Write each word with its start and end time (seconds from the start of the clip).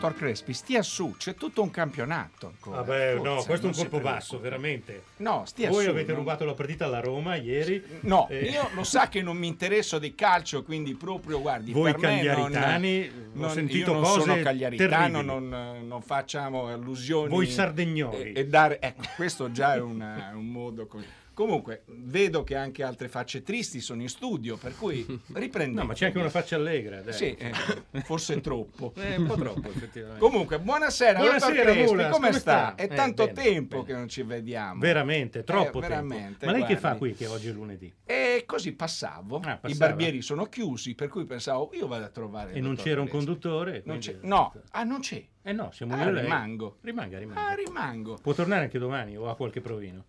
Dottor 0.00 0.14
Crespi, 0.16 0.52
stia 0.52 0.80
su, 0.82 1.16
c'è 1.18 1.34
tutto 1.34 1.60
un 1.60 1.72
campionato 1.72 2.46
ancora. 2.46 2.82
Vabbè, 2.82 3.14
Forza, 3.16 3.28
no, 3.34 3.42
questo 3.42 3.66
è 3.66 3.68
un 3.70 3.74
colpo 3.74 3.98
basso, 3.98 4.38
veramente. 4.38 5.02
No, 5.16 5.42
stia 5.44 5.70
Voi 5.70 5.82
su. 5.82 5.90
avete 5.90 6.12
non- 6.12 6.20
rubato 6.20 6.44
la 6.44 6.54
partita 6.54 6.84
alla 6.84 7.00
Roma 7.00 7.34
ieri. 7.34 7.82
No, 8.02 8.28
Eh, 8.30 8.44
io 8.44 8.68
lo 8.74 8.84
sa 8.84 9.08
che 9.08 9.22
non 9.22 9.36
mi 9.36 9.48
interesso 9.48 9.98
di 9.98 10.14
calcio, 10.14 10.62
quindi 10.62 10.94
proprio, 10.94 11.40
guardi, 11.40 11.72
Voi 11.72 11.90
per 11.90 12.00
me 12.00 12.22
non- 12.22 12.34
cagliaritani, 12.52 13.10
ho 13.38 13.48
sentito 13.48 13.90
io 13.90 13.94
non 13.94 14.02
cose 14.04 14.20
sono 14.20 14.36
cagliaritano, 14.40 15.20
non, 15.20 15.48
non 15.84 16.00
facciamo 16.02 16.68
allusioni. 16.68 17.28
Voi 17.30 17.48
sardegnoli. 17.48 18.34
E, 18.34 18.38
e 18.38 18.46
dare, 18.46 18.78
ecco, 18.80 19.02
questo 19.16 19.50
già 19.50 19.74
è 19.74 19.80
una- 19.80 20.30
un 20.32 20.46
modo... 20.46 20.86
co- 20.86 21.02
Comunque, 21.38 21.84
vedo 21.86 22.42
che 22.42 22.56
anche 22.56 22.82
altre 22.82 23.06
facce 23.06 23.44
tristi 23.44 23.80
sono 23.80 24.02
in 24.02 24.08
studio, 24.08 24.56
per 24.56 24.74
cui 24.76 25.06
riprendete. 25.34 25.80
No, 25.80 25.86
ma 25.86 25.94
c'è 25.94 26.06
anche 26.06 26.18
una 26.18 26.30
faccia 26.30 26.56
allegra. 26.56 27.00
Dai. 27.00 27.12
Sì, 27.12 27.32
eh, 27.38 27.52
forse 28.02 28.40
troppo. 28.40 28.92
Eh, 28.98 29.14
un 29.14 29.26
po' 29.26 29.36
troppo, 29.36 29.68
effettivamente. 29.68 30.18
Comunque, 30.18 30.58
buonasera, 30.58 31.20
Buonasera, 31.20 31.62
Crespi, 31.62 31.84
come, 31.86 32.08
come 32.08 32.32
sta? 32.32 32.74
È 32.74 32.82
Eh, 32.82 32.88
tanto 32.88 33.26
bene, 33.26 33.40
tempo 33.40 33.76
bene. 33.76 33.86
che 33.86 33.92
non 33.92 34.08
ci 34.08 34.22
vediamo. 34.22 34.80
Veramente, 34.80 35.44
troppo 35.44 35.78
Eh, 35.78 35.86
tempo. 35.86 36.08
veramente, 36.08 36.44
Ma 36.46 36.50
lei 36.50 36.62
che 36.62 36.74
guardi. 36.74 36.82
fa 36.82 36.94
qui 36.96 37.14
che 37.14 37.26
oggi 37.26 37.48
è 37.48 37.52
lunedì? 37.52 37.94
E 38.04 38.42
così 38.44 38.72
passavo. 38.72 39.40
Ah, 39.44 39.60
I 39.66 39.74
barbieri 39.76 40.20
sono 40.22 40.46
chiusi, 40.46 40.96
per 40.96 41.06
cui 41.08 41.24
pensavo 41.24 41.70
io 41.74 41.86
vado 41.86 42.04
a 42.04 42.08
trovare. 42.08 42.52
E 42.52 42.60
non 42.60 42.74
c'era 42.74 43.00
un 43.00 43.06
Crespi. 43.06 43.24
conduttore? 43.24 43.82
Quindi- 43.84 44.00
c'è- 44.06 44.18
No, 44.22 44.52
ah, 44.72 44.82
non 44.82 44.98
c'è. 44.98 45.24
Eh 45.40 45.52
no, 45.52 45.70
siamo 45.70 45.94
Ah, 45.94 46.02
io 46.02 46.08
e 46.08 46.12
lei. 46.14 46.22
rimango. 46.24 46.78
Rimanga, 46.80 47.16
rimanga. 47.18 47.46
Ah, 47.46 47.54
rimango. 47.54 48.18
Può 48.20 48.32
tornare 48.34 48.62
anche 48.64 48.80
domani 48.80 49.16
o 49.16 49.28
ha 49.30 49.36
qualche 49.36 49.60
provino? 49.60 50.04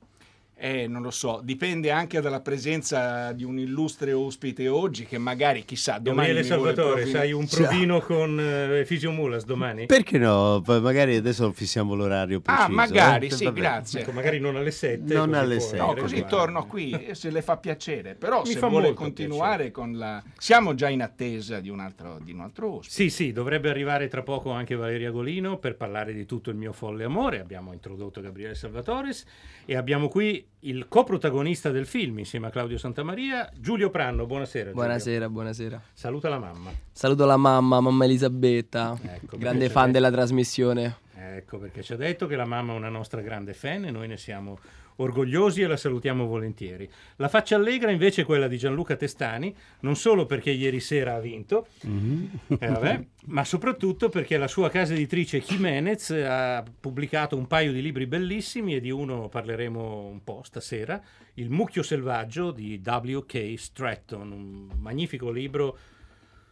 Eh, 0.61 0.88
non 0.88 1.02
lo 1.02 1.09
so, 1.09 1.39
dipende 1.41 1.89
anche 1.89 2.19
dalla 2.19 2.41
presenza 2.41 3.31
di 3.31 3.45
un 3.45 3.57
illustre 3.59 4.11
ospite 4.11 4.67
oggi 4.67 5.05
che 5.05 5.17
magari, 5.17 5.63
chissà, 5.63 5.99
domani 5.99 6.31
vuole 6.31 6.43
Salvatore, 6.43 7.05
sai 7.05 7.31
un 7.31 7.47
Ciao. 7.47 7.65
provino 7.65 8.02
con 8.02 8.38
eh, 8.38 8.83
Fisio 8.85 9.11
Mulas 9.11 9.45
domani? 9.45 9.85
Perché 9.85 10.17
no? 10.17 10.61
Poi 10.61 10.81
magari 10.81 11.15
adesso 11.15 11.49
fissiamo 11.53 11.95
l'orario 11.95 12.41
preciso. 12.41 12.65
Ah, 12.65 12.69
magari, 12.69 13.27
eh? 13.27 13.31
sì, 13.31 13.45
Vabbè. 13.45 13.57
grazie. 13.59 14.02
Ecco, 14.02 14.11
magari 14.11 14.39
non 14.39 14.57
alle 14.57 14.71
7. 14.71 15.13
Non 15.13 15.33
alle 15.33 15.55
può 15.55 15.65
sette. 15.65 15.77
No, 15.77 15.83
avere 15.85 16.02
così 16.02 16.15
guardia. 16.17 16.37
torno 16.37 16.65
qui 16.65 17.07
se 17.13 17.30
le 17.30 17.41
fa 17.41 17.55
piacere. 17.55 18.15
Però 18.15 18.41
Mi 18.41 18.52
se 18.52 18.59
fa 18.59 18.67
vuole 18.67 18.87
molto 18.87 19.02
continuare 19.02 19.71
con 19.71 19.97
la... 19.97 20.21
Siamo 20.37 20.75
già 20.75 20.89
in 20.89 21.02
attesa 21.02 21.61
di 21.61 21.69
un 21.69 21.80
altro, 21.80 22.19
di 22.21 22.33
un 22.33 22.41
altro 22.41 22.75
ospite. 22.80 22.93
Sì, 22.93 23.09
sì, 23.09 23.31
dovrebbe 23.31 23.69
arrivare 23.69 24.09
tra 24.09 24.23
poco 24.23 24.52
anche 24.52 24.75
Valeria 24.75 25.09
Golino 25.11 25.57
per 25.57 25.77
parlare 25.77 26.11
di 26.11 26.25
tutto 26.25 26.49
il 26.49 26.57
mio 26.57 26.73
folle 26.73 27.05
amore. 27.05 27.39
Abbiamo 27.39 27.71
introdotto 27.71 28.19
Gabriele 28.19 28.55
Salvatores 28.55 29.25
e 29.63 29.77
abbiamo 29.77 30.09
qui 30.09 30.45
il 30.61 30.88
coprotagonista 30.89 31.72
del 31.72 31.86
film 31.86 32.19
insieme 32.19 32.47
a 32.47 32.50
Claudio 32.50 32.78
Santamaria, 32.78 33.50
Giulio 33.58 33.89
Pranno. 33.89 34.25
Buonasera. 34.25 34.69
Giulio. 34.72 34.81
Buonasera, 34.83 35.30
buonasera. 35.30 35.81
Saluta 35.94 36.30
la 36.30 36.39
mamma. 36.39 36.72
Saluto 36.92 37.25
la 37.25 37.38
mamma, 37.38 37.80
mamma 37.80 38.05
Elisabetta, 38.05 38.97
Ecco, 39.02 39.38
grande 39.38 39.70
fan 39.70 39.86
c'è- 39.88 39.92
della 39.92 40.11
trasmissione. 40.11 40.97
Ecco 41.16 41.58
perché 41.59 41.81
ci 41.83 41.94
ha 41.94 41.97
detto 41.97 42.27
che 42.27 42.36
la 42.36 42.45
mamma 42.45 42.73
è 42.73 42.75
una 42.75 42.89
nostra 42.89 43.22
grande 43.22 43.53
fan 43.53 43.86
e 43.86 43.92
noi 43.92 44.08
ne 44.08 44.17
siamo 44.17 44.59
orgogliosi 45.00 45.61
e 45.61 45.67
la 45.67 45.78
salutiamo 45.78 46.25
volentieri. 46.25 46.89
La 47.17 47.27
faccia 47.27 47.55
allegra 47.55 47.92
invece 47.92 48.21
è 48.21 48.26
quella 48.26 48.48
di 48.48 48.58
Gianluca 48.58 48.95
Testani, 48.95 49.55
non 49.82 49.95
solo 49.95 50.26
perché 50.26 50.52
ieri 50.52 50.80
sera 50.80 51.15
ha 51.15 51.20
vinto, 51.20 51.67
eh, 51.82 52.67
vabbè, 52.67 53.05
ma 53.26 53.43
soprattutto 53.43 54.09
perché 54.09 54.38
la 54.38 54.48
sua 54.48 54.70
casa 54.70 54.93
editrice 54.93 55.39
Jimenez 55.39 56.11
ha 56.11 56.64
pubblicato 56.80 57.38
un 57.38 57.48
paio 57.48 57.71
di 57.71 57.82
libri 57.82 58.08
bellissimi 58.08 58.76
e 58.76 58.82
di 58.82 58.92
uno 58.92 59.30
parleremo 59.30 60.05
un 60.05 60.23
po' 60.23 60.42
stasera, 60.43 61.02
Il 61.36 61.49
mucchio 61.49 61.83
selvaggio 61.83 62.52
di 62.52 62.82
W.K. 62.83 63.54
Stratton, 63.55 64.32
un 64.32 64.70
magnifico 64.77 65.32
libro 65.32 65.77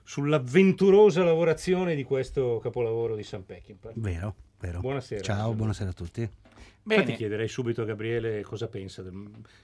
sull'avventurosa 0.03 1.25
lavorazione 1.25 1.94
di 1.94 2.03
questo 2.03 2.59
capolavoro 2.63 3.16
di 3.16 3.24
Sam 3.24 3.41
Peckinpah. 3.41 3.91
Vero, 3.96 4.36
vero. 4.59 4.80
Buonasera. 4.80 5.22
Ciao, 5.22 5.53
buonasera 5.53 5.90
a 5.90 5.94
tutti. 5.94 6.30
Bene. 6.88 7.02
Infatti 7.02 7.18
chiederei 7.18 7.50
subito 7.50 7.81
a 7.81 7.86
Gabriele 7.86 8.42
cosa 8.44 8.70
pensa. 8.70 9.02
Del... 9.03 9.12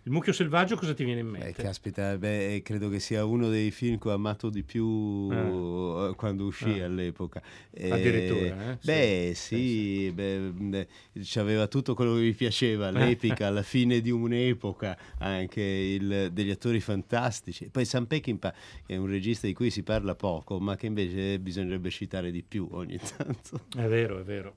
Il 0.03 0.11
mucchio 0.11 0.33
selvaggio 0.33 0.75
cosa 0.75 0.93
ti 0.93 1.05
viene 1.05 1.21
in 1.21 1.31
Beh, 1.31 1.37
mente? 1.39 1.63
caspita, 1.63 2.17
beh, 2.17 2.59
credo 2.65 2.89
che 2.89 2.99
sia 2.99 3.23
uno 3.23 3.47
dei 3.47 3.71
film 3.71 3.97
che 3.97 4.09
ho 4.09 4.13
amato 4.13 4.49
di 4.49 4.61
più 4.63 5.29
Ah. 5.31 6.09
eh, 6.09 6.15
quando 6.15 6.43
uscì 6.43 6.81
Ah. 6.81 6.85
all'epoca. 6.85 7.41
Eh, 7.71 7.89
Addirittura, 7.91 8.71
eh? 8.73 8.77
Beh, 8.83 9.31
Sì, 9.35 9.55
sì, 9.55 10.11
beh, 10.13 10.37
beh, 10.51 10.87
c'aveva 11.21 11.67
tutto 11.67 11.93
quello 11.93 12.15
che 12.15 12.21
mi 12.23 12.33
piaceva, 12.33 12.89
l'epica, 13.39 13.49
la 13.49 13.63
fine 13.63 14.01
di 14.01 14.11
un'epoca, 14.11 14.97
anche 15.19 15.61
il- 15.61 16.29
degli 16.33 16.49
attori 16.51 16.81
fantastici. 16.81 17.69
Poi 17.69 17.85
Sam 17.85 18.05
Peckinpah 18.05 18.53
è 18.85 18.97
un 18.97 19.07
regista 19.07 19.47
di 19.47 19.53
cui 19.53 19.69
si 19.69 19.81
parla 19.83 20.13
poco, 20.15 20.59
ma 20.59 20.75
che 20.75 20.87
invece 20.87 21.39
bisognerebbe 21.39 21.89
citare 21.89 22.31
di 22.31 22.43
più 22.43 22.67
ogni 22.71 22.97
tanto. 23.15 23.61
È 23.77 23.87
vero, 23.87 24.19
è 24.19 24.23
vero. 24.23 24.55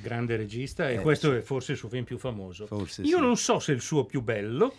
Grande 0.00 0.36
regista 0.36 0.88
e 0.90 0.94
Eh, 0.94 1.00
questo 1.00 1.30
sì. 1.32 1.36
è 1.38 1.40
forse 1.40 1.72
il 1.72 1.78
suo 1.78 1.88
film 1.88 2.04
più 2.04 2.18
famoso. 2.18 2.66
Forse 2.66 3.02
Io 3.02 3.16
sì. 3.16 3.22
non 3.22 3.36
so 3.36 3.58
se 3.58 3.72
è 3.72 3.74
il 3.74 3.80
suo 3.80 4.04
più 4.04 4.22
bello, 4.22 4.72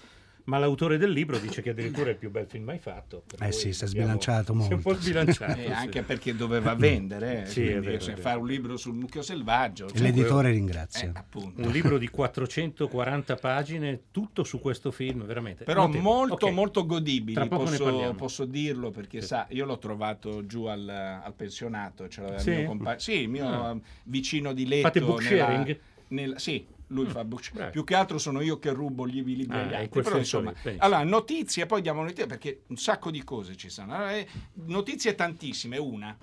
ma 0.48 0.58
l'autore 0.58 0.98
del 0.98 1.12
libro 1.12 1.38
dice 1.40 1.62
che 1.62 1.72
addirittura 1.72 2.08
è 2.08 2.12
il 2.12 2.16
più 2.18 2.30
bel 2.32 2.46
film 2.48 2.64
mai 2.64 2.80
fatto. 2.80 3.24
Eh 3.40 3.52
sì, 3.52 3.74
si 3.74 3.84
è 3.84 3.88
sbilanciato 3.88 4.54
Si 4.62 4.70
è 4.70 4.74
un 4.74 4.82
po' 4.82 4.90
molto. 4.92 5.02
sbilanciato. 5.04 5.60
Eh, 5.60 5.66
sì. 5.66 5.72
anche 5.72 6.04
perché 6.04 6.36
doveva 6.36 6.74
vendere, 6.74 7.44
eh, 7.44 7.46
Sì, 7.52 7.64
è 7.64 7.70
quindi 7.72 7.88
vero, 7.88 8.00
se 8.00 8.12
è 8.12 8.16
vero. 8.16 8.22
fare 8.28 8.40
un 8.40 8.48
libro 8.48 8.78
sul 8.78 8.94
mucchio 8.96 9.22
selvaggio. 9.22 9.86
E 9.88 9.90
cioè, 9.90 10.00
l'editore 10.00 10.50
eh, 10.50 10.52
ringrazia. 10.54 11.12
appunto. 11.14 11.62
Un 11.62 11.70
libro 11.72 11.98
di 11.98 12.08
440 12.10 13.36
pagine, 13.36 14.00
tutto 14.12 14.44
su 14.46 14.60
questo 14.60 14.92
film, 14.92 15.26
veramente. 15.26 15.64
Però 15.66 15.86
notevole. 15.88 16.02
molto 16.16 16.46
Ok. 16.48 16.54
molto 16.54 16.86
godibili, 16.86 17.34
Tra 17.34 17.48
poco 17.48 17.64
ne 17.64 17.70
posso, 17.72 17.84
parliamo. 17.84 18.14
posso 18.16 18.46
dirlo 18.46 18.90
perché 18.92 19.20
Sì. 19.22 19.28
sa, 19.28 19.48
io 19.50 19.66
l'ho 19.66 19.78
trovato 19.78 20.46
giù 20.46 20.64
al, 20.66 20.88
al 20.88 21.34
pensionato, 21.34 22.08
ce 22.08 22.22
l'aveva 22.22 22.40
Sì? 22.40 22.50
il 22.52 22.58
mio 22.60 22.68
compagno, 22.68 23.00
sì, 23.00 23.20
il 23.22 23.30
mio 23.30 23.48
Ah. 23.48 23.72
eh, 23.76 23.80
vicino 24.04 24.54
di 24.54 24.66
letto. 24.66 24.84
Fate 24.88 25.02
book 25.02 25.22
nella- 25.24 25.46
sharing? 25.46 25.80
nella- 26.10 26.40
sì, 26.40 26.66
lui 26.88 27.06
fa 27.08 27.24
book 27.24 27.52
Bravi. 27.52 27.72
Più 27.72 27.84
che 27.84 27.96
altro 27.96 28.18
sono 28.18 28.42
io 28.42 28.60
che 28.60 28.72
rubo 28.72 29.08
gli 29.08 29.24
libri 29.24 29.46
Ah, 29.50 29.62
agli 29.62 29.68
in 29.70 29.76
altri. 29.76 30.02
Però, 30.02 30.18
insomma, 30.18 30.54
lì, 30.64 30.76
allora, 30.78 31.04
notizie, 31.04 31.66
poi 31.66 31.82
diamo 31.82 32.02
notizie 32.02 32.26
perché 32.28 32.62
un 32.68 32.78
sacco 32.78 33.12
di 33.12 33.24
cose 33.24 33.56
ci 33.56 33.70
sono. 33.70 33.94
Allora, 33.94 34.16
eh, 34.16 34.28
notizie 34.66 35.16
tantissime, 35.16 35.78
una. 35.78 36.18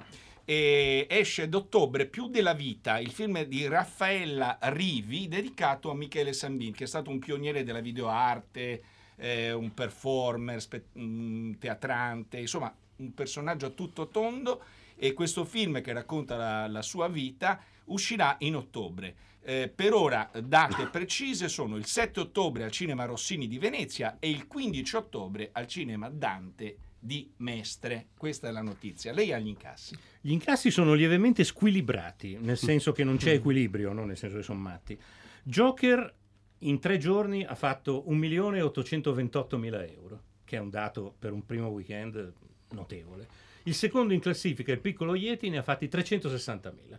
E 0.47 1.07
esce 1.09 1.49
d'ottobre 1.49 2.05
Più 2.07 2.29
della 2.29 2.53
vita, 2.53 2.99
il 2.99 3.11
film 3.11 3.43
di 3.45 3.67
Raffaella 3.67 4.59
Rivi 4.61 5.27
dedicato 5.27 5.91
a 5.91 5.95
Michele 5.95 6.35
Sambin, 6.35 6.75
che 6.75 6.85
è 6.85 6.87
stato 6.87 7.11
un 7.11 7.19
pioniere 7.19 7.63
della 7.63 7.81
videoarte, 7.81 8.83
eh, 9.17 9.53
un 9.53 9.73
performer, 9.73 10.61
spe- 10.61 10.89
un 10.95 11.57
teatrante, 11.59 12.39
insomma 12.39 12.75
un 12.97 13.15
personaggio 13.15 13.67
a 13.67 13.71
tutto 13.71 14.09
tondo 14.09 14.63
e 14.97 15.13
questo 15.15 15.45
film 15.45 15.81
che 15.81 15.93
racconta 15.93 16.37
la, 16.37 16.69
la 16.69 16.83
sua 16.83 17.09
vita 17.09 17.61
uscirà 17.87 18.37
in 18.41 18.57
ottobre. 18.57 19.15
Eh, 19.47 19.71
per 19.75 19.93
ora 19.93 20.31
date 20.43 20.87
precise 20.87 21.49
sono 21.49 21.77
il 21.77 21.84
7 21.84 22.21
ottobre 22.21 22.65
al 22.65 22.71
Cinema 22.71 23.05
Rossini 23.05 23.47
di 23.47 23.59
Venezia 23.59 24.16
e 24.19 24.31
il 24.31 24.47
15 24.47 24.97
ottobre 24.97 25.50
al 25.53 25.66
Cinema 25.66 26.09
Dante 26.09 26.77
di 26.99 27.31
Mestre. 27.38 28.06
Questa 28.16 28.49
è 28.49 28.50
la 28.50 28.62
notizia. 28.62 29.12
Lei 29.12 29.34
ha 29.34 29.38
gli 29.38 29.49
incassi. 29.49 29.94
Gli 30.22 30.33
incassi 30.33 30.71
sono 30.71 30.94
lievemente 30.94 31.44
squilibrati, 31.44 32.38
nel 32.41 32.56
senso 32.56 32.92
che 32.92 33.04
non 33.04 33.19
c'è 33.19 33.33
equilibrio, 33.33 33.92
non 33.92 34.07
nel 34.07 34.16
senso 34.16 34.36
che 34.36 34.42
sono 34.42 34.60
matti. 34.60 34.98
Joker 35.42 36.15
in 36.60 36.78
tre 36.80 36.97
giorni 36.97 37.45
ha 37.45 37.54
fatto 37.54 38.07
1.828.000 38.09 39.92
euro, 39.92 40.22
che 40.45 40.57
è 40.57 40.60
un 40.60 40.71
dato 40.71 41.15
per 41.19 41.33
un 41.33 41.45
primo 41.45 41.69
weekend 41.69 42.33
notevole. 42.71 43.28
Il 43.65 43.74
secondo 43.74 44.15
in 44.15 44.21
classifica, 44.21 44.72
il 44.72 44.80
piccolo 44.80 45.15
Yeti, 45.15 45.51
ne 45.51 45.59
ha 45.59 45.63
fatti 45.63 45.86
360.000, 45.86 46.98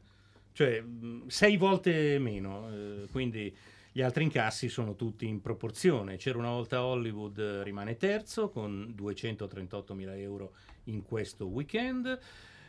cioè 0.56 0.82
sei 1.28 1.58
volte 1.58 2.18
meno, 2.18 2.70
eh, 2.72 3.08
quindi 3.12 3.54
gli 3.92 4.02
altri 4.02 4.24
incassi 4.24 4.70
sono 4.70 4.96
tutti 4.96 5.28
in 5.28 5.42
proporzione. 5.42 6.16
C'era 6.16 6.38
una 6.38 6.52
volta 6.52 6.86
Hollywood, 6.86 7.38
eh, 7.38 7.64
rimane 7.64 7.98
terzo 7.98 8.48
con 8.48 8.94
238.000 8.96 10.18
euro 10.18 10.54
in 10.86 11.04
questo 11.04 11.48
weekend. 11.48 12.18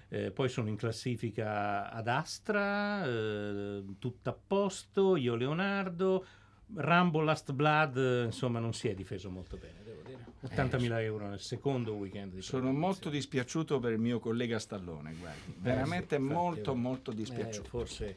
Eh, 0.08 0.32
poi 0.32 0.48
sono 0.48 0.68
in 0.68 0.74
classifica 0.74 1.88
ad 1.92 2.08
Astra, 2.08 3.06
eh, 3.06 3.84
tutto 4.00 4.30
a 4.30 4.36
posto, 4.44 5.14
io 5.14 5.36
Leonardo, 5.36 6.26
Rambo 6.74 7.20
Last 7.20 7.52
Blood, 7.52 7.96
eh, 7.96 8.24
insomma 8.24 8.58
non 8.58 8.72
si 8.72 8.88
è 8.88 8.94
difeso 8.94 9.30
molto 9.30 9.56
bene. 9.56 9.85
80.000 10.44 11.00
euro 11.00 11.28
nel 11.28 11.40
secondo 11.40 11.94
weekend 11.94 12.34
di 12.34 12.42
Sono 12.42 12.72
molto 12.72 13.08
dispiaciuto 13.08 13.78
per 13.78 13.92
il 13.92 13.98
mio 13.98 14.18
collega 14.18 14.58
Stallone, 14.58 15.14
guardi. 15.18 15.50
Eh, 15.50 15.54
Veramente 15.58 16.18
molto, 16.18 16.72
eh, 16.72 16.76
molto 16.76 17.10
eh, 17.10 17.14
dispiaciuto. 17.14 17.68
forse, 17.68 18.16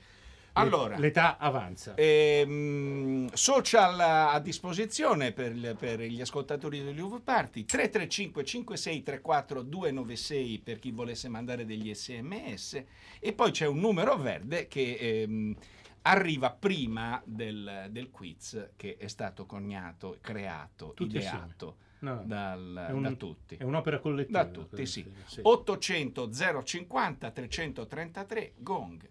Allora, 0.53 0.97
L'età 0.97 1.37
avanza. 1.37 1.95
Ehm, 1.95 3.29
social 3.33 3.99
a 3.99 4.39
disposizione 4.39 5.31
per, 5.31 5.75
per 5.75 6.01
gli 6.01 6.19
ascoltatori 6.19 6.83
degli 6.83 6.99
Uv 6.99 7.21
Party 7.21 7.65
335 7.65 8.43
5634 8.43 9.61
296 9.61 10.59
per 10.59 10.79
chi 10.79 10.91
volesse 10.91 11.29
mandare 11.29 11.65
degli 11.65 11.93
sms 11.93 12.83
e 13.19 13.33
poi 13.33 13.51
c'è 13.51 13.67
un 13.67 13.79
numero 13.79 14.17
verde 14.17 14.67
che 14.67 14.97
ehm, 14.99 15.55
arriva 16.01 16.51
prima 16.51 17.21
del, 17.23 17.87
del 17.89 18.09
quiz 18.09 18.71
che 18.75 18.97
è 18.97 19.07
stato 19.07 19.45
coniato, 19.45 20.17
creato, 20.21 20.93
Tutti 20.95 21.15
ideato 21.15 21.87
No, 22.01 22.23
dal- 22.25 22.85
è 22.89 22.91
un- 22.91 23.01
da 23.01 23.11
tutti. 23.11 23.55
È 23.55 23.63
un'opera 23.63 23.99
collettiva. 23.99 24.43
Da 24.43 24.49
tutti, 24.49 24.85
sì. 24.85 25.05
sì. 25.25 25.39
800 25.43 26.29
050 26.63 27.31
333 27.31 28.53
gong. 28.57 29.09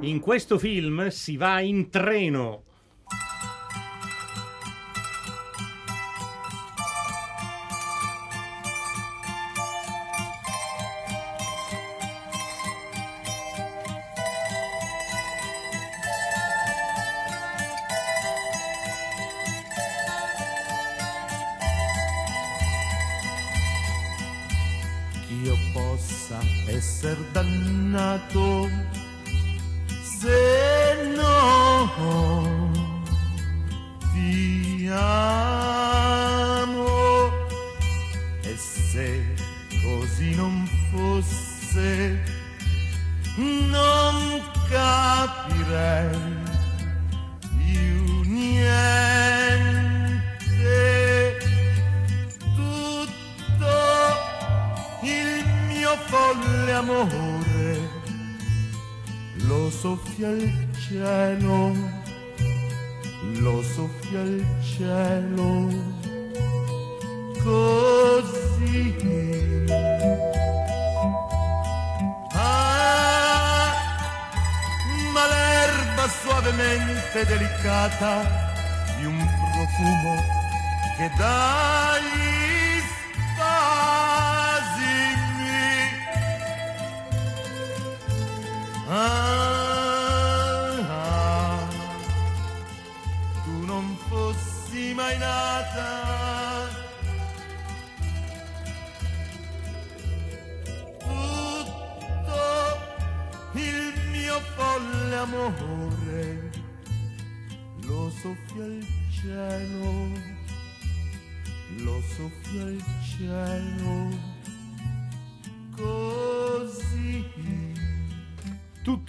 In 0.00 0.18
questo 0.20 0.58
film 0.58 1.08
si 1.08 1.36
va 1.36 1.60
in 1.60 1.88
treno. 1.88 2.64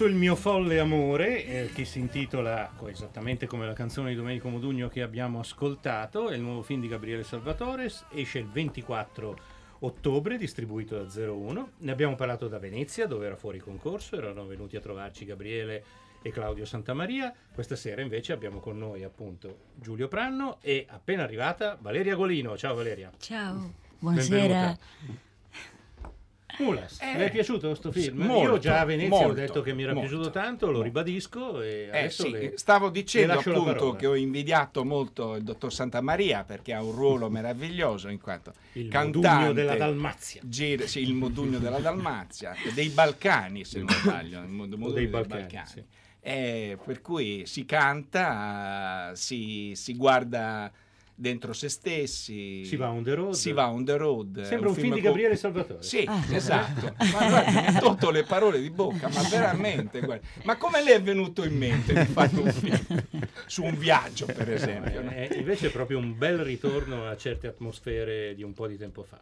Tutto 0.04 0.16
il 0.16 0.20
mio 0.20 0.36
folle 0.36 0.80
amore, 0.80 1.46
eh, 1.46 1.70
che 1.74 1.86
si 1.86 1.98
intitola 1.98 2.74
esattamente 2.88 3.48
come 3.48 3.66
la 3.66 3.72
canzone 3.72 4.10
di 4.10 4.18
Domenico 4.18 4.50
Modugno 4.50 4.90
che 4.90 5.02
abbiamo 5.02 5.40
ascoltato, 5.40 6.28
è 6.28 6.36
il 6.36 6.42
nuovo 6.42 6.62
film 6.62 6.82
di 6.82 6.90
Gabriele 6.90 7.24
Salvatore, 7.24 7.90
esce 8.12 8.40
il 8.40 8.50
24 8.50 9.38
ottobre, 9.80 10.38
distribuito 10.38 11.02
da 11.02 11.32
01. 11.32 11.72
Ne 11.78 11.92
abbiamo 11.94 12.16
parlato 12.16 12.50
da 12.50 12.60
Venezia, 12.60 13.08
dove 13.08 13.28
era 13.28 13.38
fuori 13.38 13.60
concorso, 13.60 14.18
erano 14.18 14.46
venuti 14.46 14.76
a 14.76 14.82
trovarci 14.82 15.24
Gabriele 15.24 15.86
e 16.22 16.32
Claudio 16.32 16.66
Santamaria. 16.66 17.34
Questa 17.54 17.78
sera 17.78 18.02
invece 18.02 18.34
abbiamo 18.34 18.60
con 18.60 18.78
noi 18.78 19.06
appunto 19.06 19.68
Giulio 19.76 20.10
Pranno 20.10 20.58
e 20.60 20.86
appena 20.86 21.24
arrivata 21.24 21.78
Valeria 21.80 22.16
Golino. 22.16 22.58
Ciao 22.58 22.76
Valeria. 22.76 23.10
Ciao, 23.20 23.72
buonasera. 24.00 24.38
Benvenuta. 24.38 25.32
Mulas, 26.60 27.00
Eh, 27.02 27.18
le 27.18 27.26
è 27.26 27.32
piaciuto 27.32 27.68
questo 27.68 27.92
film? 27.92 28.24
molto, 28.24 28.52
Io 28.54 28.58
già 28.60 28.82
a 28.82 28.86
Venezia 28.86 29.10
molto, 29.10 29.32
ho 29.32 29.34
detto 29.34 29.62
che 29.62 29.74
mi 29.74 29.84
era 29.84 29.94
molto, 29.94 30.08
piaciuto 30.08 30.30
tanto, 30.32 30.70
lo 30.72 30.82
ribadisco 30.82 31.62
e 31.62 31.90
Eh, 31.92 32.10
sì, 32.10 32.30
le- 32.30 32.54
stavo 32.58 32.90
dicendo 32.90 33.40
appunto 33.40 33.96
che 33.96 34.06
ho 34.06 34.16
invidiato 34.16 34.86
molto 34.86 35.36
il 35.36 35.44
dottor 35.44 35.74
Santamaria 35.74 36.44
perché 36.44 36.74
ha 36.74 36.84
un 36.84 36.92
ruolo 36.92 37.30
meraviglioso 37.30 38.08
in 38.10 38.20
quanto 38.20 38.54
Il 38.74 38.88
cantante 38.88 39.54
della 39.54 39.76
Dalmazia. 39.76 40.42
gira- 40.46 40.86
sì, 40.86 41.02
il 41.02 41.14
modugno 41.14 41.58
della 41.58 41.80
Dalmazia, 41.80 42.54
dei 42.74 42.90
Balcani 42.90 43.66
se 43.66 43.80
non 43.80 43.90
sbaglio, 43.90 44.40
il 44.42 44.48
mod- 44.48 44.70
modugno 44.74 44.92
dei 44.94 45.04
dei 45.04 45.12
Balcani, 45.12 45.42
Balcani. 45.42 45.68
sì. 45.70 45.84
Eh, 46.26 46.78
per 46.86 47.02
cui 47.02 47.46
si 47.46 47.66
canta, 47.66 49.12
si, 49.16 49.74
si 49.76 49.96
guarda 49.96 50.72
dentro 51.16 51.54
se 51.54 51.70
stessi, 51.70 52.66
Si 52.66 52.76
va 52.76 52.90
on 52.90 53.04
the 53.04 53.14
road. 53.14 53.34
si 53.34 53.52
va 53.52 53.70
on 53.70 53.86
the 53.86 53.96
road. 53.98 54.42
Sembra 54.44 54.70
un 54.70 54.76
film 54.76 54.88
di 54.94 55.02
con- 55.02 55.10
Gabriele 55.12 55.36
Salvatore. 55.36 55.82
Sì, 55.84 56.04
Ah. 56.08 56.22
esatto. 56.32 56.94
Ma 57.14 57.28
guarda, 57.30 57.52
mi 57.52 57.66
ha 57.68 57.80
tolto 57.80 58.10
le 58.12 58.24
parole 58.24 58.60
di 58.62 58.70
bocca, 58.70 59.10
ma 59.10 59.22
veramente. 59.30 60.00
guarda. 60.02 60.26
Ma 60.44 60.58
come 60.58 60.84
le 60.84 60.96
è 60.96 61.02
venuto 61.02 61.44
in 61.44 61.58
mente 61.58 61.94
di 61.94 62.06
fare 62.12 62.36
un 62.40 62.52
film 62.52 63.04
su 63.46 63.64
un 63.64 63.78
viaggio, 63.78 64.26
per 64.26 64.48
No, 64.48 64.54
esempio? 64.54 65.02
no? 65.04 65.10
è- 65.10 65.28
è- 65.30 65.38
invece 65.38 65.68
è 65.68 65.72
proprio 65.72 65.98
un 65.98 66.18
bel 66.18 66.40
ritorno 66.40 67.08
a 67.08 67.16
certe 67.18 67.48
atmosfere 67.48 68.34
di 68.36 68.44
un 68.44 68.54
po' 68.54 68.68
di 68.68 68.78
tempo 68.78 69.04
fa. 69.04 69.20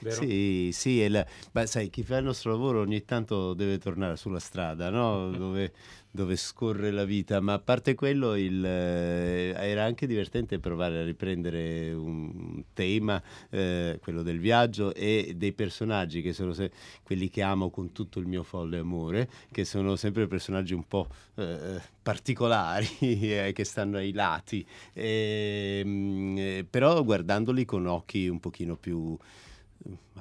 Vero? 0.00 0.14
Sì, 0.22 0.70
sì, 0.72 1.08
la- 1.08 1.26
ma 1.52 1.66
sai, 1.66 1.88
chi 1.90 2.02
fa 2.04 2.18
il 2.18 2.24
nostro 2.24 2.50
lavoro 2.52 2.80
ogni 2.80 3.04
tanto 3.04 3.52
deve 3.54 3.78
tornare 3.78 4.16
sulla 4.16 4.38
strada, 4.38 4.90
no? 4.90 5.30
dove, 5.30 5.72
dove 6.14 6.36
scorre 6.36 6.90
la 6.90 7.04
vita, 7.04 7.40
ma 7.40 7.54
a 7.54 7.58
parte 7.58 7.94
quello 7.94 8.36
il, 8.36 8.62
eh, 8.64 9.52
era 9.56 9.84
anche 9.84 10.06
divertente 10.06 10.58
provare 10.58 10.98
a 11.00 11.04
riprendere 11.04 11.92
un 11.92 12.62
tema, 12.74 13.20
eh, 13.50 13.98
quello 14.02 14.22
del 14.22 14.38
viaggio 14.38 14.94
e 14.94 15.32
dei 15.36 15.52
personaggi 15.52 16.20
che 16.20 16.34
sono 16.34 16.52
se- 16.52 16.70
quelli 17.02 17.30
che 17.30 17.40
amo 17.42 17.70
con 17.70 17.92
tutto 17.92 18.18
il 18.18 18.26
mio 18.26 18.42
folle 18.42 18.78
amore, 18.78 19.28
che 19.50 19.64
sono 19.64 19.96
sempre 19.96 20.26
personaggi 20.26 20.74
un 20.74 20.86
po' 20.86 21.08
eh, 21.36 21.80
particolari, 22.02 22.86
eh, 23.00 23.52
che 23.54 23.64
stanno 23.64 23.96
ai 23.96 24.12
lati, 24.12 24.64
Ehm, 24.92 26.36
eh, 26.38 26.66
però 26.68 27.02
guardandoli 27.02 27.64
con 27.64 27.86
occhi 27.86 28.28
un 28.28 28.38
pochino 28.40 28.76
più 28.76 29.16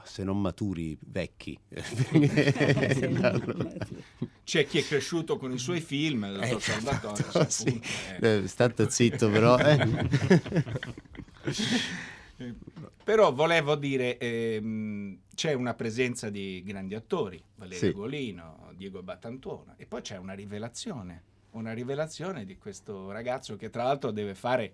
se 0.03 0.23
non 0.23 0.41
maturi, 0.41 0.97
vecchi. 1.05 1.57
C'è 4.43 4.65
chi 4.65 4.79
è 4.79 4.83
cresciuto 4.83 5.37
con 5.37 5.51
i 5.53 5.57
suoi 5.59 5.79
film, 5.81 6.23
il 6.25 6.39
dottor 6.39 6.61
Salvatore. 6.61 7.49
sì. 7.49 7.67
appunto, 7.67 7.87
eh. 8.21 8.37
Eh, 8.43 8.47
Stato 8.47 8.89
zitto 8.89 9.29
però. 9.29 9.57
eh. 9.57 10.09
Eh, 12.37 12.55
Però 13.03 13.31
volevo 13.33 13.75
dire, 13.75 14.17
ehm, 14.17 15.19
c'è 15.35 15.53
una 15.53 15.73
presenza 15.75 16.29
di 16.31 16.63
grandi 16.65 16.95
attori, 16.95 17.43
Valerio 17.55 17.79
Sì. 17.89 17.91
Golino, 17.91 18.71
Diego 18.75 19.03
Battantuono, 19.03 19.75
e 19.77 19.85
poi 19.85 20.01
c'è 20.01 20.17
una 20.17 20.33
rivelazione, 20.33 21.23
una 21.51 21.73
rivelazione 21.73 22.45
di 22.45 22.57
questo 22.57 23.11
ragazzo 23.11 23.55
che 23.57 23.69
tra 23.69 23.83
l'altro 23.83 24.09
deve 24.11 24.33
fare 24.33 24.73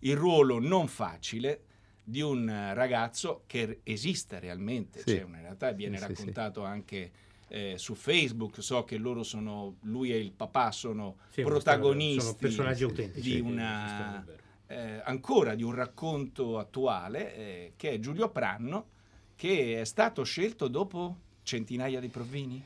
il 0.00 0.16
ruolo 0.16 0.58
non 0.58 0.86
facile 0.86 1.62
di 2.08 2.22
un 2.22 2.48
eh, 2.48 2.72
ragazzo 2.72 3.42
che 3.46 3.80
esiste 3.82 4.38
realmente, 4.38 5.00
Sì. 5.00 5.16
cioè 5.16 5.20
in 5.24 5.40
realtà 5.42 5.72
viene 5.72 5.98
Sì, 5.98 6.04
sì, 6.04 6.08
sì. 6.08 6.16
raccontato 6.16 6.64
anche 6.64 7.10
eh, 7.50 7.74
su 7.78 7.94
Facebook, 7.94 8.62
so 8.62 8.84
che 8.84 8.96
loro 8.98 9.22
sono, 9.22 9.76
lui 9.82 10.12
e 10.12 10.18
il 10.18 10.32
papà 10.32 10.70
sono 10.70 11.16
protagonisti 11.34 12.20
Sono 12.20 12.34
personaggi 12.36 12.82
autentici. 12.84 13.34
di 13.34 13.40
una- 13.40 14.24
eh, 14.66 15.00
ancora 15.04 15.54
di 15.54 15.62
un 15.62 15.72
racconto 15.74 16.58
attuale 16.58 17.34
eh, 17.34 17.72
che 17.76 17.90
è 17.92 17.98
Giulio 17.98 18.28
Pranno 18.30 18.88
che 19.34 19.80
è 19.80 19.84
stato 19.84 20.24
scelto 20.24 20.68
dopo 20.68 21.16
centinaia 21.42 22.00
di 22.00 22.08
provini 22.08 22.62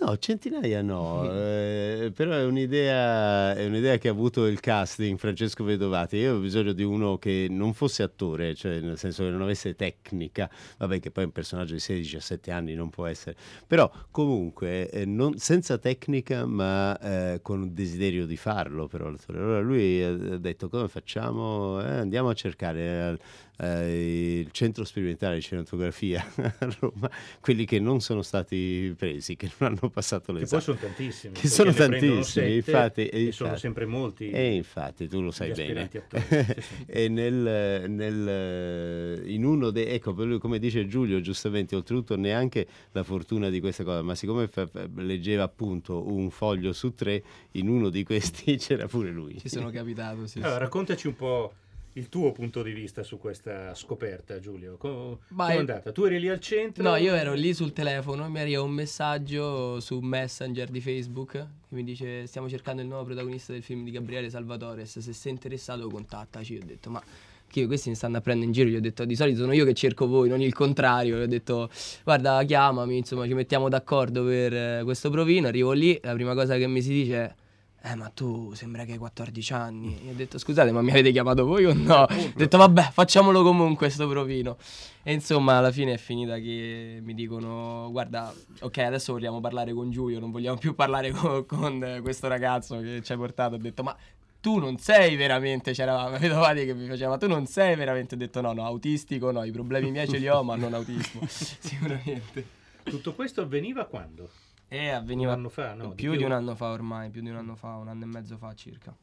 No, 0.00 0.16
centinaia 0.16 0.80
no, 0.80 1.28
eh, 1.28 2.12
però 2.14 2.30
è 2.34 2.44
un'idea, 2.44 3.52
è 3.56 3.66
un'idea 3.66 3.98
che 3.98 4.06
ha 4.06 4.12
avuto 4.12 4.46
il 4.46 4.60
casting 4.60 5.18
Francesco 5.18 5.64
Vedovati. 5.64 6.18
Io 6.18 6.36
ho 6.36 6.38
bisogno 6.38 6.72
di 6.72 6.84
uno 6.84 7.18
che 7.18 7.48
non 7.50 7.74
fosse 7.74 8.04
attore, 8.04 8.54
cioè 8.54 8.78
nel 8.78 8.96
senso 8.96 9.24
che 9.24 9.30
non 9.30 9.42
avesse 9.42 9.74
tecnica, 9.74 10.48
vabbè 10.78 11.00
che 11.00 11.10
poi 11.10 11.24
un 11.24 11.32
personaggio 11.32 11.72
di 11.74 11.80
16-17 11.80 12.52
anni 12.52 12.74
non 12.74 12.90
può 12.90 13.06
essere, 13.06 13.34
però 13.66 13.90
comunque 14.12 14.88
eh, 14.88 15.04
non- 15.04 15.36
senza 15.38 15.78
tecnica 15.78 16.46
ma 16.46 16.96
eh, 17.34 17.40
con 17.42 17.62
un 17.62 17.74
desiderio 17.74 18.24
di 18.24 18.36
farlo 18.36 18.86
però 18.86 19.08
l'attore. 19.10 19.38
Allora 19.40 19.58
lui 19.60 20.00
ha 20.00 20.12
detto 20.38 20.68
come 20.68 20.86
facciamo? 20.86 21.80
Eh, 21.82 21.88
andiamo 21.88 22.28
a 22.28 22.34
cercare 22.34 23.00
al- 23.02 23.18
eh, 23.60 24.38
il 24.40 24.50
centro 24.52 24.84
sperimentale 24.84 25.36
di 25.36 25.42
cinematografia 25.42 26.24
a 26.36 26.76
Roma, 26.78 27.10
quelli 27.40 27.64
che 27.64 27.80
non 27.80 28.00
sono 28.00 28.22
stati 28.22 28.94
presi, 28.96 29.36
che 29.36 29.50
non 29.58 29.72
hanno 29.72 29.90
passato 29.90 30.32
Che 30.32 30.46
poi 30.46 30.60
sono 30.60 30.76
tantissimi. 30.76 31.34
Che 31.34 31.48
sono 31.48 31.72
tantissimi, 31.72 32.22
sette 32.24 32.50
infatti, 32.50 33.06
e 33.06 33.26
E 33.28 33.32
sono 33.32 33.48
infatti. 33.50 33.58
sempre 33.58 33.86
molti. 33.86 34.30
E 34.30 34.54
infatti 34.54 35.08
tu 35.08 35.20
lo 35.20 35.30
sai 35.30 35.50
bene. 35.52 35.82
aspiranti 35.82 35.96
attori, 35.98 36.22
sì, 36.54 36.60
sì. 36.62 36.84
e 36.86 37.08
nel, 37.08 37.90
nel- 37.90 39.22
in 39.28 39.44
uno 39.44 39.70
dei 39.70 39.86
ecco 39.86 40.14
per 40.14 40.26
lui, 40.26 40.38
come 40.38 40.58
dice 40.58 40.86
Giulio 40.86 41.20
giustamente 41.20 41.74
oltretutto 41.76 42.16
neanche 42.16 42.66
la 42.92 43.02
fortuna 43.02 43.48
di 43.50 43.60
questa 43.60 43.84
cosa 43.84 44.02
ma 44.02 44.14
siccome 44.14 44.46
fa- 44.48 44.68
leggeva 44.96 45.42
appunto 45.44 46.06
un 46.12 46.30
foglio 46.30 46.72
su 46.72 46.94
tre 46.94 47.22
in 47.52 47.68
uno 47.68 47.88
di 47.88 48.04
questi 48.04 48.56
c'era 48.58 48.86
pure 48.86 49.10
lui 49.10 49.38
Ci 49.38 49.48
sono 49.48 49.70
capitato, 49.70 50.26
sì. 50.26 50.38
Allora, 50.38 50.58
raccontaci 50.58 51.06
un 51.06 51.16
po' 51.16 51.52
il 51.98 52.08
tuo 52.08 52.30
punto 52.30 52.62
di 52.62 52.72
vista 52.72 53.02
su 53.02 53.18
questa 53.18 53.74
scoperta, 53.74 54.38
Giulio. 54.38 54.76
Come 54.76 55.18
è 55.48 55.52
io- 55.52 55.58
andata? 55.58 55.90
Tu 55.90 56.04
eri 56.04 56.20
lì 56.20 56.28
al 56.28 56.38
centro? 56.40 56.82
No, 56.82 56.96
io 56.96 57.12
ero 57.14 57.34
lì 57.34 57.52
sul 57.52 57.72
telefono 57.72 58.24
e 58.24 58.28
mi 58.28 58.38
arriva 58.38 58.62
un 58.62 58.70
messaggio 58.70 59.80
su 59.80 59.98
Messenger 59.98 60.68
di 60.68 60.80
Facebook 60.80 61.32
che 61.32 61.46
mi 61.74 61.84
dice 61.84 62.26
stiamo 62.26 62.48
cercando 62.48 62.80
il 62.80 62.88
nuovo 62.88 63.04
protagonista 63.04 63.52
del 63.52 63.62
film 63.62 63.84
di 63.84 63.90
Gabriele 63.90 64.30
Salvatores, 64.30 64.98
se 64.98 65.12
sei 65.12 65.32
interessato 65.32 65.88
contattaci. 65.88 66.56
Ho 66.56 66.64
detto 66.64 66.88
ma 66.88 67.02
che 67.50 67.66
questi 67.66 67.88
mi 67.88 67.94
stanno 67.94 68.18
a 68.18 68.20
prendere 68.20 68.46
in 68.46 68.52
giro, 68.52 68.68
gli 68.68 68.76
ho 68.76 68.80
detto 68.80 69.04
di 69.04 69.16
solito 69.16 69.40
sono 69.40 69.52
io 69.52 69.64
che 69.64 69.74
cerco 69.74 70.06
voi, 70.06 70.28
non 70.28 70.40
il 70.40 70.54
contrario. 70.54 71.18
Gli 71.18 71.22
ho 71.22 71.26
detto 71.26 71.68
guarda 72.04 72.42
chiamami, 72.44 72.98
insomma 72.98 73.26
ci 73.26 73.34
mettiamo 73.34 73.68
d'accordo 73.68 74.24
per 74.24 74.54
eh, 74.54 74.80
questo 74.84 75.10
provino. 75.10 75.48
Arrivo 75.48 75.72
lì, 75.72 75.98
la 76.02 76.12
prima 76.14 76.34
cosa 76.34 76.56
che 76.56 76.66
mi 76.68 76.80
si 76.80 76.90
dice 76.90 77.14
è 77.16 77.34
eh 77.80 77.94
ma 77.94 78.08
tu 78.08 78.52
sembra 78.54 78.84
che 78.84 78.92
hai 78.92 78.98
14 78.98 79.52
anni. 79.52 80.04
Io 80.04 80.10
ho 80.10 80.14
detto 80.14 80.38
scusate 80.38 80.72
ma 80.72 80.82
mi 80.82 80.90
avete 80.90 81.12
chiamato 81.12 81.44
voi 81.44 81.64
o 81.64 81.72
no? 81.72 82.02
Ho 82.02 82.32
detto 82.34 82.56
vabbè 82.58 82.90
facciamolo 82.92 83.42
comunque 83.42 83.88
sto 83.88 84.08
provino. 84.08 84.56
E 85.02 85.12
insomma 85.12 85.58
alla 85.58 85.70
fine 85.70 85.94
è 85.94 85.96
finita 85.96 86.38
che 86.38 86.98
mi 87.02 87.14
dicono 87.14 87.88
guarda 87.90 88.34
ok 88.60 88.78
adesso 88.78 89.12
vogliamo 89.12 89.40
parlare 89.40 89.72
con 89.72 89.90
Giulio, 89.90 90.18
non 90.18 90.30
vogliamo 90.32 90.58
più 90.58 90.74
parlare 90.74 91.12
co- 91.12 91.44
con, 91.44 91.82
eh, 91.82 92.00
questo 92.00 92.26
ragazzo 92.26 92.80
che 92.80 93.00
ci 93.02 93.12
hai 93.12 93.18
portato. 93.18 93.54
Ho 93.54 93.58
detto 93.58 93.82
ma 93.84 93.96
tu 94.40 94.58
non 94.58 94.78
sei 94.78 95.16
veramente, 95.16 95.72
c'eravamo 95.72 96.18
Vedovati 96.18 96.64
che 96.64 96.74
mi 96.74 96.88
faceva, 96.88 97.10
ma 97.10 97.16
tu 97.16 97.28
non 97.28 97.46
sei 97.46 97.76
veramente. 97.76 98.16
Ho 98.16 98.18
detto 98.18 98.40
no 98.40 98.52
no 98.52 98.64
autistico 98.64 99.30
no, 99.30 99.44
i 99.44 99.52
problemi 99.52 99.92
miei 99.92 100.08
ce 100.08 100.18
li 100.18 100.28
ho 100.28 100.42
ma 100.42 100.56
non 100.56 100.74
autismo 100.74 101.22
sicuramente. 101.28 102.56
Tutto 102.82 103.14
questo 103.14 103.42
avveniva 103.42 103.84
quando? 103.84 104.28
E 104.68 104.90
avveniva 104.90 105.32
Un 105.32 105.38
anno 105.38 105.48
fa, 105.48 105.72
no, 105.74 105.88
di 105.88 105.94
più 105.94 106.10
più. 106.10 106.18
di 106.18 106.24
un 106.24 106.32
anno 106.32 106.54
fa 106.54 106.68
ormai, 106.70 107.08
più 107.10 107.22
di 107.22 107.30
un 107.30 107.36
anno 107.36 107.54
fa, 107.56 107.76
un 107.76 107.88
anno 107.88 108.04
e 108.04 108.06
mezzo 108.06 108.36
fa 108.36 108.54
circa. 108.54 108.94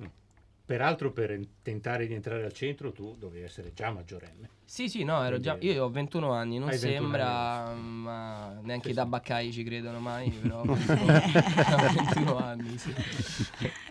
Peraltro 0.65 1.11
per 1.11 1.31
en- 1.31 1.47
tentare 1.61 2.07
di 2.07 2.13
entrare 2.15 2.43
al 2.43 2.51
centro 2.53 2.91
tu 2.91 3.15
dovevi 3.17 3.43
essere 3.43 3.71
già 3.73 3.91
maggiorenne. 3.91 4.49
Sì, 4.65 4.89
sì, 4.89 5.03
no, 5.03 5.23
ero 5.23 5.39
già. 5.39 5.57
Io 5.59 5.83
ho 5.83 5.89
21 5.91 6.31
anni, 6.31 6.57
non 6.57 6.69
Hai 6.69 6.77
21 6.79 7.01
sembra, 7.01 7.73
ma 7.75 8.59
neanche 8.63 8.85
Sì, 8.85 8.89
i 8.89 8.93
sì. 8.93 8.99
tabaccai 8.99 9.51
ci 9.51 9.63
credono 9.63 9.99
mai, 9.99 10.29
però 10.31 10.61
ho 10.65 10.65
21 10.65 12.37
anni, 12.37 12.77
sì. 12.79 12.93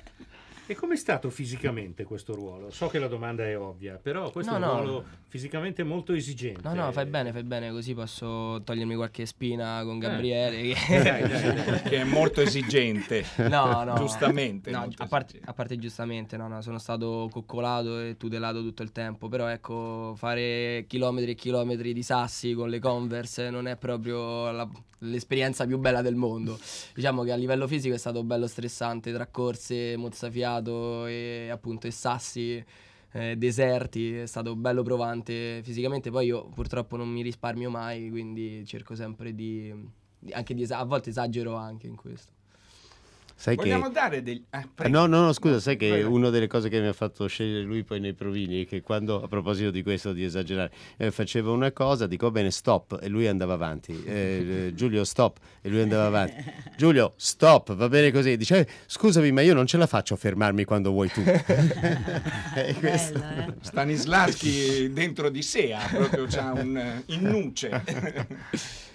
E 0.75 0.77
com'è 0.77 0.97
stato 0.97 1.31
fisicamente 1.31 2.03
questo 2.03 2.35
ruolo? 2.35 2.69
So 2.73 2.89
che 2.89 2.99
la 2.99 3.07
domanda 3.07 3.45
è 3.45 3.57
ovvia, 3.57 3.95
però 4.03 4.33
questo 4.33 4.51
No, 4.51 4.57
è 4.59 4.61
un 4.61 4.75
no. 4.75 4.81
ruolo 4.83 5.05
fisicamente 5.29 5.85
molto 5.85 6.13
esigente. 6.13 6.61
No, 6.69 6.75
no, 6.75 6.91
fai 6.91 7.07
bene, 7.07 7.31
fai 7.31 7.45
bene, 7.45 7.71
così 7.71 7.95
posso 7.95 8.61
togliermi 8.65 8.97
qualche 8.97 9.25
spina 9.25 9.83
con 9.85 10.01
Gabriele. 10.01 10.73
che- 10.75 10.97
Eh. 10.97 11.03
Dai, 11.03 11.29
dai, 11.29 11.55
dai. 11.55 11.83
che 11.83 12.01
è 12.01 12.05
molto 12.05 12.41
esigente. 12.41 13.25
No, 13.49 13.85
no. 13.85 13.95
Giustamente. 13.95 14.73
No, 14.73 14.89
a, 14.97 15.07
parte, 15.07 15.27
esigente. 15.35 15.51
a 15.51 15.55
parte 15.55 15.79
giustamente, 15.79 16.37
no, 16.37 16.49
no, 16.49 16.61
sono 16.61 16.79
stato 16.79 17.29
coccolato 17.31 18.01
e 18.01 18.17
tutelato 18.17 18.61
tutto 18.61 18.83
il 18.83 18.91
tempo, 18.91 19.29
però 19.29 19.47
ecco, 19.47 20.15
fare 20.17 20.87
chilometri 20.89 21.31
e 21.31 21.35
chilometri 21.37 21.93
di 21.93 22.03
sassi 22.03 22.53
con 22.53 22.69
le 22.69 22.81
Converse 22.81 23.49
non 23.49 23.69
è 23.69 23.77
proprio 23.77 24.51
la- 24.51 24.69
l'esperienza 24.99 25.67
più 25.67 25.77
bella 25.79 26.01
del 26.01 26.15
mondo. 26.15 26.59
Diciamo 26.95 27.25
che 27.25 27.33
a 27.33 27.37
livello 27.37 27.67
fisico 27.67 27.95
è 27.95 27.99
stato 27.99 28.25
bello 28.25 28.47
stressante, 28.47 29.13
tra 29.13 29.27
corse, 29.27 29.97
mozzafiato 29.99 30.64
e 31.07 31.49
appunto 31.51 31.87
e 31.87 31.91
sassi. 31.91 32.65
eh, 33.17 33.37
deserti, 33.37 34.15
è 34.17 34.27
stato 34.27 34.57
bello 34.57 34.83
provante 34.83 35.61
fisicamente, 35.63 36.11
poi 36.11 36.27
io 36.27 36.49
purtroppo 36.49 36.97
non 36.97 37.09
mi 37.09 37.23
risparmio 37.23 37.71
mai, 37.71 38.11
quindi 38.11 38.65
cerco 38.67 38.95
sempre 38.97 39.35
di, 39.35 39.73
di- 40.19 40.33
di 40.55 40.65
a 40.73 40.85
volte 40.85 41.11
esagero 41.11 41.55
anche 41.55 41.87
in 41.87 41.95
questo. 41.97 42.34
Sai 43.35 43.57
che 43.57 43.63
Vogliamo 43.63 43.89
dare 43.91 44.23
degli... 44.23 44.43
ah, 44.51 44.67
prego. 44.73 44.97
No, 44.99 45.07
no, 45.07 45.23
no, 45.25 45.33
scusa, 45.33 45.61
sai 45.61 45.77
che 45.77 45.89
vai. 45.89 46.03
una 46.03 46.31
delle 46.31 46.47
cose 46.47 46.69
che 46.69 46.81
mi 46.81 46.87
ha 46.87 46.93
fatto 46.93 47.27
scegliere 47.27 47.63
lui 47.63 47.83
poi 47.85 48.01
nei 48.01 48.15
provini 48.15 48.65
è 48.65 48.67
che 48.67 48.81
quando, 48.81 49.23
a 49.23 49.29
proposito 49.29 49.71
di 49.71 49.83
questo, 49.83 50.13
di 50.13 50.25
esagerare, 50.25 50.71
eh, 50.97 51.11
faceva 51.11 51.51
una 51.51 51.73
cosa, 51.73 52.07
dico 52.07 52.27
"Va 52.27 52.33
bene, 52.33 52.51
stop, 52.51 52.99
e 53.03 53.09
lui 53.09 53.27
andava 53.27 53.55
avanti. 53.55 54.03
Eh, 54.05 54.67
eh, 54.67 54.75
Giulio, 54.75 55.05
stop, 55.05 55.39
e 55.61 55.69
lui 55.69 55.81
andava 55.81 56.07
avanti. 56.07 56.35
Giulio, 56.77 57.15
stop, 57.17 57.75
va 57.75 57.89
bene 57.89 58.11
così. 58.13 58.37
Dice, 58.37 58.59
"Eh, 58.61 58.67
scusami, 58.87 59.33
ma 59.33 59.41
io 59.43 59.55
non 59.55 59.67
ce 59.67 59.77
la 59.77 59.87
faccio 59.87 60.15
a 60.15 60.17
fermarmi 60.17 60.65
quando 60.65 60.91
vuoi 60.91 61.09
tu. 61.11 61.23
Questo- 62.79 63.19
Bello, 63.19 63.49
eh? 63.49 63.55
Stanislaschi 63.61 64.93
dentro 64.93 65.29
di 65.29 65.43
sé 65.43 65.73
ha 65.75 65.87
proprio 65.91 66.27
c'ha 66.29 66.53
un 66.53 66.77
eh, 66.77 67.03
in 67.07 67.23
nuce. 67.23 67.83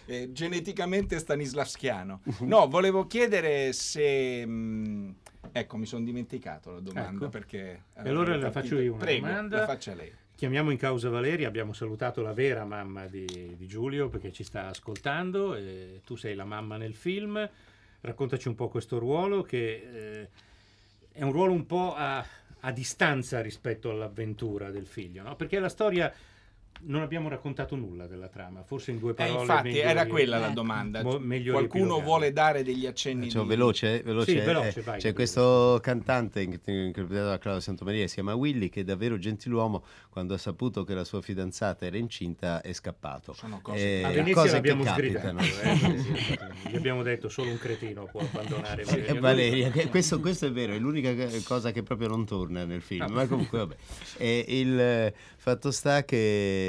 Eh, 0.09 0.31
geneticamente 0.31 1.19
stanislaschiano. 1.19 2.21
No, 2.39 2.67
volevo 2.67 3.05
chiedere 3.05 3.73
se 3.73 4.43
mh, 4.45 5.15
ecco, 5.51 5.77
mi 5.77 5.85
sono 5.85 6.03
dimenticato 6.03 6.71
la 6.71 6.79
domanda 6.79 7.25
Ecco. 7.25 7.29
perché 7.29 7.59
E 7.93 8.09
allora 8.09 8.35
la 8.35 8.49
faccio 8.49 8.79
io 8.79 8.93
una 8.93 9.03
Prego, 9.03 9.27
domanda. 9.27 9.59
la 9.59 9.65
faccia 9.67 9.93
lei. 9.93 10.11
Chiamiamo 10.35 10.71
in 10.71 10.77
causa 10.77 11.09
Valeria, 11.09 11.47
abbiamo 11.47 11.73
salutato 11.73 12.21
la 12.21 12.33
vera 12.33 12.63
mamma 12.65 13.05
di, 13.07 13.25
di 13.57 13.67
Giulio 13.67 14.07
perché 14.09 14.31
ci 14.31 14.43
sta 14.43 14.67
ascoltando, 14.67 15.53
e 15.55 16.01
tu 16.05 16.15
sei 16.15 16.33
la 16.33 16.45
mamma 16.45 16.77
nel 16.77 16.95
film, 16.95 17.47
raccontaci 18.01 18.47
un 18.47 18.55
po' 18.55 18.69
questo 18.69 18.97
ruolo 18.99 19.43
che 19.43 20.21
eh, 20.21 20.29
è 21.11 21.21
un 21.23 21.33
ruolo 21.33 21.51
un 21.51 21.65
po' 21.65 21.93
a, 21.93 22.25
a 22.61 22.71
distanza 22.71 23.41
rispetto 23.41 23.89
all'avventura 23.91 24.71
del 24.71 24.87
figlio, 24.87 25.21
no? 25.23 25.35
perché 25.35 25.59
la 25.59 25.67
storia 25.69 26.11
non 26.81 27.01
abbiamo 27.01 27.27
raccontato 27.29 27.75
nulla 27.75 28.07
della 28.07 28.27
trama, 28.27 28.63
forse 28.63 28.91
in 28.91 28.99
due 28.99 29.11
Eh, 29.11 29.15
parole. 29.15 29.39
infatti 29.41 29.67
meglio 29.69 29.81
era 29.81 30.05
quella 30.07 30.37
la 30.37 30.45
Ecco. 30.45 30.53
domanda. 30.53 31.03
Mo- 31.03 31.19
Qualcuno 31.51 31.99
vuole 32.01 32.31
dare 32.31 32.63
degli 32.63 32.85
accenni 32.85 33.25
Facciamo 33.25 33.43
di... 33.43 33.49
veloce, 33.49 34.01
veloce. 34.03 34.31
Sì, 34.31 34.37
veloce, 34.45 34.79
eh, 34.79 34.83
vai, 34.83 34.99
C'è 34.99 35.13
questo 35.13 35.79
cantante 35.81 36.41
in- 36.41 36.59
interpretato 36.65 37.29
da 37.29 37.37
Claudio 37.37 37.61
Santamaria, 37.61 38.07
si 38.07 38.13
chiama 38.15 38.33
Willy, 38.33 38.69
che 38.69 38.81
è 38.81 38.83
davvero 38.83 39.17
gentiluomo, 39.17 39.83
quando 40.09 40.33
ha 40.33 40.37
saputo 40.37 40.83
che 40.83 40.93
la 40.93 41.03
sua 41.03 41.21
fidanzata 41.21 41.85
era 41.85 41.97
incinta 41.97 42.61
è 42.61 42.71
scappato. 42.73 43.33
Sono 43.33 43.59
cose- 43.61 43.99
Eh, 43.99 44.03
A 44.03 44.09
Venezia 44.09 44.33
cose 44.33 44.47
che 44.47 44.53
l'abbiamo 44.55 44.83
capitano. 44.83 45.39
eh, 45.41 46.69
gli 46.71 46.75
abbiamo 46.75 47.03
detto 47.03 47.29
solo 47.29 47.49
un 47.51 47.57
cretino 47.57 48.05
può 48.05 48.21
abbandonare 48.21 48.83
Sì, 48.85 48.95
Valeria. 49.19 49.19
Valeria, 49.69 49.87
questo, 49.89 50.19
questo 50.19 50.45
è 50.47 50.51
vero, 50.51 50.73
è 50.73 50.79
l'unica 50.79 51.13
cosa 51.43 51.71
che 51.71 51.83
proprio 51.83 52.07
non 52.07 52.25
torna 52.25 52.63
nel 52.65 52.81
film, 52.81 53.01
Ah. 53.01 53.07
ma 53.09 53.27
comunque 53.27 53.57
vabbè. 53.59 53.75
E 54.17 54.45
il 54.47 54.79
eh, 54.79 55.13
fatto 55.37 55.71
sta 55.71 56.03
che 56.03 56.67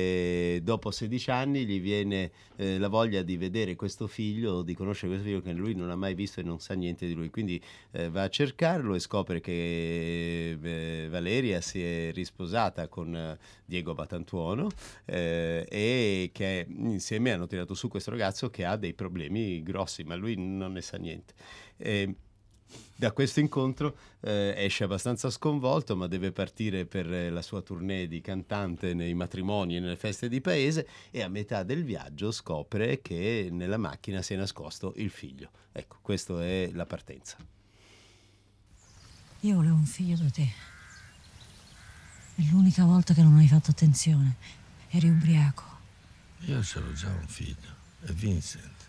dopo 0.62 0.90
16 0.90 1.30
anni 1.30 1.64
gli 1.64 1.80
viene 1.80 2.30
eh, 2.56 2.78
la 2.78 2.88
voglia 2.88 3.22
di 3.22 3.36
vedere 3.36 3.76
questo 3.76 4.06
figlio, 4.06 4.62
di 4.62 4.74
conoscere 4.74 5.08
questo 5.08 5.26
figlio 5.26 5.40
che 5.40 5.52
lui 5.52 5.74
non 5.74 5.90
ha 5.90 5.96
mai 5.96 6.14
visto 6.14 6.40
e 6.40 6.42
non 6.42 6.60
sa 6.60 6.74
niente 6.74 7.06
di 7.06 7.14
lui, 7.14 7.30
quindi 7.30 7.60
eh, 7.92 8.10
va 8.10 8.22
a 8.22 8.28
cercarlo 8.28 8.94
e 8.94 8.98
scopre 8.98 9.40
che 9.40 10.58
eh, 10.60 11.08
Valeria 11.08 11.60
si 11.60 11.82
è 11.82 12.10
risposata 12.12 12.88
con 12.88 13.14
eh, 13.14 13.38
Diego 13.64 13.94
Batantuono 13.94 14.68
eh, 15.04 15.66
e 15.68 16.30
che 16.32 16.66
insieme 16.68 17.32
hanno 17.32 17.46
tirato 17.46 17.74
su 17.74 17.88
questo 17.88 18.10
ragazzo 18.10 18.50
che 18.50 18.64
ha 18.64 18.76
dei 18.76 18.94
problemi 18.94 19.62
grossi, 19.62 20.04
ma 20.04 20.14
lui 20.14 20.36
non 20.36 20.72
ne 20.72 20.80
sa 20.82 20.96
niente. 20.96 21.34
Da 22.94 23.12
questo 23.12 23.40
incontro 23.40 23.96
eh, 24.20 24.52
esce 24.56 24.84
abbastanza 24.84 25.30
sconvolto, 25.30 25.96
ma 25.96 26.06
deve 26.06 26.32
partire 26.32 26.84
per 26.84 27.10
eh, 27.10 27.30
la 27.30 27.40
sua 27.40 27.62
tournée 27.62 28.06
di 28.06 28.20
cantante 28.20 28.92
nei 28.92 29.14
matrimoni 29.14 29.76
e 29.76 29.80
nelle 29.80 29.96
feste 29.96 30.28
di 30.28 30.42
paese 30.42 30.86
e 31.10 31.22
a 31.22 31.28
metà 31.28 31.62
del 31.62 31.82
viaggio 31.82 32.30
scopre 32.30 33.00
che 33.00 33.48
nella 33.50 33.78
macchina 33.78 34.20
si 34.20 34.34
è 34.34 34.36
nascosto 34.36 34.92
il 34.96 35.08
figlio. 35.08 35.50
Ecco, 35.72 35.98
questa 36.02 36.44
è 36.44 36.70
la 36.74 36.84
partenza. 36.84 37.38
Io 39.40 39.54
volevo 39.54 39.76
un 39.76 39.86
figlio 39.86 40.16
da 40.16 40.28
te. 40.28 40.52
È 42.34 42.42
l'unica 42.50 42.84
volta 42.84 43.14
che 43.14 43.22
non 43.22 43.38
hai 43.38 43.48
fatto 43.48 43.70
attenzione. 43.70 44.36
Eri 44.90 45.08
ubriaco. 45.08 45.64
Io 46.40 46.62
ce 46.62 46.80
l'ho 46.80 46.92
già 46.92 47.08
un 47.08 47.26
figlio, 47.26 47.74
è 48.00 48.12
Vincent. 48.12 48.88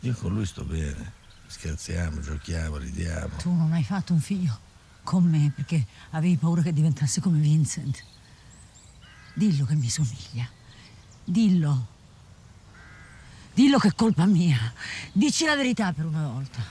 Io 0.00 0.14
con 0.14 0.32
lui 0.32 0.46
sto 0.46 0.64
bene. 0.64 1.20
Scherziamo, 1.52 2.20
giochiamo, 2.20 2.78
ridiamo. 2.78 3.36
Tu 3.36 3.52
non 3.52 3.72
hai 3.74 3.84
fatto 3.84 4.14
un 4.14 4.20
figlio 4.20 4.58
con 5.02 5.22
me 5.24 5.52
perché 5.54 5.86
avevi 6.12 6.38
paura 6.38 6.62
che 6.62 6.72
diventasse 6.72 7.20
come 7.20 7.38
Vincent. 7.40 8.02
Dillo 9.34 9.66
che 9.66 9.74
mi 9.74 9.90
somiglia. 9.90 10.48
Dillo. 11.22 11.86
Dillo 13.52 13.78
che 13.78 13.88
è 13.88 13.94
colpa 13.94 14.24
mia. 14.24 14.72
Dici 15.12 15.44
la 15.44 15.54
verità 15.54 15.92
per 15.92 16.06
una 16.06 16.26
volta. 16.26 16.62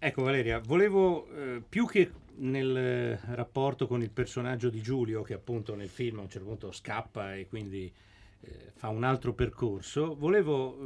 Ecco 0.00 0.22
Valeria, 0.24 0.58
volevo 0.58 1.28
eh, 1.32 1.62
più 1.66 1.86
che 1.86 2.10
nel 2.38 3.16
rapporto 3.18 3.86
con 3.86 4.02
il 4.02 4.10
personaggio 4.10 4.68
di 4.68 4.82
Giulio, 4.82 5.22
che 5.22 5.34
appunto 5.34 5.76
nel 5.76 5.88
film 5.88 6.18
a 6.18 6.22
un 6.22 6.28
certo 6.28 6.48
punto 6.48 6.72
scappa 6.72 7.36
e 7.36 7.46
quindi 7.46 7.84
eh, 7.84 7.92
fa 8.74 8.88
un 8.88 9.04
altro 9.04 9.32
percorso, 9.34 10.14
volevo 10.16 10.78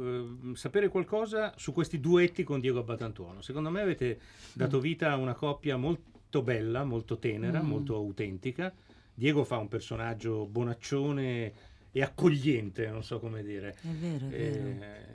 eh, 0.51 0.55
sapere 0.55 0.87
qualcosa 0.89 1.53
su 1.57 1.73
questi 1.73 1.99
duetti 1.99 2.43
con 2.43 2.59
Diego 2.59 2.79
Abbatantuono. 2.79 3.41
Secondo 3.41 3.69
me 3.69 3.81
avete 3.81 4.19
dato 4.53 4.79
vita 4.79 5.11
a 5.11 5.15
una 5.17 5.33
coppia 5.33 5.75
molto 5.77 6.41
bella, 6.41 6.83
molto 6.83 7.17
tenera, 7.17 7.61
Mm. 7.61 7.67
molto 7.67 7.95
autentica. 7.95 8.73
Diego 9.13 9.43
fa 9.43 9.57
un 9.57 9.67
personaggio 9.67 10.45
bonaccione 10.45 11.53
e 11.91 12.01
accogliente, 12.01 12.87
non 12.89 13.03
so 13.03 13.19
come 13.19 13.43
dire. 13.43 13.75
È 13.81 13.87
vero, 13.87 14.27
è 14.27 14.29
vero. 14.29 14.83
Eh, 14.83 15.05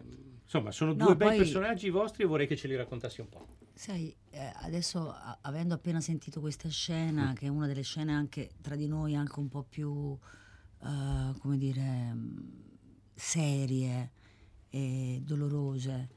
insomma, 0.42 0.70
sono 0.72 0.92
No, 0.92 1.04
due 1.06 1.16
bei 1.16 1.28
poi- 1.28 1.36
personaggi 1.38 1.88
vostri 1.88 2.24
e 2.24 2.26
vorrei 2.26 2.46
che 2.46 2.56
ce 2.56 2.68
li 2.68 2.76
raccontassi 2.76 3.20
un 3.20 3.28
po'. 3.28 3.46
Sai, 3.72 4.14
eh, 4.30 4.52
adesso 4.62 5.10
a- 5.10 5.38
avendo 5.40 5.74
appena 5.74 6.00
sentito 6.00 6.40
questa 6.40 6.68
scena, 6.68 7.32
che 7.34 7.46
è 7.46 7.48
una 7.48 7.66
delle 7.66 7.82
scene 7.82 8.12
anche 8.12 8.50
tra 8.60 8.76
di 8.76 8.86
noi 8.86 9.14
anche 9.16 9.38
un 9.40 9.48
po' 9.48 9.62
più, 9.68 10.16
eh, 10.84 11.38
come 11.38 11.56
dire, 11.56 12.16
serie 13.14 14.10
e 14.68 15.22
dolorose, 15.24 16.08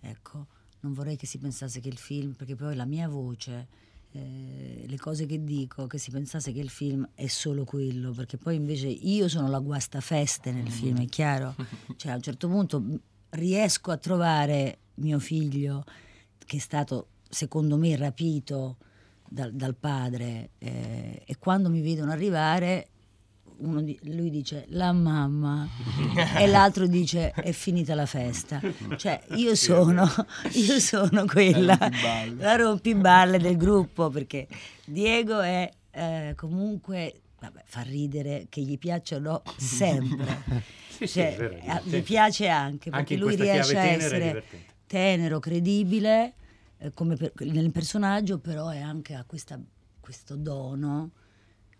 ecco, 0.00 0.46
non 0.80 0.92
vorrei 0.92 1.16
che 1.16 1.26
si 1.26 1.38
pensasse 1.38 1.80
che 1.80 1.88
il 1.88 1.98
film, 1.98 2.32
perché 2.32 2.54
poi 2.54 2.74
la 2.74 2.84
mia 2.84 3.08
voce, 3.08 3.68
eh, 4.12 4.84
le 4.86 4.98
cose 4.98 5.26
che 5.26 5.42
dico, 5.42 5.86
che 5.86 5.98
si 5.98 6.10
pensasse 6.10 6.52
che 6.52 6.60
il 6.60 6.70
film 6.70 7.08
è 7.14 7.26
solo 7.28 7.64
quello, 7.64 8.12
perché 8.12 8.36
poi 8.36 8.56
invece 8.56 8.88
io 8.88 9.28
sono 9.28 9.48
la 9.48 9.58
guastafeste 9.60 10.52
nel 10.52 10.70
film, 10.70 11.00
è 11.00 11.06
chiaro? 11.06 11.54
Cioè 11.96 12.12
a 12.12 12.16
un 12.16 12.22
certo 12.22 12.48
punto 12.48 12.82
riesco 13.30 13.90
a 13.90 13.96
trovare 13.96 14.78
mio 14.94 15.18
figlio 15.18 15.84
che 16.44 16.56
è 16.56 16.60
stato 16.60 17.08
secondo 17.28 17.76
me 17.76 17.94
rapito 17.96 18.76
dal, 19.28 19.52
dal 19.52 19.76
padre 19.76 20.50
eh, 20.58 21.22
e 21.24 21.38
quando 21.38 21.70
mi 21.70 21.80
vedono 21.80 22.10
arrivare 22.10 22.88
uno 23.60 23.80
di- 23.82 23.98
lui 24.04 24.30
dice 24.30 24.64
la 24.70 24.92
mamma. 24.92 25.68
E 26.36 26.46
l'altro 26.46 26.86
dice 26.86 27.30
è 27.30 27.52
finita 27.52 27.94
la 27.94 28.06
festa. 28.06 28.60
Cioè 28.96 29.22
io 29.36 29.54
sono 29.54 30.08
io 30.52 30.78
sono 30.80 31.24
quella 31.26 31.78
la 32.36 32.56
rompiballe. 32.56 33.38
del 33.38 33.56
gruppo 33.56 34.08
perché 34.10 34.46
Diego 34.84 35.40
è 35.40 35.70
eh, 35.92 36.34
comunque 36.36 37.20
vabbè, 37.40 37.62
fa 37.64 37.80
ridere 37.82 38.46
che 38.48 38.60
gli 38.62 38.78
piacciono 38.78 39.42
sempre. 39.56 40.68
Sì, 41.00 41.06
sì, 41.06 41.12
Cioè, 41.20 41.34
è 41.34 41.36
vero, 41.38 41.80
gli 41.84 42.02
piace 42.02 42.48
anche 42.48 42.90
perché 42.90 43.14
Anche 43.14 43.16
lui 43.16 43.34
riesce 43.34 43.78
a 43.78 43.84
essere 43.84 44.44
tenero, 44.86 45.38
credibile 45.38 46.34
eh, 46.76 46.92
come 46.92 47.16
per- 47.16 47.32
nel 47.38 47.70
personaggio, 47.72 48.38
però 48.38 48.68
è 48.68 48.80
anche 48.80 49.14
ha 49.14 49.24
questa- 49.26 49.58
questo 49.98 50.36
dono 50.36 51.12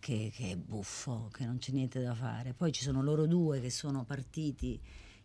che, 0.01 0.33
che 0.35 0.53
è 0.53 0.57
buffo, 0.57 1.29
che 1.33 1.45
non 1.45 1.59
c'è 1.59 1.71
niente 1.71 2.01
da 2.01 2.15
fare. 2.15 2.55
Poi 2.55 2.73
ci 2.73 2.83
sono 2.83 3.03
loro 3.03 3.27
due 3.27 3.61
che 3.61 3.71
sono 3.71 4.05
partiti 4.05 4.81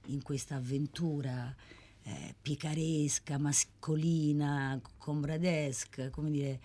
in 0.08 0.22
questa 0.22 0.56
avventura 0.56 1.54
eh, 2.04 2.36
picaresca, 2.40 3.40
mascolina, 3.40 4.80
combradesca, 4.98 6.10
come 6.12 6.30
dire, 6.30 6.60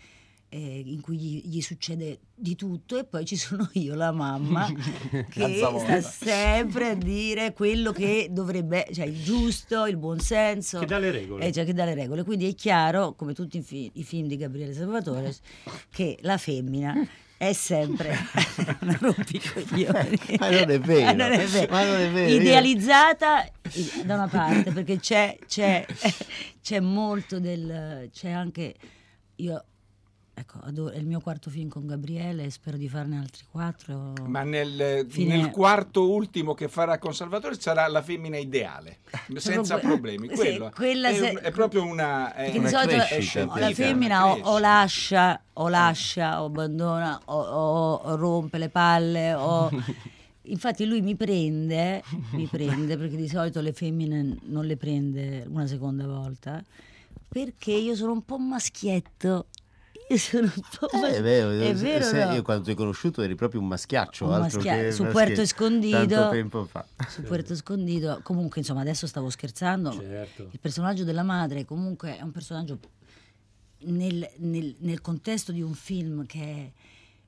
eh, 0.50 0.82
in 0.84 1.00
cui 1.00 1.16
gli, 1.16 1.42
gli 1.46 1.60
succede 1.60 2.18
di 2.34 2.56
tutto 2.56 2.98
e 2.98 3.04
poi 3.04 3.24
ci 3.24 3.36
sono 3.36 3.70
io, 3.74 3.94
la 3.94 4.10
mamma, 4.10 4.68
che 5.30 5.56
sta 5.56 6.00
sempre 6.02 6.90
a 6.90 6.94
dire 6.94 7.52
quello 7.52 7.92
che 7.92 8.28
dovrebbe, 8.30 8.88
cioè 8.92 9.06
il 9.06 9.22
giusto, 9.22 9.86
il 9.86 9.96
buon 9.96 10.18
senso. 10.18 10.80
Che 10.80 10.86
dà 10.86 10.98
le 10.98 11.12
regole. 11.12 11.46
Eh, 11.46 11.52
cioè, 11.52 11.64
che 11.64 11.72
dà 11.72 11.84
le 11.84 11.94
regole. 11.94 12.24
Quindi 12.24 12.48
è 12.48 12.54
chiaro, 12.54 13.14
come 13.14 13.32
tutti 13.32 13.58
i, 13.58 13.62
fi- 13.62 13.90
i 13.94 14.02
film 14.02 14.26
di 14.26 14.36
Gabriele 14.36 14.74
Salvatore, 14.74 15.34
che 15.88 16.18
la 16.22 16.36
femmina 16.36 16.94
è 17.42 17.54
sempre 17.54 18.14
una 18.82 18.98
rompicoglioni. 19.00 20.18
Ma 20.38 20.50
non 20.50 20.70
è 20.70 20.78
vero. 20.78 21.12
Non 21.14 21.32
è 21.32 21.46
vero. 21.46 21.72
Ma 21.72 21.84
non 21.84 21.94
è 21.98 22.10
vero, 22.10 22.28
io- 22.34 22.40
Idealizzata 22.40 23.44
i- 23.72 24.02
da 24.04 24.14
una 24.16 24.28
parte, 24.28 24.70
perché 24.72 24.98
c'è, 25.00 25.38
c'è, 25.48 25.86
c'è 26.60 26.80
molto 26.80 27.40
del... 27.40 28.10
c'è 28.12 28.28
anche... 28.30 28.74
Io, 29.36 29.64
ecco, 30.40 30.58
adoro- 30.62 30.92
è 30.92 30.98
il 30.98 31.06
mio 31.06 31.20
quarto 31.20 31.48
film 31.50 31.68
con 31.68 31.86
Gabriele 31.86 32.44
e 32.44 32.50
spero 32.50 32.76
di 32.76 32.88
farne 32.88 33.18
altri 33.18 33.44
quattro. 33.50 34.12
Ma 34.26 34.42
nel, 34.42 35.06
Fine- 35.08 35.36
nel 35.36 35.50
quarto 35.50 36.10
ultimo 36.10 36.54
che 36.54 36.68
farà 36.68 36.98
con 36.98 37.14
Salvatore 37.14 37.58
sarà 37.60 37.86
la 37.86 38.02
femmina 38.02 38.36
ideale, 38.38 38.98
senza 39.36 39.78
que- 39.78 39.86
problemi. 39.88 40.28
sì, 40.28 40.34
Quello 40.34 40.70
quella 40.74 41.08
è, 41.08 41.14
se- 41.14 41.32
è 41.40 41.50
proprio 41.50 41.84
una, 41.84 42.34
è 42.34 42.56
una 42.56 42.68
crescita, 42.70 43.54
è 43.54 43.60
la 43.60 43.70
femmina 43.72 44.26
o, 44.26 44.38
o 44.42 44.58
lascia, 44.58 45.40
o 45.54 45.68
lascia, 45.68 46.42
o 46.42 46.46
abbandona, 46.46 47.20
o, 47.26 47.40
o- 47.40 47.94
o 47.94 48.16
rompe 48.16 48.58
le 48.58 48.68
palle, 48.68 49.34
o... 49.34 49.70
Infatti 50.44 50.84
lui 50.84 51.00
mi 51.00 51.14
prende, 51.14 52.02
mi 52.32 52.46
prende, 52.46 52.96
perché 52.96 53.14
di 53.14 53.28
solito 53.28 53.60
le 53.60 53.72
femmine 53.72 54.36
non 54.46 54.64
le 54.64 54.76
prende 54.76 55.44
una 55.48 55.66
seconda 55.66 56.06
volta, 56.06 56.64
perché 57.28 57.70
io 57.72 57.94
sono 57.94 58.12
un 58.12 58.24
po' 58.24 58.36
maschietto. 58.38 59.46
Io 60.12 60.18
sono 60.18 60.42
un 60.54 60.62
po' 60.78 60.90
Eh, 60.90 60.98
mas- 61.00 61.12
è 61.14 61.22
vero, 61.22 61.50
è 61.50 61.74
vero 61.74 62.04
se- 62.04 62.24
no? 62.24 62.32
io 62.32 62.42
quando 62.42 62.64
ti 62.64 62.72
ho 62.72 62.74
conosciuto 62.74 63.22
eri 63.22 63.36
proprio 63.36 63.60
un 63.60 63.68
maschiaccio, 63.68 64.26
Un 64.26 64.32
altro 64.32 64.58
maschia- 64.58 64.76
che 64.82 64.92
su 64.92 65.04
Puerto 65.06 65.40
Escondido. 65.40 65.96
Tanto 66.06 66.30
tempo 66.30 66.64
fa. 66.64 66.84
Su 67.08 67.22
Puerto 67.22 67.52
Escondido, 67.52 68.18
comunque 68.24 68.60
insomma 68.60 68.80
adesso 68.80 69.06
stavo 69.06 69.30
scherzando, 69.30 69.92
Certo. 69.92 70.48
il 70.50 70.58
personaggio 70.58 71.04
della 71.04 71.22
madre 71.22 71.64
comunque 71.64 72.16
è 72.18 72.22
un 72.22 72.32
personaggio 72.32 72.78
nel, 73.84 74.28
nel- 74.38 74.74
nel 74.80 75.00
contesto 75.00 75.52
di 75.52 75.62
un 75.62 75.74
film 75.74 76.26
che 76.26 76.40
è 76.42 76.72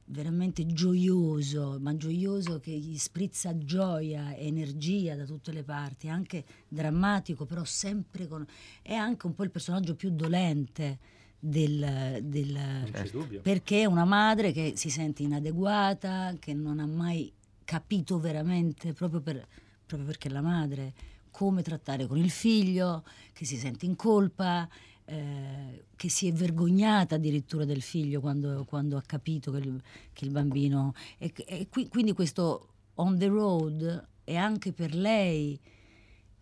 veramente 0.06 0.66
gioioso, 0.66 1.78
ma 1.80 1.96
gioioso 1.96 2.58
che 2.60 2.72
gli 2.72 2.98
sprizza 2.98 3.56
gioia, 3.56 4.36
energia 4.36 5.14
da 5.14 5.24
tutte 5.24 5.52
le 5.52 5.62
parti, 5.62 6.08
anche 6.08 6.44
drammatico, 6.68 7.46
però 7.46 7.64
sempre 7.64 8.26
con... 8.26 8.44
è 8.82 8.92
anche 8.94 9.26
un 9.26 9.34
po' 9.34 9.44
il 9.44 9.50
personaggio 9.50 9.94
più 9.94 10.10
dolente 10.10 10.98
del... 11.44 12.20
del 12.22 12.52
Non 12.52 12.90
c'è 12.92 13.10
dubbio. 13.10 13.40
perché 13.40 13.80
è 13.80 13.84
una 13.84 14.04
madre 14.04 14.52
che 14.52 14.74
si 14.76 14.90
sente 14.90 15.24
inadeguata, 15.24 16.36
che 16.38 16.54
non 16.54 16.78
ha 16.78 16.86
mai 16.86 17.32
capito 17.64 18.20
veramente, 18.20 18.92
proprio, 18.92 19.20
per- 19.20 19.46
proprio 19.84 20.06
perché 20.06 20.28
è 20.28 20.30
la 20.30 20.40
madre, 20.40 20.94
come 21.32 21.62
trattare 21.62 22.06
con 22.06 22.16
il 22.18 22.30
figlio, 22.30 23.02
che 23.32 23.44
si 23.44 23.56
sente 23.56 23.86
in 23.86 23.96
colpa, 23.96 24.68
eh, 25.04 25.86
che 25.96 26.08
si 26.08 26.28
è 26.28 26.32
vergognata 26.32 27.16
addirittura 27.16 27.64
del 27.64 27.82
figlio 27.82 28.20
quando, 28.20 28.64
quando 28.64 28.96
ha 28.96 29.02
capito 29.02 29.50
che 29.50 29.58
il, 29.58 29.82
che 30.12 30.24
il 30.24 30.30
bambino... 30.30 30.94
E, 31.18 31.32
e 31.46 31.66
qui- 31.68 31.88
quindi 31.88 32.12
questo 32.12 32.68
on 32.94 33.18
the 33.18 33.26
road 33.26 34.06
è 34.22 34.36
anche 34.36 34.72
per 34.72 34.94
lei 34.94 35.58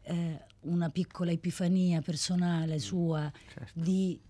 eh, 0.02 0.44
una 0.62 0.90
piccola 0.90 1.30
epifania 1.30 2.02
personale 2.02 2.78
sua 2.80 3.32
di 3.72 4.20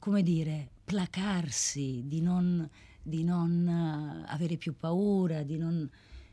come 0.00 0.24
dire, 0.24 0.70
placarsi, 0.82 2.02
di 2.06 2.20
non, 2.20 2.68
di 3.00 3.22
non 3.22 3.68
eh, 3.68 4.24
avere 4.32 4.56
più 4.56 4.74
paura, 4.74 5.44
di 5.44 5.56
non, 5.56 5.88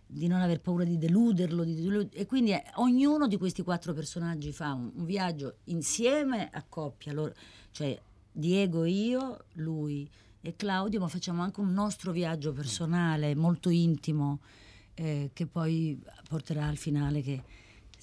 di 0.08 0.28
non 0.28 0.42
aver 0.42 0.62
paura 0.62 0.86
di 0.86 0.98
deluderlo. 0.98 1.64
di 1.64 1.76
delu- 1.76 2.10
e 2.16 2.26
quindi 2.26 2.54
eh, 2.54 2.64
ognuno 2.76 3.28
di 3.28 3.38
questi 3.38 3.62
quattro 3.62 3.94
personaggi 3.94 4.52
fa 4.52 4.74
un, 4.74 4.90
un 4.96 5.06
viaggio 5.06 5.58
insieme 5.66 6.50
a 6.52 6.64
coppia, 6.68 7.14
loro- 7.14 7.36
cioè 7.72 8.00
Diego, 8.32 8.86
io, 8.86 9.46
lui 9.54 10.10
e 10.42 10.56
Claudio, 10.56 11.00
ma 11.02 11.08
facciamo 11.10 11.42
anche 11.42 11.60
un 11.60 11.74
nostro 11.74 12.12
viaggio 12.12 12.54
personale, 12.54 13.36
molto 13.36 13.70
intimo, 13.70 14.40
eh, 14.94 15.30
che 15.34 15.46
poi 15.46 16.02
porterà 16.28 16.68
al 16.68 16.78
finale 16.78 17.22
che, 17.22 17.44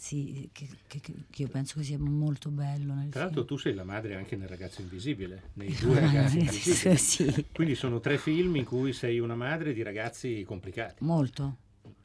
sì, 0.05 0.51
che- 0.53 0.69
che- 0.87 1.01
che- 1.01 1.15
io 1.37 1.49
penso 1.49 1.79
che 1.79 1.85
sia 1.85 1.99
molto 1.99 2.51
bello 2.51 2.95
Tra 3.09 3.23
l'altro 3.23 3.47
tu 3.47 3.57
sei 3.57 3.73
la 3.73 3.85
madre 3.85 4.17
anche 4.17 4.37
nel 4.37 4.49
ragazzo 4.49 4.83
invisibile, 4.83 5.45
nei 5.55 5.75
due 5.81 5.99
ragazzi 5.99 6.41
invisibili. 6.41 6.97
sì, 6.99 7.47
Quindi 7.55 7.75
sono 7.75 8.01
tre 8.01 8.19
film 8.19 8.57
in 8.57 8.65
cui 8.65 8.93
sei 8.93 9.19
una 9.19 9.35
madre 9.35 9.73
di 9.73 9.83
ragazzi 9.83 10.45
complicati. 10.47 11.03
molto. 11.05 11.57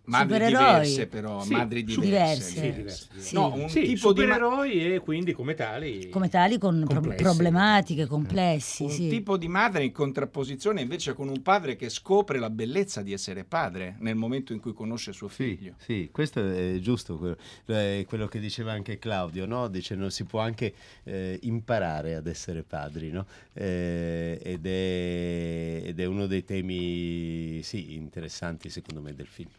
Madri 0.10 0.34
supereroi. 0.36 0.58
diverse 0.82 1.08
però, 1.08 1.42
Sì, 1.42 1.52
madri 1.54 1.84
diverse. 1.84 2.02
diverse. 2.04 2.42
Sì, 2.50 2.74
diverse. 2.74 3.08
Sì. 3.18 3.36
No, 3.36 3.54
un 3.54 3.70
Sì, 3.70 3.82
tipo 3.84 4.12
di 4.14 4.26
ma- 4.26 4.34
supereroi 4.36 4.94
e 4.96 5.00
quindi 5.00 5.34
come 5.34 5.54
tali... 5.54 6.10
come 6.10 6.30
tali 6.30 6.58
con 6.58 6.84
pro- 6.86 6.96
Complessi. 6.96 7.24
problematiche, 7.24 8.06
complessi. 8.08 8.84
un 8.84 8.90
sì. 8.90 9.08
tipo 9.10 9.38
di 9.38 9.48
madre 9.48 9.84
in 9.84 9.92
contrapposizione 9.92 10.82
invece 10.82 11.14
con 11.14 11.30
un 11.30 11.42
padre 11.42 11.76
che 11.76 11.90
scopre 11.90 12.40
la 12.40 12.50
bellezza 12.50 13.02
di 13.02 13.14
essere 13.14 13.44
padre 13.44 13.96
nel 14.00 14.16
momento 14.16 14.54
in 14.54 14.60
cui 14.60 14.74
conosce 14.74 15.14
suo 15.14 15.28
Sì, 15.28 15.56
figlio. 15.56 15.74
sì, 15.78 16.10
questo 16.12 16.40
è 16.46 16.78
giusto, 16.80 17.18
quello, 17.18 17.38
è 17.66 18.04
quello 18.08 18.28
che 18.28 18.40
diceva 18.40 18.72
anche 18.72 18.98
Claudio, 19.00 19.46
no? 19.46 19.68
Dice 19.68 19.96
non 19.96 20.12
si 20.12 20.24
può 20.26 20.40
anche 20.40 20.74
eh, 21.04 21.38
imparare 21.44 22.16
ad 22.16 22.28
essere 22.28 22.64
padri, 22.64 23.12
no? 23.12 23.26
Eh, 23.54 24.40
ed, 24.42 24.66
è, 24.66 25.82
ed 25.86 26.00
è 26.00 26.06
uno 26.06 26.26
dei 26.26 26.44
temi 26.44 27.62
sì, 27.64 27.94
interessanti 27.94 28.70
secondo 28.70 29.02
me 29.02 29.14
del 29.14 29.28
film. 29.28 29.50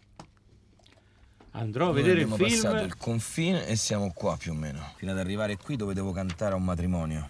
Andrò 1.53 1.89
a 1.89 1.93
vedere 1.93 2.21
il 2.21 2.31
abbiamo 2.31 2.45
passato 2.45 2.77
film... 2.77 2.87
il 2.87 2.97
confine 2.97 3.67
e 3.67 3.77
siamo 3.77 4.13
qua 4.13 4.37
più 4.37 4.53
o 4.53 4.55
meno. 4.55 4.93
Fino 4.97 5.11
ad 5.11 5.19
arrivare 5.19 5.57
qui 5.57 5.77
dove 5.77 5.95
devo 5.95 6.13
cantare 6.13 6.53
a 6.53 6.57
un 6.57 6.65
matrimonio. 6.65 7.29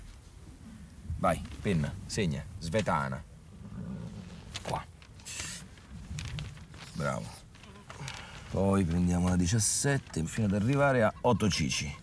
Vai, 1.19 1.43
penna, 1.63 1.93
segna, 2.07 2.45
Svetana. 2.59 3.23
Qua. 4.63 4.85
Bravo. 6.93 7.39
Poi 8.51 8.85
prendiamo 8.85 9.29
la 9.29 9.37
17 9.37 10.25
fino 10.25 10.47
ad 10.47 10.55
arrivare 10.55 11.03
a 11.03 11.13
Otto 11.23 11.49
Cici. 11.49 11.95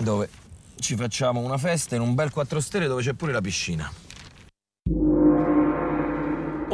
Dove 0.00 0.28
ci 0.80 0.96
facciamo 0.96 1.40
una 1.40 1.58
festa 1.58 1.94
in 1.94 2.00
un 2.00 2.14
bel 2.14 2.30
4 2.30 2.60
stelle 2.60 2.86
dove 2.86 3.02
c'è 3.02 3.12
pure 3.12 3.32
la 3.32 3.40
piscina. 3.40 3.90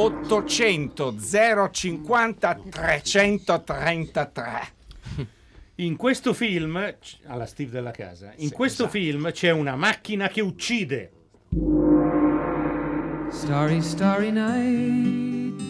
800 0.00 1.14
050 1.70 2.54
333. 2.70 4.44
In 5.76 5.96
questo 5.96 6.32
film, 6.32 6.94
alla 7.26 7.44
Steve 7.46 7.70
della 7.70 7.90
casa, 7.90 8.32
in 8.36 8.48
Sì, 8.48 8.54
questo 8.54 8.84
esatto. 8.84 8.98
film 8.98 9.30
c'è 9.30 9.50
una 9.50 9.76
macchina 9.76 10.28
che 10.28 10.40
uccide. 10.40 11.12
Starry, 13.30 13.80
starry 13.82 14.30
night. 14.30 15.62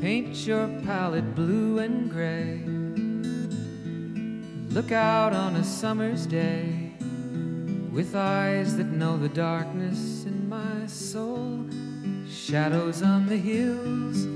Paint 0.00 0.36
your 0.46 0.68
palette 0.84 1.26
blue 1.34 1.78
and 1.82 2.08
gray. 2.08 2.60
Look 4.72 4.90
out 4.92 5.32
on 5.32 5.54
a 5.56 5.62
summer's 5.62 6.26
day 6.26 6.92
with 7.92 8.14
eyes 8.14 8.76
that 8.76 8.86
know 8.86 9.16
the 9.18 9.28
darkness 9.28 10.24
in 10.24 10.48
my 10.48 10.86
soul. 10.86 11.66
Shadows 12.50 13.02
on 13.04 13.26
the 13.26 13.36
hills. 13.36 14.26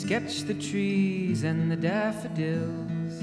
Sketch 0.00 0.42
the 0.42 0.54
trees 0.54 1.44
and 1.44 1.70
the 1.70 1.76
daffodils. 1.76 3.22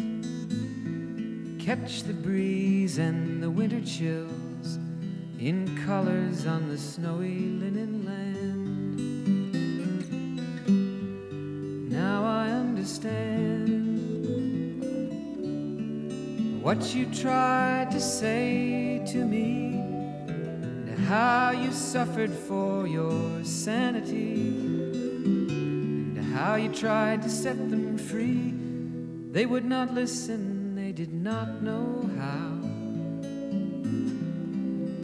Catch 1.61 2.03
the 2.03 2.13
breeze 2.13 2.99
and 2.99 3.43
the 3.43 3.51
winter 3.51 3.81
chills 3.81 4.79
in 5.39 5.77
colors 5.85 6.45
on 6.47 6.69
the 6.69 6.77
snowy 6.77 7.37
linen 7.37 8.05
land. 8.05 9.01
Now 11.91 12.23
I 12.23 12.49
understand 12.49 13.41
what 16.63 16.95
you 16.95 17.07
tried 17.07 17.91
to 17.91 17.99
say 17.99 19.03
to 19.07 19.25
me, 19.25 19.90
how 21.11 21.51
you 21.51 21.73
suffered 21.73 22.31
for 22.31 22.87
your 22.87 23.43
sanity, 23.43 24.47
and 26.15 26.33
how 26.33 26.55
you 26.55 26.69
tried 26.69 27.21
to 27.21 27.29
set 27.29 27.57
them 27.69 27.97
free. 27.97 28.53
They 29.33 29.45
would 29.45 29.65
not 29.65 29.93
listen, 29.93 30.73
they 30.73 30.93
did 30.93 31.11
not 31.11 31.61
know 31.61 32.09
how. 32.17 32.59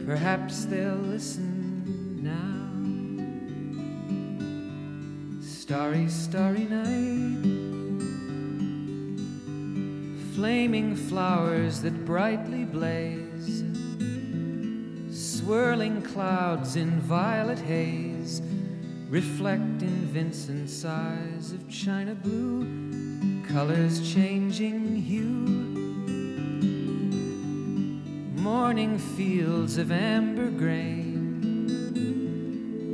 Perhaps 0.06 0.64
they'll 0.64 0.94
listen 0.94 2.22
now. 2.24 2.70
Starry, 5.42 6.08
starry 6.08 6.64
night. 6.64 7.44
Flaming 10.34 10.96
flowers 10.96 11.82
that 11.82 12.06
brightly 12.06 12.64
blaze. 12.64 13.27
Swirling 15.48 16.02
clouds 16.02 16.76
in 16.76 17.00
violet 17.00 17.58
haze. 17.58 18.42
Reflect 19.08 19.80
in 19.80 20.06
Vincent's 20.12 20.84
eyes 20.84 21.52
of 21.52 21.66
china 21.70 22.14
blue. 22.14 22.66
Colors 23.48 24.12
changing 24.12 24.94
hue. 24.96 25.24
Morning 28.42 28.98
fields 28.98 29.78
of 29.78 29.90
amber 29.90 30.50
grain, 30.50 31.72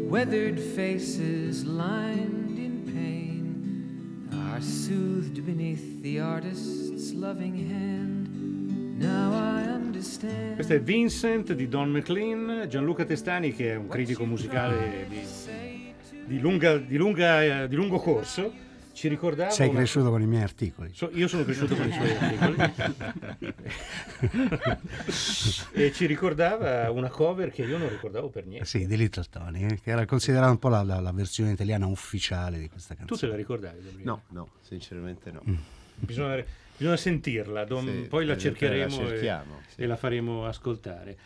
weathered 0.08 0.60
faces 0.60 1.64
lined 1.64 2.56
in 2.56 2.84
pain, 2.86 4.30
are 4.32 4.60
soothed 4.60 5.44
beneath 5.44 6.00
the 6.02 6.20
artist's 6.20 7.12
loving 7.14 7.56
hand. 7.68 8.28
Now 9.00 9.32
I. 9.32 9.53
Questo 10.08 10.74
è 10.74 10.80
Vincent 10.82 11.54
di 11.54 11.66
Don 11.66 11.90
McLean, 11.90 12.66
Gianluca 12.68 13.06
Testani 13.06 13.54
che 13.54 13.72
è 13.72 13.76
un 13.76 13.88
critico 13.88 14.26
musicale 14.26 15.06
di, 15.08 15.22
di 16.26 16.38
lunga- 16.40 16.76
di 16.76 16.96
lunga- 16.98 17.62
eh, 17.62 17.68
di 17.68 17.74
lungo 17.74 17.98
corso. 17.98 18.52
Ci 18.92 19.08
ricordava 19.08 19.48
Sei 19.50 19.68
una- 19.70 19.78
cresciuto 19.78 20.10
con 20.10 20.20
i 20.20 20.26
miei 20.26 20.42
articoli. 20.42 20.90
So- 20.92 21.08
io 21.14 21.26
sono 21.26 21.42
cresciuto 21.44 21.74
con 21.74 21.88
i 21.88 21.92
suoi 21.92 22.14
articoli 22.14 22.72
e 25.72 25.92
ci 25.92 26.04
ricordava 26.06 26.90
una 26.90 27.08
cover 27.08 27.50
che 27.50 27.62
io 27.62 27.78
non 27.78 27.88
ricordavo 27.88 28.28
per 28.28 28.44
niente. 28.46 28.66
Sì, 28.66 28.86
di 28.86 28.96
Little 28.98 29.24
Tony, 29.30 29.64
eh, 29.64 29.80
che 29.80 29.90
era 29.90 30.04
considerata 30.04 30.50
un 30.50 30.58
po' 30.58 30.68
la, 30.68 30.82
la- 30.82 31.00
la 31.00 31.12
versione 31.12 31.50
italiana 31.52 31.86
ufficiale 31.86 32.58
di 32.58 32.68
questa 32.68 32.94
Tu 32.94 33.00
te 33.00 33.06
canzone. 33.06 33.32
la 33.32 33.38
ricordavi? 33.38 33.76
Gabriele? 33.78 34.04
No, 34.04 34.22
no, 34.28 34.48
sinceramente 34.60 35.30
no. 35.32 35.42
Bisogna, 35.96 36.44
bisogna 36.76 36.96
sentirla, 36.96 37.64
dom- 37.64 38.02
Sì, 38.02 38.08
poi 38.08 38.24
la 38.24 38.34
eh, 38.34 38.38
cercheremo 38.38 39.02
la 39.02 39.12
e- 39.14 39.18
sì. 39.68 39.82
e, 39.82 39.86
la 39.86 39.96
faremo 39.96 40.46
ascoltare. 40.46 41.16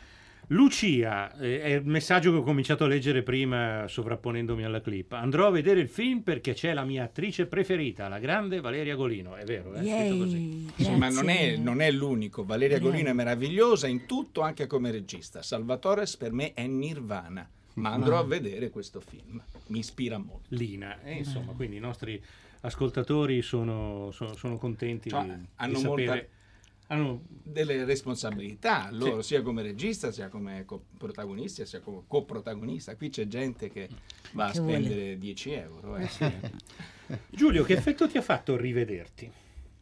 Lucia, 0.51 1.37
eh, 1.39 1.61
è 1.61 1.69
il 1.75 1.85
messaggio 1.85 2.31
che 2.33 2.39
ho 2.39 2.43
cominciato 2.43 2.85
a 2.85 2.87
leggere 2.87 3.23
prima 3.23 3.85
sovrapponendomi 3.87 4.65
alla 4.65 4.81
clip. 4.81 5.13
Andrò 5.13 5.47
a 5.47 5.51
vedere 5.51 5.81
il 5.81 5.89
film 5.89 6.21
perché 6.21 6.55
c'è 6.55 6.73
la 6.73 6.85
mia 6.85 7.05
attrice 7.05 7.45
preferita, 7.45 8.09
la 8.09 8.19
grande 8.19 8.61
Valeria 8.61 8.95
Golino. 8.95 9.37
È 9.37 9.45
vero, 9.45 9.75
è 9.75 9.81
scritto 9.83 10.17
così. 10.17 10.37
Yay, 10.39 10.85
Sì, 10.87 10.97
ma 10.97 11.11
non 11.11 11.29
è, 11.29 11.37
grazie. 11.49 11.59
non 11.59 11.81
è 11.83 11.91
l'unico. 11.91 12.45
Valeria 12.45 12.77
Prego. 12.77 12.91
Golino 12.93 13.11
è 13.11 13.13
meravigliosa 13.13 13.89
in 13.89 14.07
tutto, 14.07 14.41
anche 14.41 14.67
come 14.67 14.91
regista. 14.91 15.43
Salvatore 15.43 16.05
per 16.19 16.33
me 16.33 16.55
è 16.55 16.67
Nirvana. 16.67 17.47
Ma 17.75 17.93
andrò 17.93 18.19
a 18.19 18.25
vedere 18.25 18.71
questo 18.71 19.01
film. 19.01 19.41
Mi 19.67 19.81
ispira 19.81 20.17
molto. 20.17 20.47
Lina. 20.49 21.03
E 21.03 21.13
insomma, 21.13 21.53
quindi 21.53 21.77
i 21.77 21.81
nostri 21.81 22.21
ascoltatori 22.61 23.43
sono, 23.43 24.11
sono- 24.13 24.35
sono 24.35 24.57
contenti 24.59 25.11
Cioè, 25.11 25.23
di, 25.23 25.29
di 25.37 25.47
hanno 25.57 25.79
sapere. 25.79 26.07
molta- 26.07 26.27
hanno- 26.95 27.21
Delle 27.29 27.85
responsabilità, 27.85 28.89
loro 28.93 29.23
sia 29.23 29.43
come 29.43 29.63
regista, 29.63 30.11
sia 30.11 30.29
come 30.29 30.65
co- 30.65 30.85
protagonista, 30.97 31.65
sia 31.65 31.81
come 31.81 32.03
coprotagonista. 32.07 32.97
Qui 32.97 33.11
c'è 33.11 33.27
gente 33.29 33.69
che 33.71 33.89
va 34.33 34.47
a 34.47 34.51
Che 34.51 34.61
vuole. 34.61 34.83
spendere 34.83 35.19
10 35.19 35.51
euro. 35.53 35.97
eh. 35.97 36.09
Giulio, 37.31 37.65
che 37.65 37.75
effetto 37.75 38.07
ti 38.09 38.19
ha 38.19 38.23
fatto 38.23 38.57
rivederti? 38.57 39.31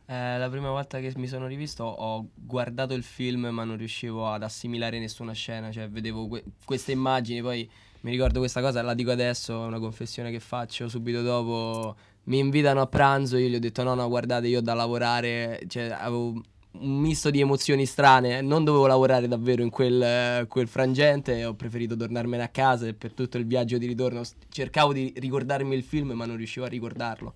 Eh, 0.08 0.38
la 0.38 0.48
prima 0.48 0.70
volta 0.70 1.00
che 1.00 1.12
mi 1.16 1.26
sono 1.26 1.48
rivisto 1.48 1.82
ho 1.82 2.28
guardato 2.34 2.94
il 2.94 3.02
film 3.02 3.46
ma 3.46 3.64
non 3.64 3.76
riuscivo 3.76 4.28
ad 4.30 4.44
assimilare 4.44 5.00
nessuna 5.00 5.32
scena, 5.32 5.72
cioè 5.72 5.88
vedevo 5.88 6.28
que- 6.28 6.44
queste 6.64 6.92
immagini, 6.92 7.40
poi 7.42 7.68
mi 8.02 8.10
ricordo 8.12 8.38
questa 8.38 8.60
cosa, 8.60 8.82
la 8.82 8.94
dico 8.94 9.10
adesso, 9.10 9.64
è 9.64 9.66
una 9.66 9.80
confessione 9.80 10.30
che 10.30 10.38
faccio 10.38 10.88
subito 10.88 11.22
dopo, 11.22 11.96
mi 12.26 12.38
invitano 12.38 12.80
a 12.80 12.86
pranzo, 12.86 13.36
io 13.36 13.48
gli 13.48 13.54
ho 13.54 13.60
detto 13.60 13.82
no 13.82 13.94
no 13.94 14.08
guardate 14.08 14.46
io 14.46 14.58
ho 14.58 14.62
da 14.62 14.74
lavorare, 14.74 15.60
cioè 15.68 15.84
avevo 15.84 16.40
un 16.78 17.00
misto 17.00 17.30
di 17.30 17.40
emozioni 17.40 17.86
strane, 17.86 18.40
non 18.40 18.64
dovevo 18.64 18.86
lavorare 18.86 19.28
davvero 19.28 19.62
in 19.62 19.70
quel, 19.70 20.46
quel 20.46 20.68
frangente, 20.68 21.44
ho 21.44 21.54
preferito 21.54 21.96
tornarmene 21.96 22.42
a 22.42 22.48
casa 22.48 22.86
e 22.86 22.94
per 22.94 23.12
tutto 23.12 23.38
il 23.38 23.46
viaggio 23.46 23.78
di 23.78 23.86
ritorno 23.86 24.22
cercavo 24.48 24.92
di 24.92 25.12
ricordarmi 25.16 25.74
il 25.74 25.82
film 25.82 26.12
ma 26.12 26.26
non 26.26 26.36
riuscivo 26.36 26.66
a 26.66 26.68
ricordarlo. 26.68 27.34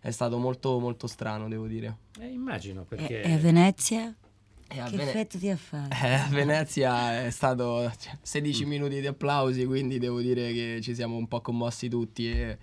È 0.00 0.10
stato 0.10 0.36
molto 0.36 0.78
molto 0.78 1.06
strano, 1.06 1.48
devo 1.48 1.66
dire. 1.66 1.96
Eh, 2.20 2.26
immagino, 2.26 2.84
perché... 2.84 3.22
e 3.22 3.32
a 3.32 3.38
Venezia? 3.38 4.14
E 4.68 4.80
a 4.80 4.84
che 4.84 4.96
Vene- 4.96 5.10
effetto 5.10 5.38
ti 5.38 5.48
ha 5.48 5.56
fatto? 5.56 5.94
Eh, 6.04 6.12
a 6.12 6.28
Venezia 6.28 7.24
è 7.24 7.30
stato 7.30 7.90
cioè, 7.98 8.18
16 8.20 8.66
minuti 8.66 9.00
di 9.00 9.06
applausi, 9.06 9.64
quindi 9.64 9.98
devo 9.98 10.20
dire 10.20 10.52
che 10.52 10.80
ci 10.82 10.94
siamo 10.94 11.16
un 11.16 11.26
po' 11.26 11.40
commossi 11.40 11.88
tutti. 11.88 12.30
E 12.30 12.58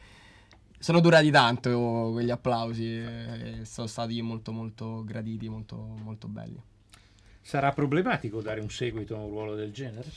sono 0.82 1.00
durati 1.00 1.30
tanto 1.30 2.10
quegli 2.12 2.32
applausi 2.32 2.98
e 2.98 3.60
sono 3.64 3.86
stati 3.86 4.20
molto 4.22 4.52
molto 4.52 5.04
graditi, 5.06 5.48
molto, 5.48 5.78
molto 5.78 6.28
belli. 6.28 6.60
Sarà 7.40 7.72
problematico 7.72 8.42
dare 8.42 8.60
un 8.60 8.70
seguito 8.70 9.16
a 9.16 9.20
un 9.20 9.30
ruolo 9.30 9.56
del 9.56 9.72
genere? 9.72 10.10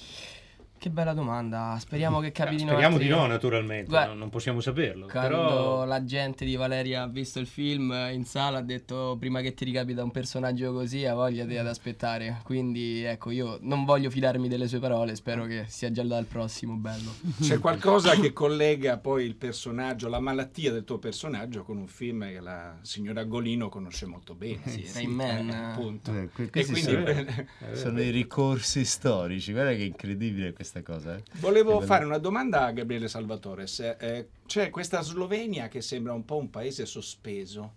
Che 0.85 0.91
bella 0.91 1.15
domanda. 1.15 1.79
Speriamo 1.81 2.21
che 2.21 2.31
capitino. 2.31 2.73
Speriamo 2.73 2.97
altri- 2.97 3.09
di 3.11 3.15
no, 3.15 3.25
naturalmente, 3.25 3.91
Beh, 3.91 4.05
non, 4.05 4.19
non 4.19 4.29
possiamo 4.29 4.61
saperlo. 4.61 5.07
Quando 5.07 5.31
Però 5.31 5.85
la 5.87 6.05
gente 6.05 6.45
di 6.45 6.57
Valeria 6.57 7.05
ha 7.05 7.09
visto 7.09 7.41
il 7.41 7.47
film 7.47 7.91
in 8.13 8.27
sala 8.27 8.59
ha 8.59 8.61
detto 8.61 9.17
prima 9.19 9.41
che 9.41 9.55
ti 9.55 9.65
ricapita 9.65 10.03
un 10.03 10.11
personaggio 10.11 10.75
così 10.75 11.07
ha 11.07 11.15
voglia 11.15 11.47
di 11.47 11.57
ad 11.57 11.67
aspettare. 11.67 12.41
Quindi 12.45 13.03
ecco, 13.03 13.31
io 13.31 13.57
non 13.63 13.87
voglio 13.87 14.11
fidarmi 14.11 14.47
delle 14.47 14.69
sue 14.69 14.79
parole, 14.79 15.17
spero 15.17 15.47
che 15.47 15.65
sia 15.69 15.91
già 15.91 16.03
dal 16.03 16.27
prossimo 16.27 16.75
bello. 16.75 17.15
C'è 17.41 17.59
qualcosa 17.61 18.15
che 18.21 18.35
collega 18.35 18.99
poi 18.99 19.25
il 19.25 19.37
personaggio, 19.37 20.11
la 20.11 20.21
malattia 20.21 20.71
del 20.71 20.85
tuo 20.85 20.99
personaggio 20.99 21.63
con 21.63 21.79
un 21.79 21.87
film 21.87 22.29
che 22.29 22.41
la 22.41 22.77
signora 22.83 23.25
Golino 23.25 23.71
conosce 23.71 24.05
molto 24.05 24.35
bene. 24.35 24.61
Sì, 24.67 24.87
Rain 24.93 25.11
Man. 25.11 25.49
Eh, 25.49 25.55
appunto. 25.55 26.15
Eh, 26.15 26.29
que- 26.29 26.51
E 26.53 26.67
quindi 26.67 26.83
sono, 26.83 27.05
sono 27.73 28.03
i 28.03 28.11
ricorsi 28.11 28.85
storici. 28.85 29.53
Guarda 29.53 29.73
che 29.73 29.85
incredibile 29.85 30.53
questa 30.53 30.73
cosa. 30.83 31.17
eh. 31.17 31.23
Volevo 31.35 31.81
fare 31.81 32.05
una 32.05 32.19
domanda 32.19 32.65
a 32.67 32.73
Gabriele 32.73 33.09
Salvatore. 33.09 33.67
Se, 33.67 33.97
eh, 33.99 34.29
c'è 34.47 34.71
questa 34.71 35.01
Slovenia 35.03 35.69
che 35.69 35.81
sembra 35.81 36.13
un 36.13 36.25
po' 36.25 36.37
un 36.37 36.51
paese 36.51 36.87
sospeso 36.87 37.75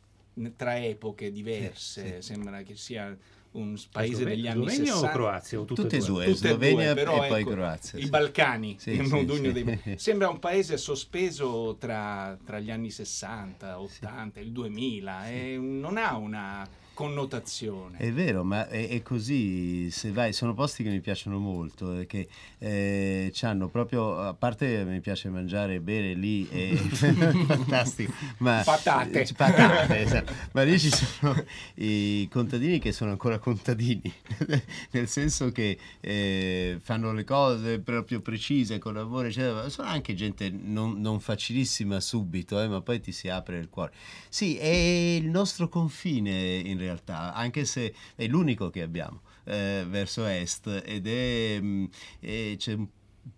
tra 0.56 0.78
epoche 0.84 1.32
diverse, 1.32 2.22
sembra 2.22 2.62
che 2.62 2.76
sia 2.76 3.16
un 3.50 3.76
paese 3.92 4.14
Slove- 4.18 4.30
degli 4.36 4.48
anni 4.48 4.64
Slovenia 4.70 4.94
60. 4.94 5.08
o 5.10 5.12
Croazia? 5.12 5.60
O 5.60 5.66
tutte, 5.66 5.82
Tutte 5.82 5.96
e 5.98 6.00
due, 6.00 6.26
Tutte 6.26 6.38
Slovenia 6.50 6.94
due, 6.94 7.04
però, 7.04 7.24
e 7.24 7.28
poi 7.28 7.42
ecco, 7.42 7.50
Croazia. 7.52 7.98
I 7.98 8.04
sì. 8.04 8.10
Balcani, 8.10 8.76
Sì, 8.78 8.96
sì, 9.04 9.26
sì. 9.36 9.52
dei- 9.52 9.80
sembra 9.98 10.30
un 10.30 10.38
paese 10.40 10.78
sospeso 10.78 11.76
tra, 11.80 12.38
tra 12.46 12.60
gli 12.60 12.70
anni 12.70 12.92
60, 12.92 13.80
80, 13.80 14.40
il 14.42 14.52
2000 14.52 15.30
e 15.30 15.58
non 15.58 15.98
ha 15.98 16.16
una 16.18 16.68
connotazione. 16.98 17.96
È 18.00 18.12
vero, 18.12 18.44
ma 18.44 18.68
è, 18.68 18.90
è 18.90 19.04
così, 19.04 19.92
se 19.92 20.12
vai, 20.12 20.34
sono 20.34 20.56
posti 20.56 20.82
che 20.82 20.90
mi 20.90 21.00
piacciono 21.00 21.38
molto, 21.38 22.00
e 22.00 22.08
che 22.08 22.28
eh, 22.58 23.30
c'hanno 23.32 23.68
proprio, 23.68 24.20
a 24.20 24.34
parte 24.34 24.84
mi 24.84 25.00
piace 25.00 25.30
mangiare 25.30 25.76
e 25.76 25.80
bere 25.80 26.16
lì, 26.16 26.48
è 26.48 26.74
fantastico, 27.46 28.12
ma 28.40 28.64
Patate. 28.66 29.22
eh, 29.22 29.34
patate, 29.36 30.00
esatto. 30.00 30.34
ma 30.54 30.64
lì 30.64 30.80
ci 30.80 30.90
sono 30.90 31.36
i 31.76 32.28
contadini 32.32 32.80
che 32.80 32.92
sono 32.92 33.12
ancora 33.12 33.38
contadini, 33.38 34.12
nel 34.90 35.08
senso 35.08 35.52
che 35.52 35.78
eh, 36.00 36.80
fanno 36.82 37.14
le 37.14 37.24
cose 37.24 37.78
proprio 37.78 38.22
precise, 38.22 38.80
con 38.80 38.96
lavoro, 38.96 39.28
eccetera, 39.28 39.70
sono 39.70 39.88
anche 39.88 40.16
gente 40.16 40.50
non, 40.50 41.00
non 41.00 41.20
facilissima 41.20 42.00
subito, 42.00 42.60
eh, 42.60 42.68
ma 42.68 42.82
poi 42.82 43.00
ti 43.00 43.12
si 43.12 43.30
apre 43.30 43.60
il 43.60 43.70
cuore. 43.70 43.94
Sì, 44.30 44.58
è 44.58 44.66
il 44.66 45.28
nostro 45.28 45.70
confine 45.70 46.56
in 46.56 46.78
realtà, 46.80 46.86
anche 47.34 47.66
se 47.66 47.94
è 48.16 48.28
l'unico 48.28 48.70
che 48.70 48.82
abbiamo 48.82 49.22
eh, 49.46 49.86
verso 49.88 50.26
est 50.26 50.68
ed 50.86 51.08
è, 51.08 51.60
mh, 51.60 51.90
e 52.20 52.56
c'è 52.58 52.74
un 52.74 52.88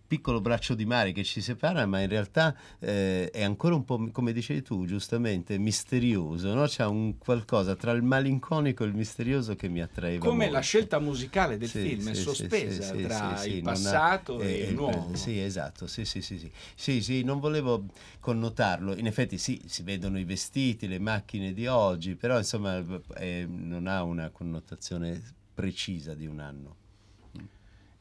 piccolo 0.10 0.41
braccio 0.41 0.74
di 0.74 0.86
mare 0.86 1.12
che 1.12 1.24
ci 1.24 1.39
separa, 1.39 1.86
ma 1.86 2.00
in 2.02 2.10
realtà 2.10 2.56
eh, 2.80 3.30
è 3.30 3.43
ancora 3.43 3.76
un 3.76 3.86
po', 3.86 4.10
come 4.12 4.34
dicevi 4.34 4.63
tu, 4.63 4.86
giustamente, 4.88 5.58
misterioso, 5.60 6.52
no? 6.56 6.65
C'è 6.65 6.84
un 6.86 7.17
qualcosa 7.19 7.76
tra 7.76 7.91
il 7.91 8.02
malinconico 8.02 8.84
e 8.84 8.88
il 8.88 8.95
misterioso 8.95 9.56
che 9.56 9.69
mi 9.69 9.82
attraeva 9.82 10.26
Come 10.26 10.45
molto. 10.45 10.54
la 10.54 10.60
scelta 10.62 11.00
musicale 11.00 11.58
del 11.60 11.69
Sì, 11.69 11.80
film 11.82 12.02
è 12.10 12.13
sì, 12.13 12.15
sì, 12.15 12.22
sospesa 12.22 12.93
sì, 12.95 13.02
tra 13.04 13.45
il 13.45 13.54
non 13.62 13.65
ha- 13.65 13.72
passato 13.72 14.41
e 14.41 14.52
eh, 14.52 14.69
il 14.69 14.74
nuovo. 14.74 15.13
Sì, 15.15 15.39
esatto, 15.39 15.86
sì, 15.86 16.06
sì, 16.06 16.22
sì, 16.24 16.39
sì. 16.39 16.52
Sì, 16.76 17.02
sì, 17.04 17.24
non 17.24 17.39
volevo 17.39 17.86
connotarlo. 18.19 18.95
In 18.95 19.06
effetti 19.06 19.38
sì, 19.38 19.62
si 19.67 19.84
vedono 19.84 20.17
i 20.17 20.24
vestiti, 20.24 20.88
le 20.88 21.00
macchine 21.00 21.54
di 21.54 21.67
oggi, 21.67 22.15
però 22.15 22.38
insomma 22.38 22.84
eh, 23.17 23.45
non 23.48 23.86
ha 23.86 24.02
una 24.02 24.32
connotazione 24.32 25.22
precisa 25.54 26.15
di 26.15 26.26
un 26.26 26.39
anno. 26.39 26.78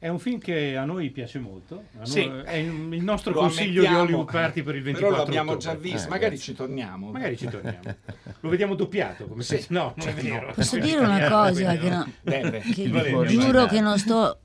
È 0.01 0.07
un 0.07 0.17
film 0.17 0.39
che 0.39 0.77
a 0.77 0.85
noi 0.85 1.09
piace 1.09 1.39
molto. 1.39 1.83
a 1.95 1.97
noi- 1.97 2.07
Sì. 2.07 2.21
È 2.21 2.55
il 2.55 3.03
nostro 3.03 3.33
Lo 3.33 3.41
consiglio 3.41 3.81
di 3.81 3.93
Hollywood 3.93 4.31
Party 4.31 4.61
per 4.63 4.75
il 4.75 4.81
24 4.81 5.13
Però 5.15 5.25
l'abbiamo 5.25 5.51
ottobre. 5.51 5.73
già 5.75 5.79
visto, 5.79 6.07
Eh, 6.07 6.09
magari 6.09 6.35
grazie. 6.35 6.53
ci 6.53 6.53
torniamo. 6.57 7.11
Magari 7.11 7.37
ci 7.37 7.47
torniamo. 7.49 7.81
Lo 8.39 8.49
vediamo 8.49 8.75
doppiato, 8.75 9.27
come 9.27 9.43
Sì. 9.43 9.57
se... 9.57 9.65
No, 9.71 9.93
non 9.97 10.07
è 10.07 10.13
vero. 10.13 10.53
Posso 10.53 10.79
dire 10.79 10.99
una 10.99 11.27
cosa 11.27 11.75
che, 11.77 11.89
no- 11.89 12.11
Deve. 12.21 12.59
che 12.61 12.89
giuro 13.27 13.65
che 13.65 13.81
non 13.81 13.99
sto 13.99 14.39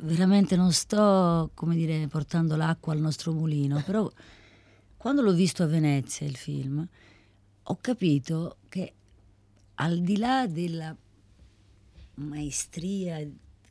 veramente 0.00 0.54
non 0.56 0.72
sto 0.72 1.50
come 1.54 1.74
dire 1.74 2.06
portando 2.06 2.54
l'acqua 2.54 2.92
al 2.92 3.00
nostro 3.00 3.32
mulino 3.32 3.82
però 3.84 4.08
quando 4.96 5.22
l'ho 5.22 5.32
visto 5.32 5.64
a 5.64 5.66
Venezia 5.66 6.24
il 6.24 6.36
film 6.36 6.86
ho 7.64 7.78
capito 7.80 8.58
che 8.68 8.92
al 9.74 9.98
di 9.98 10.18
là 10.18 10.46
della 10.46 10.94
maestria 12.14 13.18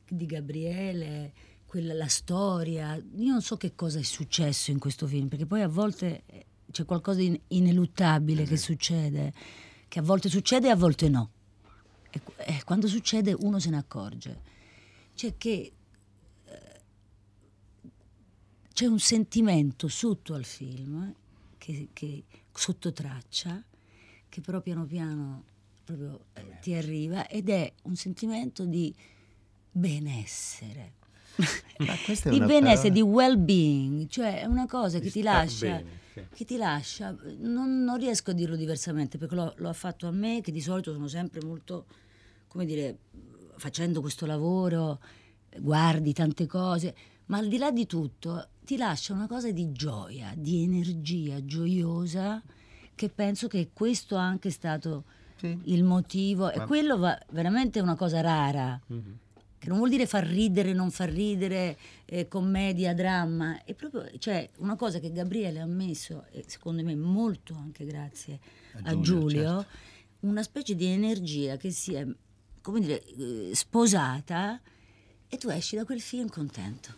di 0.10 0.26
Gabriele 0.26 1.34
quella, 1.66 1.94
la 1.94 2.08
storia. 2.08 2.96
Io 2.96 3.32
non 3.32 3.42
so 3.42 3.58
che 3.58 3.76
cosa 3.76 4.00
è 4.00 4.04
successo 4.04 4.72
in 4.72 4.80
questo 4.80 5.06
film 5.08 5.28
perché 5.28 5.46
poi 5.46 5.62
a 5.62 5.68
volte 5.68 6.24
eh, 6.26 6.46
c'è 6.72 6.86
qualcosa 6.86 7.20
di 7.20 7.40
ineluttabile 7.50 8.44
che 8.46 8.58
succede 8.58 9.34
che 9.88 10.00
a 10.00 10.02
volte 10.02 10.30
succede 10.30 10.68
e 10.68 10.72
a 10.72 10.76
volte 10.76 11.10
no. 11.10 11.32
E, 12.10 12.22
e 12.38 12.64
quando 12.64 12.88
succede 12.88 13.34
uno 13.34 13.60
se 13.60 13.70
ne 13.70 13.78
accorge. 13.78 14.42
Cioè 15.14 15.36
che 15.38 15.72
eh, 16.46 16.82
c'è 18.74 18.86
un 18.86 19.00
sentimento 19.00 19.88
sotto 19.88 20.34
al 20.34 20.46
film, 20.46 21.04
eh, 21.04 21.16
che, 21.58 21.90
che- 21.94 22.24
sotto 22.54 22.92
traccia, 22.92 23.64
che 24.28 24.42
però 24.42 24.62
piano 24.62 24.86
piano 24.86 25.44
proprio, 25.84 26.26
eh, 26.34 26.58
ti 26.62 26.74
arriva 26.74 27.28
ed 27.28 27.50
è 27.50 27.72
un 27.84 27.96
sentimento 27.96 28.66
di 28.66 28.94
benessere. 29.78 30.94
Ma 31.80 31.94
questa 32.04 32.30
è 32.30 32.32
di 32.32 32.38
una 32.38 32.48
benessere, 32.48 32.90
parola- 32.90 32.94
di 32.94 33.02
well-being, 33.02 34.08
cioè 34.08 34.42
è 34.42 34.46
una 34.46 34.66
cosa 34.66 35.00
che 35.00 35.12
ti 35.12 35.22
lascia 35.22 35.68
bene, 35.68 35.90
sì. 36.14 36.22
che 36.34 36.46
ti 36.46 36.58
lascia, 36.58 37.16
non, 37.40 37.84
non 37.84 37.98
riesco 37.98 38.32
a 38.32 38.34
dirlo 38.34 38.56
diversamente 38.56 39.18
perché 39.20 39.36
lo, 39.36 39.54
lo 39.58 39.70
ha 39.70 39.74
fatto 39.74 40.08
a 40.08 40.12
me, 40.12 40.42
che 40.42 40.52
di 40.52 40.62
solito 40.62 40.92
sono 40.94 41.08
sempre 41.08 41.44
molto, 41.44 41.86
come 42.48 42.66
dire, 42.66 42.98
facendo 43.58 44.02
questo 44.02 44.26
lavoro, 44.26 45.00
guardi 45.60 46.12
tante 46.14 46.48
cose, 46.48 46.96
ma 47.28 47.38
al 47.38 47.48
di 47.48 47.58
là 47.58 47.70
di 47.72 47.86
tutto 47.86 48.48
ti 48.66 48.76
lascia 48.76 49.14
una 49.14 49.28
cosa 49.28 49.52
di 49.52 49.72
gioia, 49.72 50.34
di 50.36 50.64
energia 50.64 51.46
gioiosa, 51.46 52.42
che 52.96 53.10
penso 53.10 53.48
che 53.48 53.70
questo 53.74 54.16
è 54.16 54.20
anche 54.20 54.50
stato 54.50 55.04
Sì. 55.38 55.56
il 55.66 55.84
motivo, 55.84 56.50
e 56.52 56.58
Ma- 56.58 56.66
quello 56.66 56.98
va, 56.98 57.16
veramente 57.30 57.78
è 57.78 57.82
una 57.84 57.96
cosa 57.96 58.22
rara. 58.22 58.82
Mhm. 58.88 59.18
Che 59.68 59.74
non 59.74 59.82
vuol 59.82 59.92
dire 59.92 60.06
far 60.06 60.26
ridere, 60.26 60.72
non 60.72 60.92
far 60.92 61.10
ridere, 61.10 61.78
eh, 62.06 62.30
commedia, 62.30 62.94
dramma, 62.94 63.66
è 63.66 63.74
proprio 63.74 64.10
cioè, 64.18 64.50
una 64.60 64.78
cosa 64.78 65.00
che 65.00 65.12
Gabriele 65.12 65.60
ha 65.60 65.66
messo, 65.66 66.24
e 66.32 66.46
secondo 66.48 66.82
me 66.86 66.96
molto 66.96 67.54
anche 67.54 67.84
grazie 67.84 68.40
A 68.76 68.92
a 68.92 69.00
Giulio, 69.02 69.20
Giulio, 69.20 69.50
certo. 69.60 69.68
una 70.22 70.42
specie 70.42 70.74
di 70.74 70.86
energia 70.86 71.58
che 71.58 71.72
si 71.72 71.94
è, 71.96 72.08
come 72.62 72.80
dire, 72.80 73.04
eh, 73.04 73.52
sposata 73.54 74.62
e 75.28 75.38
tu 75.38 75.50
esci 75.50 75.76
da 75.76 75.84
quel 75.84 76.00
film 76.00 76.30
contento. 76.30 76.96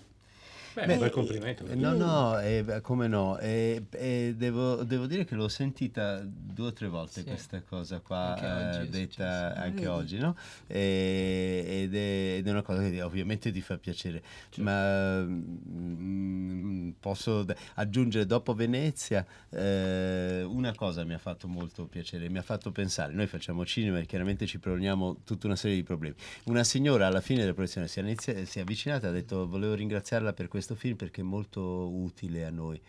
Beh, 0.80 0.86
Beh, 0.86 0.94
un 0.94 1.00
bel 1.00 1.10
complimento. 1.10 1.66
Eh, 1.66 1.76
No, 1.76 1.94
no, 1.94 2.40
eh, 2.40 2.80
come 2.82 3.08
no, 3.08 3.38
eh, 3.40 3.84
eh, 3.92 4.34
devo, 4.38 4.84
devo 4.84 5.08
dire 5.08 5.26
che 5.26 5.36
l'ho 5.36 5.48
sentita 5.50 6.22
due 6.24 6.68
o 6.68 6.74
tre 6.74 6.88
volte 6.88 7.22
Sì. 7.22 7.28
questa 7.28 7.62
cosa 7.62 8.00
qua 8.00 8.36
Anche 8.36 8.46
oggi 8.46 8.78
eh, 8.80 8.84
è 8.84 8.88
detta 8.88 9.56
anche 9.56 9.88
oggi, 9.88 10.18
no? 10.18 10.36
E- 10.68 11.64
ed, 11.68 11.96
è, 11.96 12.36
ed 12.38 12.48
è 12.48 12.50
una 12.52 12.62
cosa 12.62 12.82
che 12.90 13.02
ovviamente 13.02 13.52
ti 13.52 13.62
fa 13.62 13.78
piacere, 13.78 14.22
ma 14.58 15.22
mm, 15.22 16.90
posso 17.00 17.44
d- 17.44 17.56
aggiungere 17.76 18.26
dopo 18.26 18.54
Venezia 18.54 19.26
eh, 19.50 20.44
una 20.48 20.74
cosa 20.76 21.04
mi 21.04 21.14
ha 21.14 21.18
fatto 21.18 21.48
molto 21.48 21.86
piacere, 21.86 22.30
mi 22.30 22.38
ha 22.38 22.42
fatto 22.44 22.72
pensare, 22.72 23.14
noi 23.14 23.28
facciamo 23.28 23.66
cinema 23.66 24.00
e 24.00 24.06
chiaramente 24.06 24.46
ci 24.46 24.60
poniamo 24.60 25.22
tutta 25.24 25.48
una 25.48 25.56
serie 25.56 25.76
di 25.76 25.84
problemi. 25.84 26.16
Una 26.46 26.64
signora 26.64 27.08
alla 27.08 27.22
fine 27.22 27.42
della 27.42 27.54
proiezione 27.54 27.88
si 27.88 28.00
è, 28.00 28.46
si 28.46 28.60
è 28.60 28.62
avvicinata 28.62 29.08
e 29.08 29.10
ha 29.10 29.14
detto 29.14 29.48
volevo 29.48 29.74
ringraziarla 29.74 30.34
per 30.34 30.48
questo 30.70 30.76
film 30.76 30.96
perché 30.96 31.22
è 31.22 31.24
molto 31.24 31.62
utile 31.90 32.46
a 32.46 32.50
noi. 32.52 32.80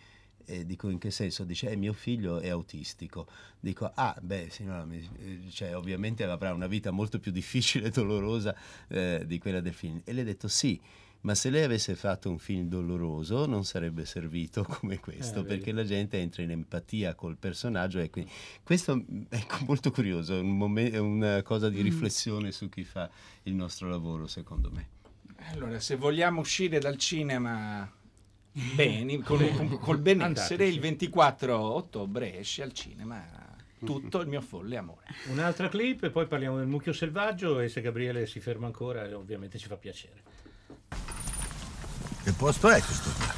E 0.45 0.65
dico 0.65 0.89
in 0.89 0.97
che 0.97 1.11
senso? 1.11 1.43
Dice 1.45 1.69
eh, 1.69 1.75
mio 1.75 1.93
figlio 1.93 2.39
è 2.39 2.49
autistico. 2.49 3.27
Dico 3.59 3.89
ah 3.93 4.15
beh 4.21 4.49
signora, 4.49 4.85
mi- 4.85 5.49
cioè, 5.51 5.75
ovviamente 5.75 6.23
avrà 6.23 6.53
una 6.53 6.67
vita 6.67 6.91
molto 6.91 7.19
più 7.19 7.31
difficile 7.31 7.87
e 7.87 7.89
dolorosa 7.91 8.55
eh, 8.87 9.23
di 9.25 9.37
quella 9.39 9.61
del 9.61 9.73
film. 9.73 10.01
E 10.03 10.13
le 10.13 10.21
ho 10.21 10.23
detto 10.25 10.47
sì, 10.47 10.79
ma 11.21 11.35
se 11.35 11.49
lei 11.49 11.63
avesse 11.63 11.95
fatto 11.95 12.29
un 12.29 12.37
film 12.39 12.67
doloroso 12.67 13.45
non 13.45 13.63
sarebbe 13.63 14.05
servito 14.05 14.63
come 14.67 14.99
questo, 14.99 15.41
Eh, 15.41 15.45
perché 15.45 15.71
la 15.71 15.83
gente 15.83 16.17
entra 16.19 16.41
in 16.43 16.51
empatia 16.51 17.15
col 17.15 17.37
personaggio 17.37 17.99
e 17.99 18.09
quindi 18.09 18.31
questo 18.63 18.95
mm, 18.95 19.23
è 19.29 19.45
molto 19.65 19.91
curioso, 19.91 20.35
è 20.35 20.39
un 20.39 20.57
momen- 20.57 20.91
è 20.91 20.97
una 20.97 21.41
cosa 21.43 21.69
di 21.69 21.81
riflessione 21.81 22.51
su 22.51 22.67
chi 22.67 22.83
fa 22.83 23.09
il 23.43 23.53
nostro 23.53 23.89
lavoro 23.89 24.27
secondo 24.27 24.69
me. 24.71 24.99
Allora, 25.51 25.79
se 25.79 25.95
vogliamo 25.95 26.41
uscire 26.41 26.79
dal 26.79 26.97
cinema 26.97 27.89
bene, 28.51 29.19
col, 29.19 29.79
col 29.79 29.97
benessere, 29.97 30.63
Andateci. 30.65 30.73
il 30.73 30.79
24 30.79 31.59
ottobre 31.59 32.39
esce 32.39 32.63
al 32.63 32.73
cinema 32.73 33.49
tutto 33.83 34.19
il 34.19 34.27
mio 34.27 34.41
folle 34.41 34.77
amore. 34.77 35.05
Un'altra 35.25 35.69
clip 35.69 36.03
e 36.03 36.09
poi 36.11 36.27
parliamo 36.27 36.57
del 36.57 36.67
mucchio 36.67 36.93
selvaggio 36.93 37.59
e 37.59 37.67
se 37.67 37.81
Gabriele 37.81 38.27
si 38.27 38.39
ferma 38.39 38.67
ancora 38.67 39.05
eh, 39.07 39.13
ovviamente 39.13 39.57
ci 39.57 39.67
fa 39.67 39.75
piacere. 39.75 40.21
Che 42.23 42.31
posto 42.33 42.69
è 42.69 42.81
questo 42.81 43.09
qua? 43.17 43.33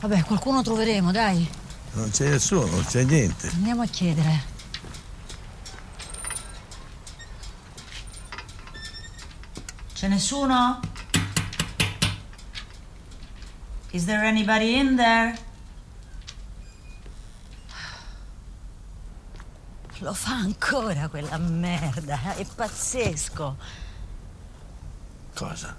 Vabbè, 0.00 0.24
qualcuno 0.24 0.62
troveremo, 0.62 1.10
dai. 1.10 1.48
Non 1.92 2.10
c'è 2.10 2.28
nessuno, 2.28 2.66
non 2.66 2.84
c'è 2.84 3.04
niente. 3.04 3.48
Andiamo 3.48 3.82
a 3.82 3.86
chiedere. 3.86 4.52
C'è 10.04 10.10
nessuno? 10.10 10.80
Is 13.92 14.04
there 14.04 14.26
anybody 14.26 14.78
in 14.78 14.96
there? 14.96 15.34
Lo 20.00 20.12
fa 20.12 20.34
ancora 20.34 21.08
quella 21.08 21.38
merda, 21.38 22.34
è 22.34 22.44
pazzesco. 22.44 23.56
Cosa? 25.34 25.74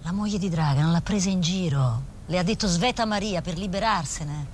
La 0.00 0.12
moglie 0.12 0.38
di 0.38 0.48
Dragan 0.48 0.90
l'ha 0.90 1.02
presa 1.02 1.28
in 1.28 1.42
giro. 1.42 2.02
Le 2.24 2.38
ha 2.38 2.42
detto 2.42 2.66
Sveta 2.66 3.04
Maria 3.04 3.42
per 3.42 3.58
liberarsene. 3.58 4.46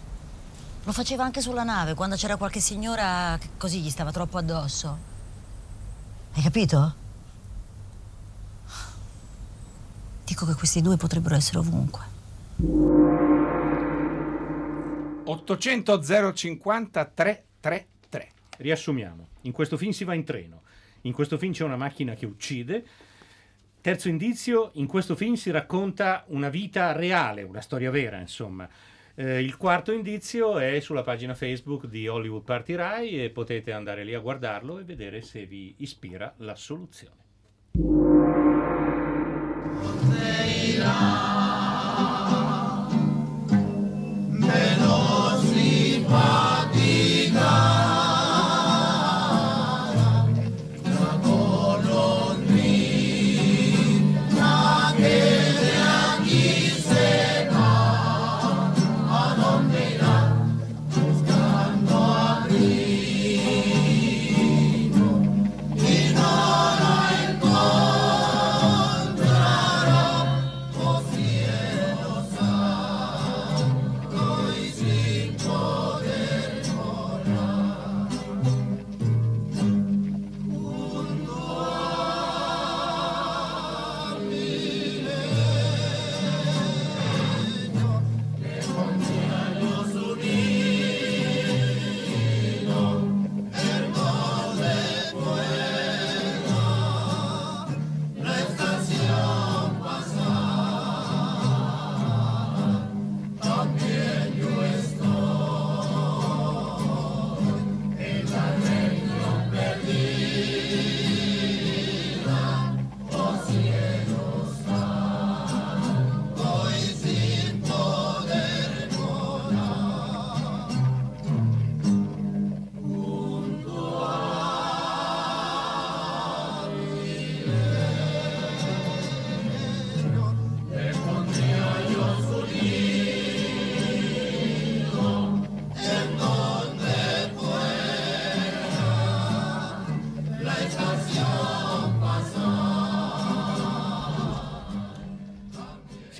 Lo 0.82 0.90
faceva 0.90 1.22
anche 1.22 1.40
sulla 1.40 1.62
nave 1.62 1.94
quando 1.94 2.16
c'era 2.16 2.34
qualche 2.34 2.58
signora 2.58 3.38
che 3.38 3.50
così 3.56 3.80
gli 3.80 3.90
stava 3.90 4.10
troppo 4.10 4.38
addosso. 4.38 4.98
Hai 6.32 6.42
capito? 6.42 7.04
Dico 10.26 10.44
che 10.44 10.54
questi 10.54 10.82
due 10.82 10.96
potrebbero 10.96 11.36
essere 11.36 11.58
ovunque. 11.58 12.02
800 15.24 16.02
050 16.34 17.04
333. 17.14 18.28
Riassumiamo, 18.58 19.28
in 19.42 19.52
questo 19.52 19.76
film 19.76 19.92
si 19.92 20.02
va 20.02 20.14
in 20.14 20.24
treno, 20.24 20.62
in 21.02 21.12
questo 21.12 21.38
film 21.38 21.52
c'è 21.52 21.62
una 21.62 21.76
macchina 21.76 22.14
che 22.14 22.26
uccide, 22.26 22.84
terzo 23.80 24.08
indizio, 24.08 24.70
in 24.74 24.88
questo 24.88 25.14
film 25.14 25.34
si 25.34 25.52
racconta 25.52 26.24
una 26.28 26.48
vita 26.48 26.90
reale, 26.90 27.42
una 27.42 27.60
storia 27.60 27.92
vera, 27.92 28.18
insomma. 28.18 28.68
Eh, 29.14 29.40
il 29.40 29.56
quarto 29.56 29.92
indizio 29.92 30.58
è 30.58 30.80
sulla 30.80 31.02
pagina 31.02 31.36
Facebook 31.36 31.86
di 31.86 32.08
Hollywood 32.08 32.42
Party 32.42 32.74
Rai 32.74 33.22
e 33.22 33.30
potete 33.30 33.72
andare 33.72 34.02
lì 34.02 34.12
a 34.12 34.18
guardarlo 34.18 34.80
e 34.80 34.84
vedere 34.84 35.22
se 35.22 35.46
vi 35.46 35.72
ispira 35.78 36.34
la 36.38 36.56
soluzione. 36.56 38.05
Ram. 40.78 41.35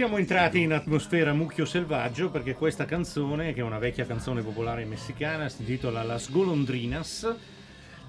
Siamo 0.07 0.21
entrati 0.21 0.61
in 0.61 0.73
atmosfera 0.73 1.33
mucchio 1.33 1.64
selvaggio 1.64 2.31
perché 2.31 2.55
questa 2.55 2.85
canzone, 2.85 3.53
che 3.53 3.59
è 3.59 3.64
una 3.64 3.81
vecchia 3.81 4.07
canzone 4.07 4.40
popolare 4.40 4.85
messicana, 4.85 5.49
si 5.49 5.62
intitola 5.62 6.05
Las 6.05 6.31
Golondrinas. 6.31 7.35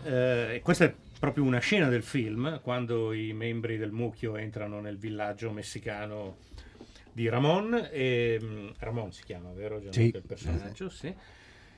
Eh, 0.03 0.61
questa 0.63 0.85
è 0.85 0.93
proprio 1.19 1.43
una 1.43 1.57
scena 1.57 1.89
del 1.89 2.03
film, 2.03 2.61
quando 2.61 3.13
i 3.13 3.33
membri 3.33 3.77
del 3.77 3.91
mucchio 3.91 4.35
entrano 4.35 4.79
nel 4.79 4.99
villaggio 4.99 5.49
messicano 5.49 6.37
di 7.11 7.27
Ramon. 7.29 7.89
E, 7.91 8.39
mm, 8.39 8.67
Ramon 8.77 9.11
si 9.11 9.23
chiama, 9.23 9.51
vero 9.53 9.79
Gianluca? 9.79 9.99
Sì. 9.99 10.15
Il 10.15 10.23
personaggio, 10.23 10.89
sì. 10.89 11.11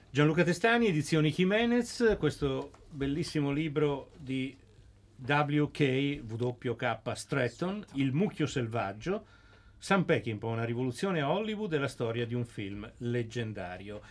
Gianluca 0.09 0.43
Testani, 0.43 0.87
edizioni 0.87 1.31
Jimenez, 1.31 2.17
questo 2.19 2.71
bellissimo 2.89 3.51
libro 3.51 4.09
di 4.17 4.53
WK, 5.15 6.23
WK 6.27 6.99
Stratton, 7.13 7.85
Il 7.93 8.11
mucchio 8.11 8.47
selvaggio, 8.47 9.37
Sam 9.79 10.03
Peckinpah, 10.03 10.45
una 10.45 10.65
rivoluzione 10.65 11.21
a 11.21 11.31
Hollywood 11.31 11.71
e 11.71 11.77
la 11.77 11.87
storia 11.87 12.25
di 12.25 12.35
un 12.35 12.43
film 12.43 12.89
leggendario. 12.97 14.01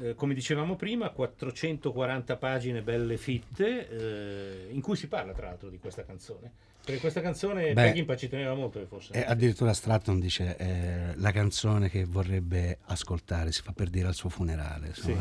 Eh, 0.00 0.14
come 0.14 0.32
dicevamo 0.32 0.76
prima, 0.76 1.10
440 1.10 2.36
pagine 2.36 2.82
belle 2.82 3.16
fitte, 3.16 3.88
eh, 3.88 4.72
in 4.72 4.80
cui 4.80 4.94
si 4.96 5.08
parla 5.08 5.32
tra 5.32 5.48
l'altro 5.48 5.68
di 5.68 5.78
questa 5.78 6.04
canzone. 6.04 6.52
Perché 6.84 7.00
questa 7.00 7.20
canzone 7.20 7.72
Beh, 7.74 8.16
ci 8.16 8.28
teneva 8.28 8.54
molto 8.54 8.80
che 8.80 8.86
fosse. 8.86 9.12
E 9.12 9.22
addirittura 9.24 9.72
Stratton 9.72 10.18
dice 10.18 10.56
eh, 10.56 11.14
la 11.14 11.30
canzone 11.30 11.88
che 11.88 12.04
vorrebbe 12.04 12.78
ascoltare, 12.86 13.52
si 13.52 13.62
fa 13.62 13.72
per 13.72 13.88
dire 13.88 14.08
al 14.08 14.14
suo 14.14 14.28
funerale. 14.28 14.92
Sì. 14.92 15.16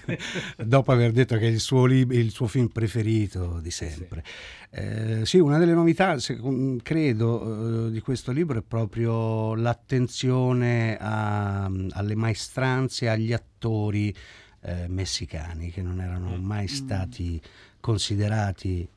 Dopo 0.56 0.90
aver 0.90 1.12
detto 1.12 1.36
che 1.36 1.48
è 1.48 1.50
il 1.50 1.60
suo, 1.60 1.84
lib- 1.84 2.12
il 2.12 2.30
suo 2.30 2.46
film 2.46 2.68
preferito 2.68 3.60
di 3.60 3.70
sempre. 3.70 4.24
Eh, 4.70 5.26
sì, 5.26 5.38
una 5.38 5.58
delle 5.58 5.74
novità, 5.74 6.18
secon- 6.18 6.80
credo, 6.82 7.88
eh, 7.88 7.90
di 7.90 8.00
questo 8.00 8.32
libro 8.32 8.58
è 8.58 8.62
proprio 8.62 9.54
l'attenzione 9.54 10.96
a- 10.98 11.70
alle 11.90 12.14
maestranze, 12.14 13.10
agli 13.10 13.34
attori 13.34 14.14
eh, 14.62 14.86
messicani 14.88 15.70
che 15.70 15.82
non 15.82 16.00
erano 16.00 16.36
mai 16.36 16.68
stati 16.68 17.40
considerati 17.80 18.88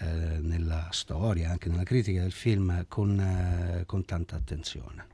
eh, 0.00 0.38
nella 0.40 0.88
storia, 0.90 1.50
anche 1.50 1.68
nella 1.68 1.82
critica 1.82 2.20
del 2.20 2.32
film, 2.32 2.84
con, 2.88 3.18
eh, 3.18 3.84
con 3.86 4.04
tanta 4.04 4.36
attenzione. 4.36 5.06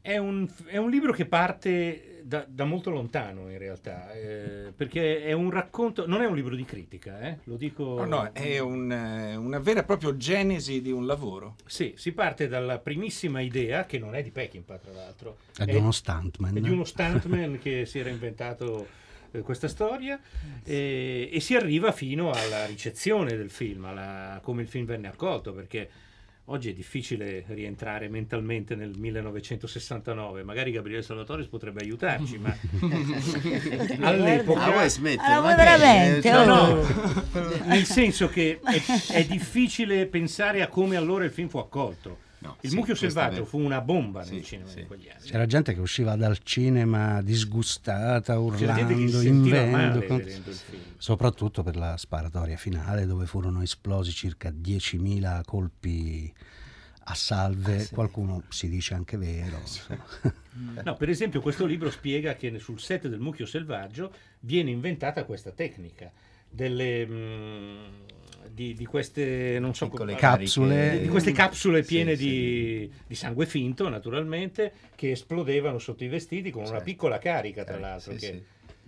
È 0.00 0.16
un, 0.18 0.48
è 0.66 0.76
un 0.76 0.90
libro 0.90 1.12
che 1.12 1.24
parte 1.24 2.14
da, 2.24 2.44
da 2.48 2.64
molto 2.64 2.90
lontano 2.90 3.50
in 3.50 3.58
realtà, 3.58 4.12
eh, 4.12 4.72
perché 4.74 5.22
è 5.22 5.32
un 5.32 5.50
racconto, 5.50 6.06
non 6.06 6.22
è 6.22 6.26
un 6.26 6.34
libro 6.34 6.54
di 6.54 6.64
critica, 6.64 7.20
eh, 7.20 7.38
lo 7.44 7.56
dico... 7.56 8.04
No, 8.04 8.04
no, 8.04 8.32
è 8.32 8.58
un, 8.58 8.90
eh, 8.90 9.36
una 9.36 9.58
vera 9.58 9.80
e 9.80 9.84
propria 9.84 10.16
genesi 10.16 10.80
di 10.80 10.90
un 10.90 11.06
lavoro. 11.06 11.56
Sì, 11.66 11.94
si 11.96 12.12
parte 12.12 12.48
dalla 12.48 12.78
primissima 12.78 13.40
idea, 13.40 13.84
che 13.84 13.98
non 13.98 14.14
è 14.14 14.22
di 14.22 14.30
Peckinpah 14.30 14.78
tra 14.78 14.92
l'altro. 14.92 15.38
È 15.56 15.64
di 15.64 15.76
uno 15.76 15.92
stuntman. 15.92 16.56
È 16.56 16.60
di 16.60 16.70
uno 16.70 16.84
stuntman 16.84 17.58
che 17.58 17.84
si 17.86 17.98
era 17.98 18.08
inventato 18.08 18.86
eh, 19.34 19.40
questa 19.40 19.68
storia 19.68 20.18
e, 20.64 21.28
e 21.32 21.40
si 21.40 21.54
arriva 21.54 21.92
fino 21.92 22.30
alla 22.30 22.66
ricezione 22.66 23.36
del 23.36 23.50
film, 23.50 23.84
alla- 23.84 24.40
come 24.42 24.62
il 24.62 24.68
film 24.68 24.86
venne 24.86 25.08
accolto, 25.08 25.52
perché 25.52 25.88
oggi 26.48 26.70
è 26.70 26.72
difficile 26.74 27.44
rientrare 27.48 28.08
mentalmente 28.08 28.74
nel 28.74 28.92
1969, 28.96 30.42
magari 30.42 30.72
Gabriele 30.72 31.02
Salvatoris 31.02 31.46
potrebbe 31.46 31.82
aiutarci, 31.82 32.38
ma 32.38 32.54
all'epoca... 34.06 34.64
Ah, 34.64 34.70
vuoi 34.70 34.90
smettere? 34.90 35.32
Ah, 35.32 35.40
veramente? 35.40 36.28
cioè, 36.28 36.44
No, 36.44 36.74
no, 36.74 36.86
nel 37.64 37.84
senso 37.84 38.28
che 38.28 38.60
è, 38.62 39.12
è 39.12 39.24
difficile 39.24 40.06
pensare 40.06 40.62
a 40.62 40.68
come 40.68 40.96
allora 40.96 41.24
il 41.24 41.30
film 41.30 41.48
fu 41.48 41.58
accolto. 41.58 42.23
No, 42.44 42.56
Il 42.60 42.70
sì, 42.70 42.76
mucchio 42.76 42.94
selvaggio 42.94 43.42
è- 43.42 43.46
fu 43.46 43.58
una 43.58 43.80
bomba 43.80 44.22
Sì, 44.22 44.34
nel 44.34 44.44
cinema 44.44 44.68
sì. 44.68 44.80
in 44.80 44.86
quegli 44.86 45.08
anni. 45.08 45.26
C'era 45.26 45.46
gente 45.46 45.72
che 45.72 45.80
usciva 45.80 46.14
dal 46.14 46.38
cinema 46.42 47.22
disgustata, 47.22 48.38
urlando, 48.38 49.20
invendo, 49.22 50.04
con- 50.06 50.18
vedendo 50.18 50.50
il 50.50 50.56
film. 50.56 50.82
soprattutto 50.98 51.62
per 51.62 51.76
la 51.76 51.96
sparatoria 51.96 52.58
finale 52.58 53.06
dove 53.06 53.24
furono 53.24 53.62
esplosi 53.62 54.12
circa 54.12 54.50
10.000 54.50 55.42
colpi 55.46 56.30
a 57.06 57.14
salve, 57.14 57.88
qualcuno 57.90 58.42
si 58.48 58.68
dice 58.68 58.94
anche 58.94 59.16
vero. 59.16 59.62
No, 60.84 60.94
per 60.96 61.08
esempio, 61.08 61.40
questo 61.40 61.66
libro 61.66 61.90
spiega 61.90 62.34
che 62.36 62.58
sul 62.58 62.78
set 62.80 63.08
del 63.08 63.20
mucchio 63.20 63.46
selvaggio 63.46 64.12
viene 64.40 64.70
inventata 64.70 65.24
questa 65.24 65.50
tecnica 65.50 66.12
delle, 66.48 67.06
mm, 67.06 67.84
di, 68.52 68.74
di 68.74 68.84
queste 68.86 69.58
non 69.58 69.74
so 69.74 69.86
Piccole 69.88 70.14
come- 70.14 70.20
Capsule. 70.20 71.00
di 71.00 71.08
queste 71.08 71.32
capsule 71.32 71.82
Sì, 71.82 71.88
piene 71.88 72.16
sì. 72.16 72.24
di, 72.28 72.90
di 73.06 73.14
sangue 73.14 73.46
finto, 73.46 73.88
naturalmente, 73.88 74.72
che 74.94 75.12
esplodevano 75.12 75.78
sotto 75.78 76.04
i 76.04 76.08
vestiti 76.08 76.50
con 76.50 76.62
una 76.62 76.70
Certo. 76.72 76.84
piccola 76.84 77.18
carica, 77.18 77.64
tra 77.64 77.76
Eh, 77.76 77.80
l'altro. 77.80 78.12
sì, 78.12 78.18
che- 78.18 78.26
sì. 78.26 78.42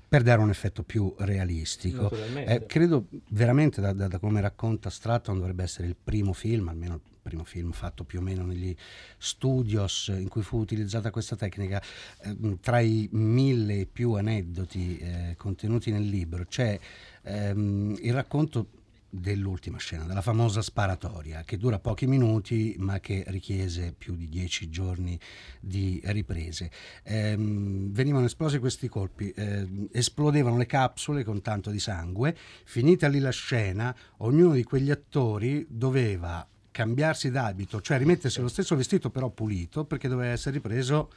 per 0.09 0.23
dare 0.23 0.41
un 0.41 0.51
effetto 0.51 0.83
più 0.85 1.13
realistico. 1.19 2.11
Eh, 2.37 2.65
credo 2.67 3.07
veramente, 3.31 3.81
da, 3.81 3.93
da- 3.93 4.07
da 4.09 4.19
come 4.19 4.41
racconta 4.41 4.89
Stratton, 4.89 5.39
dovrebbe 5.39 5.65
essere 5.65 5.89
il 5.89 5.97
primo 6.03 6.33
film, 6.33 6.69
almeno 6.69 6.95
il 6.95 7.01
primo 7.23 7.43
film 7.43 7.73
fatto 7.73 8.05
più 8.05 8.21
o 8.21 8.23
meno 8.23 8.45
negli 8.45 8.73
studios 9.19 10.13
in 10.17 10.29
cui 10.29 10.43
fu 10.43 10.59
utilizzata 10.59 11.11
questa 11.11 11.35
tecnica. 11.35 11.83
Eh, 12.23 12.59
tra 12.61 12.79
i 12.79 13.09
mille 13.13 13.81
e 13.81 13.87
più 13.87 14.13
aneddoti 14.13 14.97
eh, 14.99 15.35
contenuti 15.37 15.91
nel 15.91 16.05
libro 16.09 16.45
c'è 16.45 16.79
ehm, 17.23 17.97
il 18.01 18.13
racconto 18.13 18.67
dell'ultima 19.09 19.79
scena, 19.79 20.05
della 20.05 20.23
famosa 20.23 20.63
sparatoria, 20.63 21.43
che 21.45 21.57
dura 21.57 21.79
pochi 21.79 22.07
minuti 22.07 22.75
ma 22.79 23.01
che 23.01 23.25
richiese 23.29 23.95
più 23.97 24.15
di 24.15 24.29
dieci 24.29 24.69
giorni 24.69 25.19
di 25.61 26.01
riprese. 26.05 26.71
Ehm, 27.05 27.93
venivano 27.93 28.27
esplosi 28.27 28.59
questi 28.59 28.89
colpi, 28.89 29.33
ehm, 29.35 29.89
esplodevano 29.93 30.57
le 30.57 30.67
capsule 30.67 31.25
con 31.25 31.41
tanto 31.43 31.71
di 31.71 31.79
sangue, 31.79 32.37
finita 32.65 33.09
lì 33.09 33.19
la 33.19 33.31
scena, 33.31 33.95
ognuno 34.19 34.55
di 34.55 34.65
quegli 34.65 34.91
attori 34.91 35.67
doveva 35.69 36.47
cambiarsi 36.71 37.31
d'abito, 37.31 37.81
cioè 37.81 37.97
rimettersi 37.97 38.41
lo 38.41 38.49
stesso 38.49 38.77
vestito 38.77 39.09
però 39.09 39.31
pulito 39.31 39.85
perché 39.85 40.09
doveva 40.09 40.33
essere 40.33 40.57
ripreso 40.57 41.11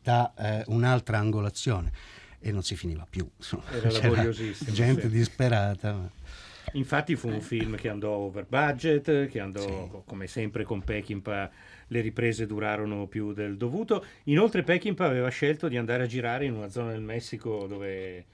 da 0.00 0.32
eh, 0.36 0.64
un'altra 0.68 1.18
angolazione 1.18 1.90
e 2.38 2.52
non 2.52 2.62
si 2.62 2.76
finiva 2.76 3.06
più. 3.08 3.28
insomma. 3.36 3.64
Era 3.70 3.90
laboriosissimo, 3.98 4.72
gente 4.72 5.02
sì. 5.02 5.08
disperata. 5.08 6.10
Infatti 6.72 7.16
fu 7.16 7.28
un 7.28 7.40
film 7.40 7.76
che 7.76 7.88
andò 7.88 8.10
over 8.12 8.46
budget, 8.48 9.26
che 9.26 9.40
andò 9.40 9.88
co- 9.88 10.02
come 10.06 10.26
sempre 10.26 10.64
con 10.64 10.82
Peckinpah 10.82 11.50
le 11.88 12.00
riprese 12.00 12.46
durarono 12.46 13.06
più 13.06 13.32
del 13.32 13.56
dovuto. 13.56 14.04
Inoltre 14.24 14.62
Peckinpah 14.62 15.04
aveva 15.04 15.28
scelto 15.28 15.68
di 15.68 15.76
andare 15.76 16.04
a 16.04 16.06
girare 16.06 16.46
in 16.46 16.54
una 16.54 16.68
zona 16.68 16.92
del 16.92 17.02
Messico 17.02 17.66
dove 17.66 18.24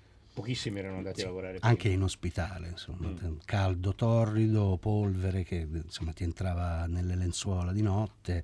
pochissimi 0.40 0.78
erano 0.78 0.98
andati 0.98 1.22
a 1.22 1.26
lavorare. 1.26 1.54
prima. 1.58 1.68
anche 1.68 1.88
in 1.88 2.02
ospitale, 2.02 2.68
insomma, 2.68 3.08
Mm. 3.08 3.36
caldo 3.44 3.94
torrido, 3.94 4.76
polvere 4.80 5.42
che 5.42 5.66
insomma 5.70 6.12
ti 6.12 6.22
entrava 6.24 6.86
nelle 6.86 7.14
lenzuola 7.16 7.72
di 7.72 7.82
notte, 7.82 8.42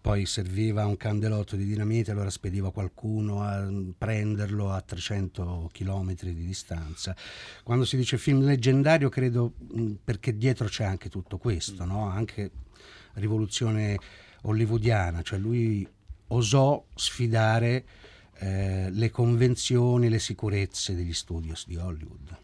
poi 0.00 0.26
serviva 0.26 0.86
un 0.86 0.96
candelotto 0.96 1.56
di 1.56 1.64
dinamite, 1.64 2.10
allora 2.10 2.30
spediva 2.30 2.72
qualcuno 2.72 3.42
a 3.42 3.60
mm, 3.60 3.90
prenderlo 3.98 4.70
a 4.70 4.80
300 4.80 5.70
km 5.72 6.14
di 6.14 6.44
distanza. 6.46 7.14
Quando 7.62 7.84
si 7.84 7.96
dice 7.96 8.18
film 8.18 8.42
leggendario, 8.44 9.08
credo 9.08 9.54
mh, 9.58 9.92
perché 10.04 10.36
dietro 10.36 10.66
c'è 10.68 10.84
anche 10.84 11.08
tutto 11.08 11.38
questo, 11.38 11.84
no? 11.84 12.08
anche 12.08 12.50
rivoluzione 13.14 13.96
hollywoodiana, 14.42 15.22
cioè 15.22 15.38
lui 15.38 15.86
osò 16.28 16.84
sfidare 16.94 17.84
eh, 18.38 18.88
le 18.90 19.10
convenzioni, 19.10 20.08
le 20.08 20.18
sicurezze 20.18 20.94
degli 20.94 21.12
studios 21.14 21.66
di 21.66 21.76
Hollywood. 21.76 22.36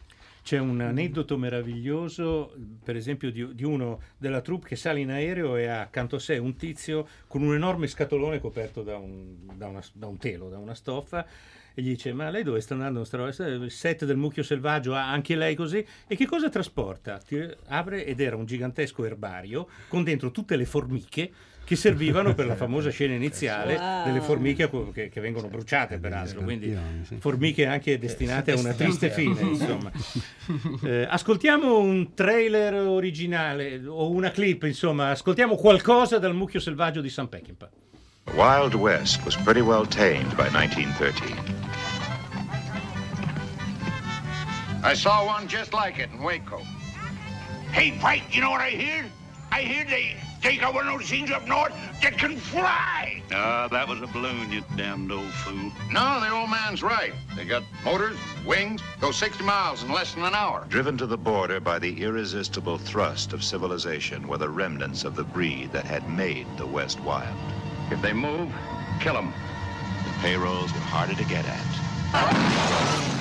C'è 0.43 0.59
un 0.59 0.81
aneddoto 0.81 1.37
meraviglioso, 1.37 2.55
per 2.83 2.97
esempio, 2.97 3.31
di, 3.31 3.55
di 3.55 3.63
uno 3.63 4.01
della 4.17 4.41
troupe 4.41 4.69
che 4.69 4.77
sale 4.77 5.01
in 5.01 5.11
aereo 5.11 5.57
e 5.57 5.67
ha 5.67 5.83
accanto 5.83 6.17
a 6.17 6.19
sé 6.19 6.39
un 6.39 6.57
tizio 6.57 7.07
con 7.27 7.43
un 7.43 7.55
enorme 7.55 7.87
scatolone 7.87 8.41
coperto 8.41 8.83
da 8.83 8.97
un, 8.97 9.37
da 9.55 9.69
una- 9.69 9.85
da 9.93 10.07
un 10.07 10.17
telo, 10.17 10.49
da 10.49 10.59
una 10.59 10.75
stoffa. 10.75 11.27
E 11.73 11.83
gli 11.83 11.91
dice: 11.91 12.13
Ma 12.13 12.31
lei 12.31 12.43
dove 12.43 12.61
sta 12.61 12.75
andando? 12.75 13.07
Roba? 13.09 13.29
Il 13.47 13.71
set 13.71 14.05
del 14.05 14.17
mucchio 14.17 14.43
selvaggio, 14.43 14.95
ha 14.95 15.09
anche 15.11 15.37
lei 15.37 15.55
così? 15.55 15.87
E 16.09 16.17
che 16.17 16.27
cosa 16.27 16.49
trasporta? 16.49 17.19
Ti 17.19 17.49
apre 17.67 18.05
ed 18.05 18.19
era 18.19 18.35
un 18.35 18.47
gigantesco 18.47 19.05
erbario 19.05 19.69
con 19.89 20.03
dentro 20.03 20.31
tutte 20.33 20.57
le 20.57 20.65
formiche 20.65 21.31
che 21.71 21.77
servivano 21.77 22.35
per 22.35 22.47
la 22.47 22.57
famosa 22.67 22.91
scena 22.91 23.15
iniziale 23.15 23.77
Wow. 23.77 24.05
delle 24.07 24.21
formiche 24.21 24.69
che, 24.93 25.09
che 25.09 25.21
vengono 25.21 25.47
bruciate, 25.47 25.99
peraltro. 26.01 26.41
Quindi 26.43 26.77
formiche 27.21 27.65
anche 27.65 27.97
destinate 27.97 28.51
a 28.51 28.59
una 28.59 28.73
triste 28.73 29.09
fine, 29.11 29.39
insomma. 29.47 29.93
Eh, 30.83 31.07
ascoltiamo 31.09 31.79
un 31.79 32.13
trailer 32.15 32.75
originale 32.75 33.81
o 33.87 34.11
una 34.11 34.33
clip, 34.33 34.65
insomma, 34.65 35.11
ascoltiamo 35.11 35.55
qualcosa 35.55 36.19
dal 36.19 36.35
mucchio 36.35 36.59
selvaggio 36.59 37.01
di 37.01 37.09
San 37.09 37.29
Peckinpah. 37.29 37.71
The 38.25 38.33
Wild 38.33 38.75
West 38.75 39.23
was 39.25 39.37
pretty 39.37 39.61
well 39.61 39.87
tamed 39.87 40.35
by 40.35 40.49
1913. 40.51 41.37
I 44.83 44.95
saw 44.97 45.25
one 45.25 45.47
just 45.47 45.73
like 45.73 46.03
it 46.03 46.11
in 46.13 46.19
Waco. 46.21 46.63
Hey, 47.71 47.97
Frank, 48.01 48.35
you 48.35 48.41
know 48.41 48.51
what 48.51 48.61
I 48.61 48.71
hear? 48.71 49.05
I 49.53 49.61
hear 49.63 49.85
they 49.85 50.17
they 50.43 50.57
got 50.57 50.75
one 50.75 50.89
of 50.89 50.99
those 50.99 51.09
things 51.09 51.31
up 51.31 51.47
north 51.47 51.73
that 52.03 52.17
can 52.19 52.37
fly. 52.37 53.23
Ah, 53.33 53.69
that 53.71 53.87
was 53.87 54.01
a 54.01 54.07
balloon, 54.07 54.51
you 54.51 54.63
damned 54.77 55.13
old 55.13 55.33
fool. 55.33 55.71
No, 55.91 56.21
the 56.21 56.31
old 56.31 56.51
man's 56.51 56.83
right. 56.83 57.13
They 57.37 57.45
got 57.45 57.63
motors, 57.85 58.17
wings, 58.47 58.83
go 59.01 59.11
60 59.11 59.45
miles 59.45 59.83
in 59.83 59.93
less 59.93 60.15
than 60.15 60.25
an 60.25 60.35
hour. 60.35 60.65
Driven 60.69 60.97
to 60.99 61.07
the 61.07 61.19
border 61.19 61.61
by 61.61 61.79
the 61.79 62.03
irresistible 62.03 62.79
thrust 62.79 63.33
of 63.33 63.45
civilization 63.45 64.27
were 64.27 64.39
the 64.39 64.49
remnants 64.49 65.05
of 65.05 65.15
the 65.15 65.25
breed 65.25 65.73
that 65.73 65.85
had 65.85 66.09
made 66.09 66.47
the 66.57 66.67
West 66.67 67.01
wild. 67.01 67.37
If 67.91 68.01
they 68.01 68.13
move, 68.13 68.53
kill 69.01 69.15
them. 69.15 69.33
The 70.05 70.13
payrolls 70.21 70.73
were 70.73 70.81
harder 70.81 71.15
to 71.15 71.25
get 71.25 71.45
at. 71.47 73.20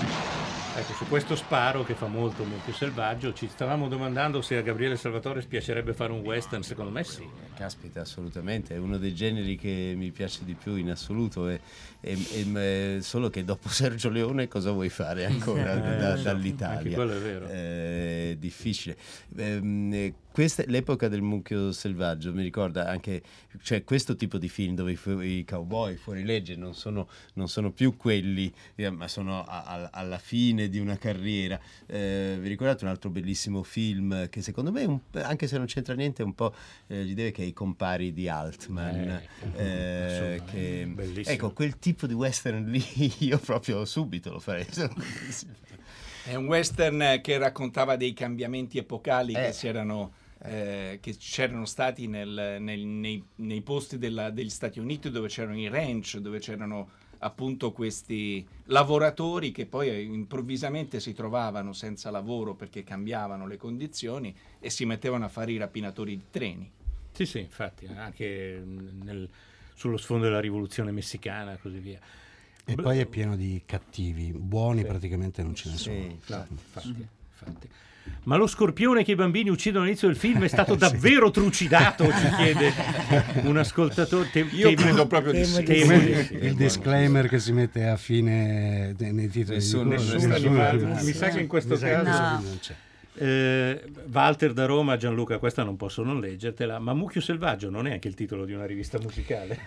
Ecco, 0.76 0.94
su 0.94 1.08
questo 1.08 1.36
sparo 1.36 1.84
che 1.84 1.94
fa 1.96 2.08
molto 2.08 2.44
mucchio 2.46 2.72
selvaggio, 2.74 3.34
ci 3.34 3.48
stavamo 3.50 3.88
domandando 3.90 4.42
se 4.42 4.56
a 4.56 4.62
Gabriele 4.62 4.96
Salvatore 4.96 5.42
piacerebbe 5.42 5.94
fare 5.94 6.12
un 6.14 6.20
western, 6.20 6.62
secondo 6.64 6.92
me 6.92 7.04
sì. 7.04 7.28
Caspita, 7.56 8.02
assolutamente, 8.02 8.76
è 8.76 8.78
uno 8.78 8.98
dei 8.98 9.14
generi 9.14 9.58
che 9.58 9.94
mi 9.98 10.12
piace 10.12 10.46
di 10.46 10.54
più 10.54 10.76
in 10.76 10.92
assoluto. 10.92 11.50
E, 11.50 11.60
e- 12.00 12.28
e- 12.54 13.00
solo 13.02 13.30
che 13.30 13.44
dopo 13.44 13.68
Sergio 13.70 14.10
Leone 14.10 14.48
cosa 14.48 14.72
vuoi 14.72 14.90
fare 14.90 15.26
ancora 15.26 15.74
Eh, 15.74 15.98
da- 15.98 16.12
lo 16.12 16.18
so, 16.18 16.24
dall'Italia? 16.24 16.78
anche 16.78 16.94
quello 16.94 17.14
è 17.14 17.20
vero. 17.20 17.48
Eh, 17.50 18.32
È 18.32 18.36
difficile. 18.38 18.96
Ehm, 19.36 19.92
eh, 19.94 20.14
questa- 20.40 20.64
l'epoca 20.68 21.10
del 21.10 21.22
mucchio 21.22 21.74
selvaggio 21.74 22.34
mi 22.34 22.44
ricorda 22.44 22.88
anche 22.88 23.22
cioè, 23.62 23.84
questo 23.84 24.16
tipo 24.16 24.38
di 24.38 24.48
film 24.48 24.74
dove 24.74 24.94
i, 24.94 24.96
fu- 24.96 25.20
i 25.20 25.44
cowboy 25.44 25.96
fuori 25.98 26.24
legge 26.24 26.56
non 26.56 26.74
sono, 26.74 27.10
non 27.34 27.50
sono 27.50 27.72
più 27.72 27.98
quelli, 27.98 28.50
eh, 28.76 28.90
ma 28.90 29.10
sono 29.10 29.44
a- 29.44 29.64
a- 29.64 29.90
alla 29.92 30.18
fine 30.18 30.70
di 30.70 30.80
una 30.80 30.98
carriera. 30.98 31.60
Eh, 31.86 32.38
vi 32.40 32.48
ricordate 32.48 32.86
un 32.86 32.90
altro 32.90 33.10
bellissimo 33.10 33.64
film 33.64 34.30
che 34.30 34.42
secondo 34.42 34.72
me, 34.72 34.86
un- 34.86 35.00
anche 35.12 35.46
se 35.46 35.58
non 35.58 35.66
c'entra 35.66 35.94
niente, 35.94 36.22
è 36.22 36.26
un 36.26 36.36
po' 36.36 36.54
eh, 36.88 37.04
gli 37.04 37.14
deve 37.16 37.32
che 37.32 37.42
è 37.44 37.46
I 37.46 37.52
compari 37.52 38.14
di 38.14 38.30
Altman. 38.30 39.22
eh, 39.58 40.06
assolutamente, 40.06 40.44
che- 40.52 40.86
bellissimo. 40.88 41.36
ecco, 41.36 41.52
quel 41.52 41.80
tipo 41.80 42.08
di 42.08 42.14
western 42.14 42.64
lì 42.72 42.82
io 43.20 43.38
proprio 43.40 43.84
subito 43.84 44.32
lo 44.32 44.40
farei. 44.40 44.66
È 46.24 46.36
un 46.36 46.46
western 46.46 47.20
che 47.22 47.38
raccontava 47.38 47.98
dei 47.98 48.14
cambiamenti 48.14 48.78
epocali 48.78 49.34
Eh. 49.34 49.48
che, 49.48 49.52
si 49.52 49.68
erano, 49.68 50.14
eh, 50.42 51.00
che 51.02 51.16
c'erano 51.18 51.66
stati 51.66 52.08
nel- 52.08 52.58
nel- 52.60 52.86
nei, 52.86 53.24
nei 53.36 53.62
posti 53.62 53.98
della- 53.98 54.30
degli 54.30 54.50
Stati 54.50 54.80
Uniti 54.80 55.10
dove 55.10 55.28
c'erano 55.28 55.58
i 55.58 55.68
ranch, 55.68 56.18
dove 56.18 56.40
c'erano 56.40 56.90
appunto 57.20 57.74
questi 57.74 58.48
lavoratori 58.66 59.52
che 59.52 59.66
poi 59.66 60.06
improvvisamente 60.06 61.02
si 61.02 61.14
trovavano 61.14 61.74
senza 61.74 62.10
lavoro 62.12 62.54
perché 62.56 62.84
cambiavano 62.84 63.46
le 63.46 63.58
condizioni 63.58 64.34
e 64.60 64.70
si 64.70 64.86
mettevano 64.86 65.26
a 65.26 65.30
fare 65.30 65.52
i 65.52 65.58
rapinatori 65.58 66.16
di 66.16 66.24
treni. 66.32 66.72
Sì, 67.12 67.26
sì, 67.26 67.40
infatti, 67.40 67.88
anche 67.94 68.64
nel- 68.66 69.30
sullo 69.74 69.98
sfondo 69.98 70.26
della 70.26 70.40
rivoluzione 70.40 70.92
messicana 70.92 71.54
e 71.54 71.60
così 71.60 71.80
via. 71.80 72.00
E 72.64 72.76
poi 72.76 73.00
è 73.00 73.06
pieno 73.06 73.36
di 73.36 73.64
cattivi, 73.66 74.32
buoni 74.32 74.86
praticamente 74.86 75.42
non 75.42 75.56
ce 75.56 75.70
ne 75.72 75.78
sono. 75.78 75.96
Infatti, 75.96 76.52
infatti, 76.54 77.08
infatti. 77.32 77.70
Ma 78.24 78.36
lo 78.36 78.46
scorpione 78.48 79.04
che 79.04 79.12
i 79.12 79.16
bambini 79.16 79.50
uccidono 79.50 79.84
all'inizio 79.84 80.08
del 80.08 80.18
film 80.18 80.44
è 80.44 80.48
stato 80.50 80.76
davvero 80.76 81.32
trucidato, 81.32 82.06
ci 82.06 82.30
chiede 82.36 82.74
un 83.44 83.58
ascoltatore. 83.58 84.30
Te- 84.32 84.46
Io 84.52 84.70
temo- 84.74 84.82
credo 84.82 85.08
proprio 85.08 85.32
di 85.34 85.46
sì. 85.46 85.64
temo 85.64 85.98
di 85.98 86.14
sì. 86.26 86.34
il 86.42 86.54
disclaimer 86.56 87.28
che 87.28 87.40
si 87.40 87.52
mette 87.54 87.88
a 87.88 87.96
fine 87.98 88.94
nei 88.98 89.30
titoli 89.30 89.58
Nessuno- 89.58 89.90
nessuno 89.92 90.36
animale, 90.36 90.70
animale. 90.82 91.04
mi 91.04 91.14
sa 91.14 91.30
che 91.30 91.40
in 91.40 91.48
questo 91.48 91.74
Mi 91.74 91.80
sa 91.80 91.86
che 91.88 91.92
caso- 91.94 92.04
questo 92.04 92.22
No. 92.22 92.38
film 92.38 92.48
non 92.50 92.60
c'è. 92.60 92.74
Eh, 93.22 93.92
Walter 94.12 94.54
da 94.54 94.66
Roma, 94.66 94.96
Gianluca, 94.96 95.40
questa 95.40 95.64
non 95.64 95.76
posso 95.76 96.04
non 96.04 96.20
leggertela, 96.22 96.80
ma 96.80 96.94
Mucchio 96.94 97.20
Selvaggio 97.20 97.70
non 97.70 97.86
è 97.88 97.92
anche 97.92 98.08
il 98.08 98.14
titolo 98.14 98.46
di 98.46 98.54
una 98.54 98.66
rivista 98.66 98.98
musicale. 99.00 99.60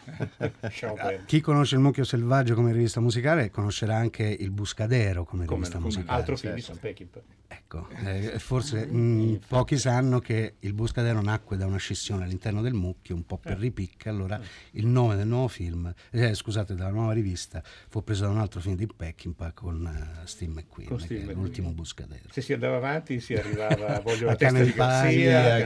Chi 1.26 1.40
conosce 1.40 1.74
il 1.74 1.80
Mucchio 1.82 2.04
Selvaggio 2.04 2.54
come 2.54 2.72
rivista 2.72 3.00
musicale 3.00 3.50
conoscerà 3.50 3.96
anche 3.96 4.24
il 4.24 4.50
Buscadero 4.50 5.24
come, 5.24 5.44
Come, 5.44 5.56
rivista 5.58 5.76
come 5.78 5.88
musicale. 5.88 6.18
altro 6.18 6.36
film 6.36 6.54
di 6.54 6.64
Peckinpah. 6.80 7.20
Ecco, 7.48 7.88
eh, 8.04 8.38
forse 8.38 8.86
mh, 8.86 9.40
pochi 9.46 9.76
sanno 9.76 10.20
che 10.20 10.54
il 10.60 10.72
Buscadero 10.72 11.20
nacque 11.20 11.58
da 11.58 11.66
una 11.66 11.76
scissione 11.76 12.24
all'interno 12.24 12.62
del 12.62 12.72
mucchio, 12.72 13.14
un 13.14 13.24
po' 13.26 13.36
per 13.36 13.58
ripicca, 13.58 14.08
allora 14.08 14.40
il 14.72 14.86
nome 14.86 15.16
del 15.16 15.26
nuovo 15.26 15.48
film, 15.48 15.92
eh, 16.10 16.34
scusate, 16.34 16.74
della 16.74 16.88
nuova 16.90 17.12
rivista, 17.12 17.62
fu 17.88 18.02
preso 18.02 18.24
da 18.24 18.30
un 18.30 18.38
altro 18.38 18.60
film 18.60 18.76
di 18.76 18.86
Peckinpah 18.86 19.52
con 19.52 19.86
eh, 19.86 20.26
Steve 20.26 20.52
McQueen, 20.52 20.88
Con 20.88 20.98
Steve 21.00 21.20
McQueen. 21.20 21.38
l'ultimo 21.38 21.70
Buscadero. 21.72 22.28
Se 22.30 22.40
si 22.40 22.54
andava 22.54 22.76
avanti 22.76 23.20
si 23.20 23.34
arrivava 23.42 24.00
Voglio 24.04 24.26
la 24.26 24.36
testa 24.36 24.62
di 24.62 24.72
Garzia, 24.72 25.58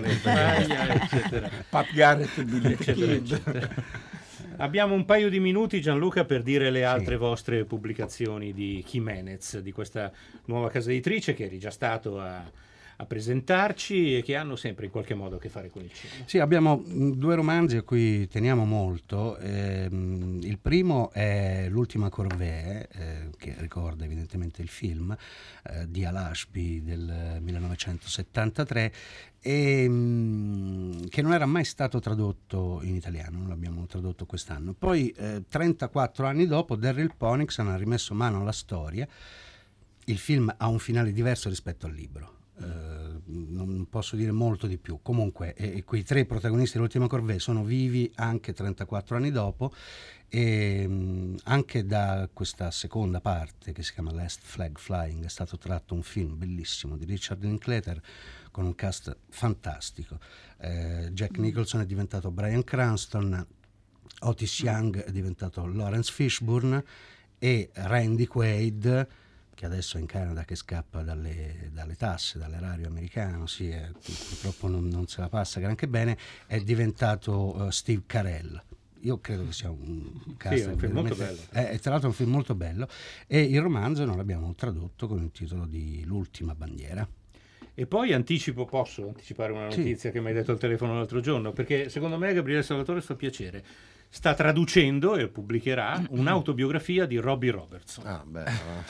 eccetera. 0.94 1.50
Pat 1.68 1.92
Garrett, 1.92 2.36
il 2.38 2.44
Billy 2.44 2.72
eccetera, 2.72 3.12
eccetera. 3.12 3.68
Abbiamo 4.58 4.94
un 4.94 5.04
paio 5.04 5.28
di 5.28 5.38
minuti, 5.38 5.80
Gianluca, 5.80 6.24
per 6.24 6.42
dire 6.42 6.70
le 6.70 6.84
altre 6.84 7.16
vostre 7.16 7.64
pubblicazioni 7.64 8.54
di 8.54 8.82
Jimenez, 8.86 9.58
di 9.58 9.70
questa 9.70 10.10
nuova 10.46 10.70
casa 10.70 10.90
editrice 10.90 11.34
che 11.34 11.44
eri 11.44 11.58
già 11.58 11.70
stato 11.70 12.18
a, 12.18 12.42
a 12.96 13.04
presentarci 13.04 14.16
e 14.16 14.22
che 14.22 14.36
hanno 14.36 14.56
sempre 14.56 14.86
in 14.86 14.90
qualche 14.90 15.14
modo 15.14 15.36
a 15.36 15.38
che 15.38 15.48
fare 15.48 15.70
con 15.70 15.82
il 15.82 15.92
cinema. 15.92 16.24
Sì, 16.26 16.38
abbiamo 16.38 16.76
mh, 16.76 17.12
due 17.12 17.34
romanzi 17.34 17.76
a 17.76 17.82
cui 17.82 18.26
teniamo 18.28 18.64
molto. 18.64 19.36
Ehm, 19.38 20.40
il 20.42 20.58
primo 20.58 21.10
è 21.12 21.66
L'ultima 21.68 22.08
corvée, 22.08 22.88
eh, 22.90 23.30
che 23.36 23.54
ricorda 23.58 24.04
evidentemente 24.04 24.62
il 24.62 24.68
film 24.68 25.14
eh, 25.64 25.90
di 25.90 26.04
Al 26.04 26.16
Ashby 26.16 26.82
del 26.82 27.38
1973 27.40 28.92
e 29.40 29.88
mh, 29.88 31.08
che 31.08 31.22
non 31.22 31.34
era 31.34 31.46
mai 31.46 31.64
stato 31.64 32.00
tradotto 32.00 32.80
in 32.82 32.94
italiano, 32.94 33.38
non 33.38 33.48
l'abbiamo 33.48 33.86
tradotto 33.86 34.24
quest'anno. 34.24 34.72
Poi, 34.72 35.10
eh, 35.10 35.42
34 35.48 36.26
anni 36.26 36.46
dopo, 36.46 36.76
Daryl 36.76 37.14
Ponixon 37.16 37.68
ha 37.68 37.76
rimesso 37.76 38.14
mano 38.14 38.40
alla 38.40 38.52
storia. 38.52 39.06
Il 40.06 40.18
film 40.18 40.52
ha 40.56 40.68
un 40.68 40.78
finale 40.78 41.12
diverso 41.12 41.48
rispetto 41.48 41.86
al 41.86 41.92
libro. 41.92 42.34
Eh, 42.58 43.06
non 43.26 43.86
posso 43.90 44.16
dire 44.16 44.32
molto 44.32 44.66
di 44.66 44.78
più. 44.78 45.00
Comunque, 45.02 45.54
eh, 45.54 45.82
quei 45.84 46.02
tre 46.02 46.24
protagonisti 46.24 46.74
dell'ultima 46.74 47.06
corvée 47.06 47.38
sono 47.38 47.64
vivi 47.64 48.10
anche 48.16 48.52
34 48.52 49.16
anni 49.16 49.30
dopo 49.30 49.72
e 50.28 50.86
mh, 50.86 51.36
anche 51.44 51.84
da 51.84 52.28
questa 52.32 52.70
seconda 52.70 53.20
parte 53.20 53.72
che 53.72 53.82
si 53.82 53.92
chiama 53.92 54.12
Last 54.12 54.40
Flag 54.42 54.78
Flying 54.78 55.24
è 55.24 55.28
stato 55.28 55.58
tratto 55.58 55.94
un 55.94 56.02
film 56.02 56.36
bellissimo 56.38 56.96
di 56.96 57.04
Richard 57.04 57.42
Linklater 57.42 58.00
con 58.50 58.64
un 58.64 58.74
cast 58.74 59.16
fantastico. 59.28 60.18
Eh, 60.58 61.10
Jack 61.12 61.38
Nicholson 61.38 61.80
è 61.80 61.86
diventato 61.86 62.30
Brian 62.30 62.64
Cranston, 62.64 63.46
Otis 64.20 64.60
Young 64.60 65.02
è 65.02 65.10
diventato 65.10 65.66
Lawrence 65.66 66.10
Fishburne 66.10 66.84
e 67.38 67.70
Randy 67.74 68.24
Quaid 68.24 69.08
che 69.56 69.64
adesso 69.64 69.96
è 69.96 70.00
in 70.00 70.06
Canada 70.06 70.44
che 70.44 70.54
scappa 70.54 71.02
dalle, 71.02 71.70
dalle 71.72 71.96
tasse, 71.96 72.38
dall'erario 72.38 72.86
americano, 72.86 73.46
sì, 73.46 73.70
eh, 73.70 73.90
purtroppo 74.28 74.68
non, 74.68 74.86
non 74.86 75.06
se 75.06 75.22
la 75.22 75.30
passa 75.30 75.60
granché 75.60 75.88
bene, 75.88 76.18
è 76.46 76.60
diventato 76.60 77.66
eh, 77.66 77.72
Steve 77.72 78.02
Carell. 78.06 78.62
Io 79.00 79.18
credo 79.18 79.46
che 79.46 79.52
sia 79.52 79.70
un 79.70 80.36
cast 80.36 80.62
è 80.62 80.66
un 80.66 80.78
film 80.78 80.92
molto 80.92 81.14
bello. 81.14 81.40
È, 81.50 81.68
è 81.70 81.78
tra 81.78 81.92
l'altro 81.92 82.08
un 82.08 82.14
film 82.14 82.30
molto 82.30 82.54
bello 82.54 82.86
e 83.26 83.40
il 83.40 83.60
romanzo 83.60 84.04
noi 84.04 84.16
l'abbiamo 84.16 84.54
tradotto 84.54 85.06
con 85.06 85.22
il 85.22 85.30
titolo 85.30 85.64
di 85.64 86.04
L'ultima 86.04 86.54
bandiera. 86.54 87.08
E 87.78 87.86
poi 87.86 88.12
anticipo, 88.12 88.66
posso 88.66 89.08
anticipare 89.08 89.52
una 89.52 89.70
Sì. 89.70 89.78
notizia 89.78 90.10
che 90.10 90.20
mi 90.20 90.28
hai 90.28 90.34
detto 90.34 90.52
al 90.52 90.58
telefono 90.58 90.94
l'altro 90.94 91.20
giorno, 91.20 91.52
perché 91.52 91.88
secondo 91.88 92.18
me 92.18 92.32
Gabriele 92.34 92.62
Salvatore 92.62 93.00
fa 93.00 93.14
piacere. 93.14 93.64
Sta 94.08 94.34
traducendo 94.34 95.16
e 95.16 95.26
pubblicherà 95.28 96.02
un'autobiografia 96.10 97.06
di 97.06 97.16
Robbie 97.18 97.50
Robertson, 97.50 98.04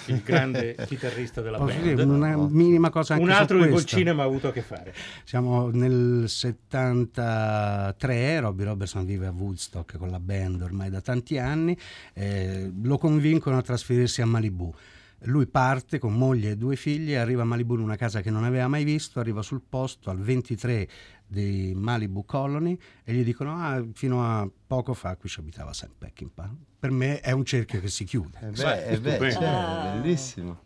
il 0.07 0.21
grande 0.23 0.77
chitarrista 0.87 1.41
della 1.41 1.57
Posso 1.59 1.75
band. 1.75 1.89
dire 1.89 2.03
una 2.05 2.37
minima 2.37 2.91
cosa 2.91 3.15
anche 3.15 3.25
Un 3.25 3.33
altro 3.33 3.59
che 3.61 3.71
col 3.71 3.85
cinema 3.85 4.23
ha 4.23 4.27
avuto 4.27 4.47
a 4.49 4.53
che 4.53 4.63
fare. 4.63 4.95
Siamo 5.25 5.71
nel 5.71 6.29
73, 6.29 8.41
Robbie 8.41 8.67
Robertson 8.67 9.05
vive 9.05 9.27
a 9.27 9.33
Woodstock 9.33 9.97
con 9.97 10.11
la 10.11 10.21
band 10.21 10.63
ormai 10.63 10.91
da 10.91 11.01
tanti 11.01 11.39
anni, 11.39 11.77
eh, 12.13 12.71
lo 12.83 12.99
convincono 12.99 13.59
a 13.59 13.63
trasferirsi 13.63 14.23
a 14.23 14.27
Malibu. 14.27 14.73
Lui 15.21 15.47
parte 15.47 15.99
con 15.99 16.13
moglie 16.13 16.51
e 16.51 16.57
due 16.57 16.77
figli, 16.77 17.15
arriva 17.15 17.41
a 17.43 17.47
Malibu 17.47 17.75
in 17.75 17.81
una 17.81 17.97
casa 17.97 18.21
che 18.21 18.31
non 18.31 18.45
aveva 18.45 18.69
mai 18.69 18.85
visto, 18.85 19.19
arriva 19.19 19.41
sul 19.41 19.63
posto 19.67 20.11
al 20.11 20.21
23 20.21 20.87
di 21.27 21.73
Malibu 21.75 22.25
Colony 22.25 22.79
e 23.05 23.13
gli 23.13 23.25
dicono 23.25 23.57
ah, 23.57 23.85
fino 23.95 24.23
a 24.25 24.49
poco 24.67 24.95
fa 24.95 25.17
qui 25.17 25.29
ci 25.29 25.41
abitava 25.41 25.73
Sam 25.73 25.91
Peckinpah. 25.99 26.55
Per 26.79 26.91
me 26.91 27.21
è 27.21 27.33
un 27.33 27.45
cerchio 27.45 27.81
che 27.81 27.89
si 27.89 28.05
chiude. 28.05 28.39
Eh 28.41 28.51
beh, 28.51 28.85
eh 28.87 29.01
beh, 29.01 29.33
cioè, 29.33 29.99
bellissimo, 30.01 30.61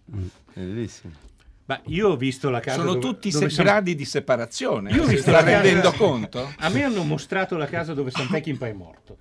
bellissimo. 0.54 1.12
Ma 1.66 1.80
io 1.86 2.08
ho 2.08 2.16
visto 2.16 2.50
la 2.50 2.58
casa 2.60 2.78
Sono 2.78 2.94
dove- 2.94 3.06
tutti 3.06 3.30
dove 3.30 3.48
se- 3.48 3.62
gradi 3.62 3.94
di 3.94 4.04
separazione. 4.04 4.90
Io 4.90 5.04
ho 5.04 5.06
visto 5.06 5.30
la 5.30 5.38
casa- 5.44 5.60
rendendo 5.60 5.92
conto? 5.92 6.52
A 6.58 6.68
me 6.68 6.82
hanno 6.82 7.04
mostrato 7.04 7.56
la 7.56 7.66
casa 7.66 7.94
dove 7.94 8.10
Sam 8.10 8.26
Peckinpah 8.26 8.66
è 8.66 8.72
morto. 8.72 9.18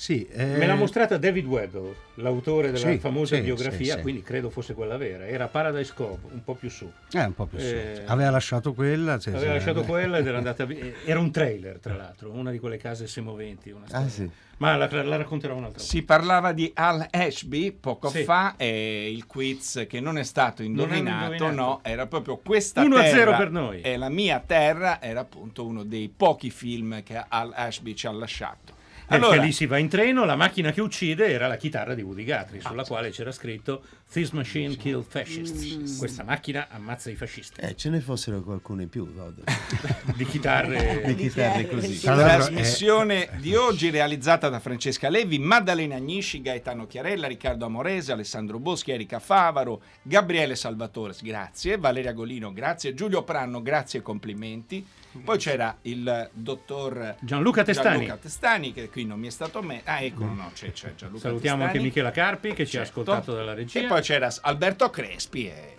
Sì, 0.00 0.26
eh, 0.32 0.56
Me 0.56 0.64
l'ha 0.66 0.76
mostrata 0.76 1.18
David 1.18 1.44
Weddle, 1.44 1.94
l'autore 2.14 2.70
della 2.70 2.90
Sì, 2.90 2.96
famosa 2.98 3.36
sì, 3.36 3.42
biografia, 3.42 3.84
sì, 3.92 3.96
sì. 3.98 4.00
quindi 4.00 4.22
credo 4.22 4.48
fosse 4.48 4.72
quella 4.72 4.96
vera. 4.96 5.26
Era 5.26 5.46
Paradise 5.48 5.92
Cove, 5.94 6.20
un 6.32 6.42
po' 6.42 6.54
più 6.54 6.70
su. 6.70 6.90
Eh, 7.12 7.22
un 7.22 7.34
po' 7.34 7.44
più 7.44 7.58
su. 7.58 7.66
Eh, 7.66 8.04
Aveva 8.06 8.30
lasciato 8.30 8.72
quella. 8.72 9.20
sì, 9.20 9.28
Aveva 9.28 9.52
lasciato 9.52 9.80
beh. 9.82 9.86
quella 9.86 10.16
ed 10.16 10.26
era 10.26 10.38
andata 10.38 10.64
via. 10.64 10.90
Era 11.04 11.18
un 11.18 11.30
trailer, 11.30 11.80
tra 11.80 11.94
l'altro, 11.94 12.30
una 12.30 12.50
di 12.50 12.58
quelle 12.58 12.78
case 12.78 13.06
semoventi. 13.06 13.74
Ah, 13.90 14.08
sì. 14.08 14.26
Ma 14.56 14.74
la, 14.76 14.88
la 15.02 15.16
racconterò 15.16 15.52
un'altra 15.52 15.80
volta. 15.80 15.92
Si 15.92 16.02
parlava 16.02 16.52
di 16.52 16.70
Al 16.74 17.06
Ashby 17.10 17.70
poco 17.72 18.08
Sì. 18.08 18.24
fa 18.24 18.54
e 18.56 19.10
il 19.12 19.26
quiz 19.26 19.84
che 19.86 20.00
non 20.00 20.16
è 20.16 20.22
stato 20.22 20.62
Non 20.62 20.70
hanno 20.88 20.96
indovinato, 20.96 21.32
indovinato. 21.32 21.54
no, 21.54 21.80
era 21.82 22.06
proprio 22.06 22.38
questa 22.38 22.80
1 22.80 22.96
a 22.96 23.02
0 23.04 23.16
terra 23.18 23.36
per 23.36 23.50
noi. 23.50 23.82
E 23.82 23.98
la 23.98 24.08
mia 24.08 24.42
terra 24.44 25.02
era 25.02 25.20
appunto 25.20 25.66
uno 25.66 25.82
dei 25.84 26.08
pochi 26.14 26.48
film 26.48 27.02
che 27.02 27.22
Al 27.28 27.52
Ashby 27.54 27.92
ci 27.94 28.06
ha 28.06 28.12
lasciato. 28.12 28.78
Perché 29.10 29.24
Allora, 29.24 29.42
lì 29.42 29.50
si 29.50 29.66
va 29.66 29.76
in 29.76 29.88
treno, 29.88 30.24
la 30.24 30.36
macchina 30.36 30.70
che 30.70 30.80
uccide 30.80 31.32
era 31.32 31.48
la 31.48 31.56
chitarra 31.56 31.94
di 31.94 32.02
Woody 32.02 32.24
Guthrie, 32.24 32.60
sulla 32.60 32.84
quale 32.84 33.10
c'era 33.10 33.32
scritto 33.32 33.82
This 34.12 34.30
machine 34.30 34.76
kill 34.76 35.02
fascists. 35.02 35.98
Questa 35.98 36.22
macchina 36.22 36.68
ammazza 36.70 37.10
i 37.10 37.16
fascisti. 37.16 37.60
Eh, 37.60 37.74
ce 37.74 37.90
ne 37.90 38.00
fossero 38.00 38.40
qualcuno 38.40 38.82
in 38.82 38.88
più. 38.88 39.08
Di 40.14 40.24
chitarre... 40.26 41.02
Di 41.06 41.16
chitarre 41.16 41.66
così. 41.66 42.04
La 42.04 42.14
l'altro, 42.14 42.46
trasmissione 42.46 43.30
di 43.38 43.56
oggi 43.56 43.90
realizzata 43.90 44.48
da 44.48 44.60
Francesca 44.60 45.08
Levi, 45.08 45.40
Maddalena 45.40 45.96
Agnisci, 45.96 46.40
Gaetano 46.40 46.86
Chiarella, 46.86 47.26
Riccardo 47.26 47.64
Amorese, 47.66 48.12
Alessandro 48.12 48.60
Boschi, 48.60 48.92
Erika 48.92 49.18
Favaro, 49.18 49.82
Gabriele 50.02 50.54
Salvatore, 50.54 51.14
grazie, 51.20 51.78
Valeria 51.78 52.12
Golino, 52.12 52.52
grazie, 52.52 52.94
Giulio 52.94 53.24
Pranno, 53.24 53.60
grazie 53.60 53.98
e 53.98 54.02
complimenti. 54.02 54.86
Poi 55.24 55.38
c'era 55.38 55.76
il 55.82 56.30
dottor 56.32 57.16
Gianluca 57.20 57.64
Testani. 57.64 57.96
Gianluca 57.96 58.16
Testani, 58.16 58.72
che 58.72 58.88
qui 58.88 58.99
non 59.04 59.18
mi 59.18 59.26
è 59.26 59.30
stato 59.30 59.62
me. 59.62 59.82
Ah, 59.84 60.00
eccolo, 60.00 60.32
no, 60.32 60.50
c'è, 60.54 60.72
c'è 60.72 60.94
Gianluca 60.94 61.22
Salutiamo 61.22 61.62
anche 61.62 61.78
Testani. 61.78 61.84
Michela 61.88 62.10
Carpi 62.10 62.52
che 62.52 62.66
ci 62.66 62.76
ha 62.76 62.84
Certo. 62.84 63.00
ascoltato 63.00 63.34
dalla 63.34 63.54
regia. 63.54 63.80
E 63.80 63.86
poi 63.86 64.00
c'era 64.02 64.32
Alberto 64.42 64.88
Crespi 64.90 65.46
e... 65.46 65.74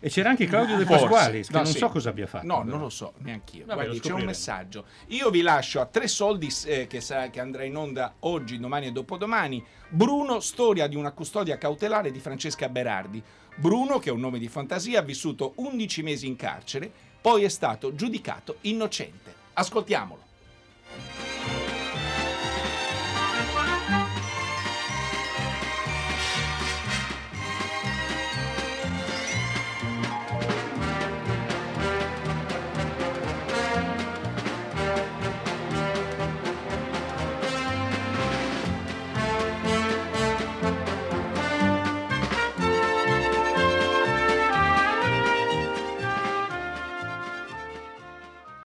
E 0.00 0.10
c'era 0.10 0.28
anche 0.30 0.46
Claudio 0.46 0.76
De. 0.76 0.84
Pasqualis, 0.84 1.48
che 1.48 1.52
No, 1.54 1.62
non 1.62 1.72
sì. 1.72 1.78
so 1.78 1.88
cosa 1.88 2.10
abbia 2.10 2.28
fatto. 2.28 2.46
No, 2.46 2.58
però. 2.58 2.70
non 2.70 2.80
lo 2.82 2.88
so, 2.88 3.14
neanch'io. 3.18 3.64
Vabbè, 3.66 3.82
Guardi, 3.86 4.00
c'è 4.00 4.12
un 4.12 4.22
messaggio. 4.22 4.84
Io 5.08 5.28
vi 5.30 5.40
lascio 5.40 5.80
a 5.80 5.86
tre 5.86 6.06
soldi 6.06 6.48
eh, 6.66 6.86
che, 6.86 7.00
sa- 7.00 7.30
che 7.30 7.40
andrà 7.40 7.64
in 7.64 7.76
onda 7.76 8.14
oggi, 8.20 8.60
domani 8.60 8.86
e 8.86 8.92
dopodomani. 8.92 9.64
Bruno, 9.88 10.38
storia 10.38 10.86
di 10.86 10.94
una 10.94 11.10
custodia 11.10 11.58
cautelare 11.58 12.12
di 12.12 12.20
Francesca 12.20 12.68
Berardi. 12.68 13.20
Bruno, 13.56 13.98
che 13.98 14.10
è 14.10 14.12
un 14.12 14.20
nome 14.20 14.38
di 14.38 14.46
fantasia, 14.46 15.00
ha 15.00 15.02
vissuto 15.02 15.54
11 15.56 16.02
mesi 16.04 16.28
in 16.28 16.36
carcere, 16.36 16.88
poi 17.20 17.42
è 17.42 17.48
stato 17.48 17.92
giudicato 17.92 18.58
innocente. 18.60 19.34
Ascoltiamolo. 19.54 20.26